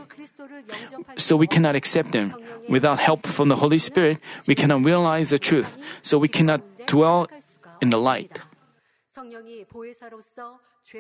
So 1.17 1.37
we 1.37 1.47
cannot 1.47 1.75
accept 1.75 2.13
them. 2.13 2.35
Without 2.69 2.99
help 2.99 3.27
from 3.27 3.49
the 3.49 3.57
Holy 3.57 3.79
Spirit, 3.79 4.19
we 4.47 4.55
cannot 4.55 4.85
realize 4.85 5.31
the 5.31 5.39
truth. 5.39 5.79
So 6.03 6.19
we 6.19 6.29
cannot 6.29 6.61
dwell 6.87 7.29
in 7.81 7.91
the 7.91 7.99
light. 7.99 8.39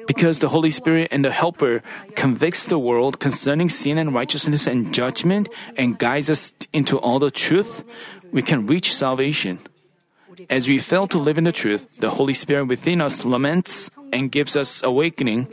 Because 0.07 0.41
the 0.41 0.49
Holy 0.49 0.71
Spirit 0.71 1.09
and 1.11 1.25
the 1.25 1.31
Helper 1.31 1.83
convicts 2.15 2.67
the 2.67 2.79
world 2.79 3.21
concerning 3.21 3.69
sin 3.69 3.97
and 3.97 4.13
righteousness 4.13 4.67
and 4.67 4.93
judgment 4.93 5.49
and 5.77 5.99
guides 5.99 6.29
us 6.29 6.53
into 6.73 6.99
all 6.99 7.19
the 7.19 7.31
truth, 7.31 7.85
we 8.33 8.43
can 8.43 8.67
reach 8.67 8.95
salvation. 8.95 9.61
As 10.51 10.69
we 10.69 10.79
fail 10.79 11.07
to 11.09 11.19
live 11.19 11.39
in 11.39 11.45
the 11.45 11.53
truth, 11.53 11.97
the 11.99 12.11
Holy 12.11 12.35
Spirit 12.35 12.67
within 12.67 13.01
us 13.01 13.25
laments 13.25 13.91
and 14.13 14.31
gives 14.31 14.57
us 14.57 14.83
awakening. 14.83 15.49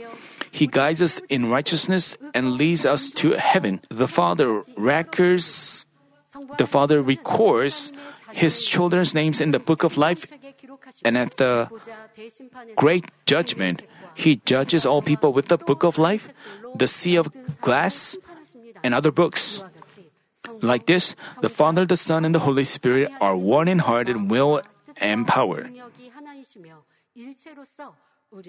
He 0.56 0.68
guides 0.68 1.02
us 1.04 1.20
in 1.28 1.52
righteousness 1.52 2.16
and 2.32 2.56
leads 2.56 2.88
us 2.88 3.12
to 3.20 3.36
heaven. 3.36 3.84
The 3.92 4.08
Father 4.08 4.64
records, 4.80 5.86
the 6.58 6.66
Father 6.66 7.04
records 7.04 7.92
his 8.32 8.64
children's 8.64 9.12
names 9.14 9.44
in 9.44 9.52
the 9.52 9.60
book 9.60 9.84
of 9.84 10.00
life, 10.00 10.24
and 11.04 11.18
at 11.18 11.36
the 11.36 11.68
great 12.80 13.12
judgment, 13.26 13.84
he 14.16 14.40
judges 14.48 14.86
all 14.88 15.04
people 15.04 15.36
with 15.36 15.52
the 15.52 15.60
book 15.60 15.84
of 15.84 16.00
life, 16.00 16.32
the 16.72 16.88
sea 16.88 17.20
of 17.20 17.36
glass, 17.60 18.16
and 18.80 18.96
other 18.96 19.12
books. 19.12 19.60
Like 20.64 20.88
this, 20.88 21.20
the 21.42 21.52
Father, 21.52 21.84
the 21.84 22.00
Son, 22.00 22.24
and 22.24 22.34
the 22.34 22.48
Holy 22.48 22.64
Spirit 22.64 23.12
are 23.20 23.36
one 23.36 23.68
in 23.68 23.80
heart 23.80 24.08
and 24.08 24.32
will 24.32 24.64
and 25.04 25.28
power. 25.28 25.68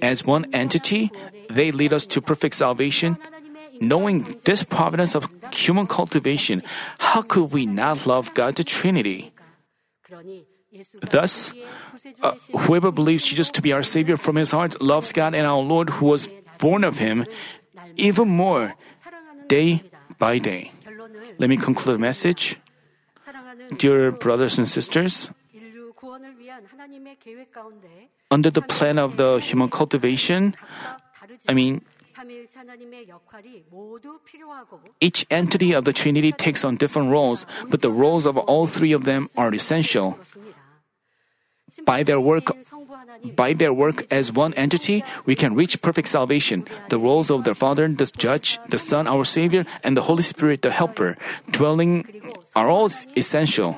As 0.03 0.25
one 0.25 0.47
entity, 0.53 1.11
they 1.49 1.71
lead 1.71 1.93
us 1.93 2.07
to 2.07 2.21
perfect 2.21 2.57
salvation. 2.57 3.19
Knowing 3.81 4.27
this 4.45 4.63
providence 4.63 5.15
of 5.15 5.29
human 5.53 5.87
cultivation, 5.87 6.63
how 6.99 7.23
could 7.23 7.53
we 7.53 7.67
not 7.67 8.07
love 8.07 8.33
God 8.35 8.57
the 8.57 8.65
Trinity? 8.65 9.33
Thus, 11.03 11.53
uh, 12.23 12.35
whoever 12.67 12.91
believes 12.91 13.25
Jesus 13.25 13.51
to 13.53 13.63
be 13.63 13.73
our 13.73 13.83
Savior 13.83 14.17
from 14.17 14.37
his 14.37 14.51
heart 14.51 14.81
loves 14.81 15.13
God 15.13 15.35
and 15.35 15.47
our 15.47 15.61
Lord 15.61 15.91
who 15.91 16.07
was 16.07 16.29
born 16.59 16.85
of 16.85 16.99
him 16.99 17.25
even 17.97 18.29
more 18.29 18.75
day 19.49 19.83
by 20.19 20.39
day. 20.39 20.73
Let 21.39 21.49
me 21.51 21.57
conclude 21.57 21.97
the 21.97 22.01
message. 22.01 22.59
Dear 23.77 24.13
brothers 24.13 24.59
and 24.59 24.69
sisters, 24.69 25.29
under 28.31 28.51
the 28.51 28.63
plan 28.63 28.99
of 28.99 29.17
the 29.17 29.39
human 29.39 29.71
cultivation, 29.71 30.55
I 31.49 31.55
mean, 31.55 31.83
each 35.01 35.27
entity 35.31 35.73
of 35.73 35.85
the 35.85 35.93
Trinity 35.93 36.33
takes 36.33 36.65
on 36.65 36.77
different 36.77 37.11
roles, 37.11 37.47
but 37.69 37.83
the 37.83 37.91
roles 37.91 38.27
of 38.27 38.39
all 38.39 38.67
three 38.67 38.93
of 38.93 39.05
them 39.05 39.29
are 39.37 39.53
essential. 39.53 40.19
By 41.85 42.05
their 42.05 42.21
work, 42.21 42.57
by 43.35 43.53
their 43.53 43.73
work 43.73 44.07
as 44.11 44.33
one 44.33 44.55
entity, 44.55 45.05
we 45.27 45.35
can 45.35 45.55
reach 45.55 45.83
perfect 45.83 46.09
salvation. 46.09 46.65
The 46.89 46.99
roles 46.99 47.29
of 47.29 47.45
the 47.45 47.55
Father, 47.55 47.89
the 47.89 48.11
Judge, 48.17 48.59
the 48.69 48.79
Son, 48.79 49.07
our 49.07 49.25
Savior, 49.25 49.67
and 49.83 49.97
the 49.97 50.03
Holy 50.03 50.23
Spirit, 50.23 50.63
the 50.63 50.71
Helper, 50.71 51.17
dwelling, 51.51 52.07
are 52.55 52.69
all 52.69 52.89
essential. 53.17 53.77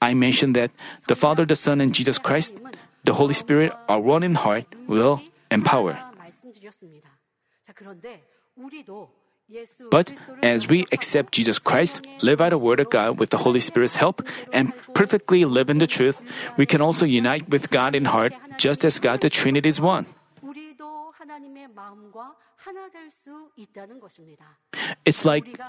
I 0.00 0.14
mentioned 0.14 0.56
that 0.56 0.70
the 1.06 1.16
Father, 1.16 1.44
the 1.44 1.56
Son, 1.56 1.80
and 1.80 1.94
Jesus 1.94 2.18
Christ, 2.18 2.54
the 3.04 3.14
Holy 3.14 3.34
Spirit, 3.34 3.72
are 3.88 4.00
one 4.00 4.22
in 4.22 4.34
heart, 4.34 4.66
will, 4.86 5.20
and 5.50 5.64
power. 5.64 5.98
But 9.90 10.10
as 10.42 10.66
we 10.66 10.86
accept 10.90 11.32
Jesus 11.34 11.58
Christ, 11.60 12.02
live 12.22 12.38
by 12.38 12.50
the 12.50 12.58
Word 12.58 12.80
of 12.80 12.90
God 12.90 13.20
with 13.20 13.30
the 13.30 13.38
Holy 13.38 13.60
Spirit's 13.60 13.94
help, 13.94 14.26
and 14.52 14.72
perfectly 14.92 15.44
live 15.44 15.70
in 15.70 15.78
the 15.78 15.86
truth, 15.86 16.20
we 16.56 16.66
can 16.66 16.80
also 16.80 17.06
unite 17.06 17.48
with 17.48 17.70
God 17.70 17.94
in 17.94 18.06
heart, 18.06 18.32
just 18.58 18.84
as 18.84 18.98
God 18.98 19.20
the 19.20 19.30
Trinity 19.30 19.68
is 19.68 19.80
one. 19.80 20.06
It's 25.04 25.24
like 25.24 25.60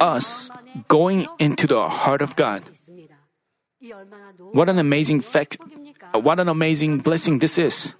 us 0.00 0.50
going 0.88 1.28
into 1.38 1.66
the 1.66 1.88
heart 1.88 2.22
of 2.22 2.36
God. 2.36 2.62
What 4.52 4.68
an 4.68 4.78
amazing 4.78 5.20
fact, 5.20 5.58
uh, 6.14 6.18
what 6.18 6.40
an 6.40 6.48
amazing 6.48 6.98
blessing 6.98 7.38
this 7.38 7.58
is. 7.58 7.94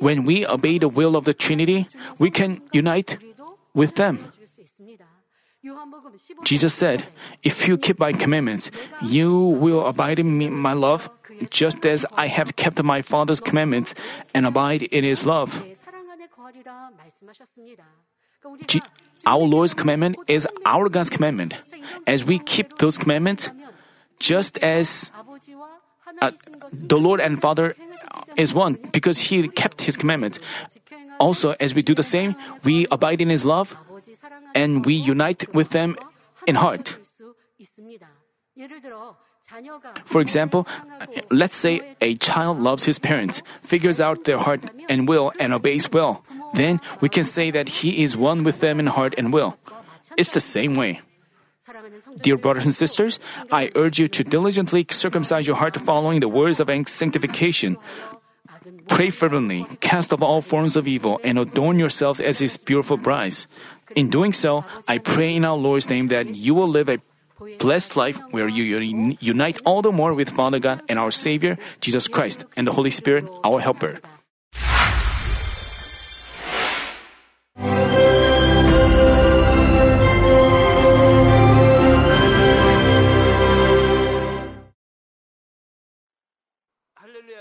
When 0.00 0.24
we 0.24 0.46
obey 0.46 0.78
the 0.78 0.88
will 0.88 1.16
of 1.16 1.24
the 1.24 1.34
Trinity, 1.34 1.86
we 2.18 2.30
can 2.30 2.62
unite 2.72 3.18
with 3.74 3.94
them. 3.94 4.30
Jesus 6.44 6.74
said, 6.74 7.06
If 7.42 7.66
you 7.66 7.78
keep 7.78 7.98
my 7.98 8.12
commandments, 8.12 8.70
you 9.00 9.32
will 9.32 9.86
abide 9.86 10.18
in 10.18 10.36
me, 10.36 10.48
my 10.50 10.74
love, 10.74 11.08
just 11.50 11.86
as 11.86 12.04
I 12.12 12.28
have 12.28 12.56
kept 12.56 12.82
my 12.82 13.00
Father's 13.00 13.40
commandments 13.40 13.94
and 14.34 14.46
abide 14.46 14.82
in 14.82 15.04
his 15.04 15.24
love. 15.24 15.62
Our 19.26 19.44
Lord's 19.44 19.74
commandment 19.74 20.16
is 20.26 20.46
our 20.64 20.88
God's 20.88 21.10
commandment. 21.10 21.54
As 22.06 22.24
we 22.24 22.38
keep 22.38 22.78
those 22.78 22.98
commandments, 22.98 23.50
just 24.18 24.58
as 24.58 25.10
uh, 26.20 26.30
the 26.72 26.98
Lord 26.98 27.20
and 27.20 27.40
Father 27.40 27.74
is 28.36 28.52
one 28.52 28.78
because 28.92 29.18
He 29.18 29.48
kept 29.48 29.82
His 29.82 29.96
commandments. 29.96 30.38
Also, 31.18 31.54
as 31.60 31.74
we 31.74 31.82
do 31.82 31.94
the 31.94 32.02
same, 32.02 32.36
we 32.64 32.86
abide 32.90 33.20
in 33.20 33.30
His 33.30 33.44
love 33.44 33.76
and 34.54 34.84
we 34.84 34.94
unite 34.94 35.52
with 35.54 35.70
them 35.70 35.96
in 36.46 36.56
heart. 36.56 36.98
For 40.04 40.20
example, 40.20 40.66
let's 41.30 41.56
say 41.56 41.82
a 42.00 42.14
child 42.16 42.60
loves 42.60 42.84
his 42.84 42.98
parents, 42.98 43.42
figures 43.62 44.00
out 44.00 44.24
their 44.24 44.38
heart 44.38 44.64
and 44.88 45.08
will, 45.08 45.32
and 45.38 45.52
obeys 45.52 45.90
well. 45.90 46.24
Then 46.54 46.80
we 47.00 47.08
can 47.08 47.24
say 47.24 47.50
that 47.50 47.82
he 47.82 48.02
is 48.02 48.16
one 48.16 48.44
with 48.44 48.60
them 48.60 48.78
in 48.78 48.86
heart 48.86 49.14
and 49.18 49.32
will. 49.32 49.58
It's 50.16 50.32
the 50.32 50.40
same 50.40 50.74
way. 50.74 51.02
Dear 52.20 52.36
brothers 52.36 52.64
and 52.64 52.74
sisters, 52.74 53.18
I 53.50 53.70
urge 53.74 53.98
you 53.98 54.06
to 54.08 54.22
diligently 54.22 54.86
circumcise 54.90 55.46
your 55.46 55.56
heart 55.56 55.80
following 55.80 56.20
the 56.20 56.28
words 56.28 56.60
of 56.60 56.70
sanctification. 56.86 57.76
Pray 58.88 59.10
fervently, 59.10 59.66
cast 59.80 60.12
off 60.12 60.22
all 60.22 60.40
forms 60.40 60.76
of 60.76 60.86
evil, 60.86 61.20
and 61.24 61.38
adorn 61.38 61.78
yourselves 61.78 62.20
as 62.20 62.38
His 62.38 62.56
beautiful 62.56 62.96
brides. 62.96 63.46
In 63.96 64.10
doing 64.10 64.32
so, 64.32 64.64
I 64.88 64.98
pray 64.98 65.34
in 65.34 65.44
our 65.44 65.56
Lord's 65.56 65.88
name 65.88 66.08
that 66.08 66.34
you 66.34 66.54
will 66.54 66.68
live 66.68 66.88
a 66.88 66.98
blessed 67.58 67.96
life 67.96 68.18
where 68.30 68.48
you 68.48 68.62
unite 69.20 69.58
all 69.64 69.82
the 69.82 69.92
more 69.92 70.14
with 70.14 70.30
Father 70.30 70.58
God 70.58 70.82
and 70.88 70.98
our 70.98 71.10
Savior, 71.10 71.58
Jesus 71.80 72.08
Christ, 72.08 72.44
and 72.56 72.66
the 72.66 72.72
Holy 72.72 72.90
Spirit, 72.90 73.28
our 73.42 73.60
Helper. 73.60 74.00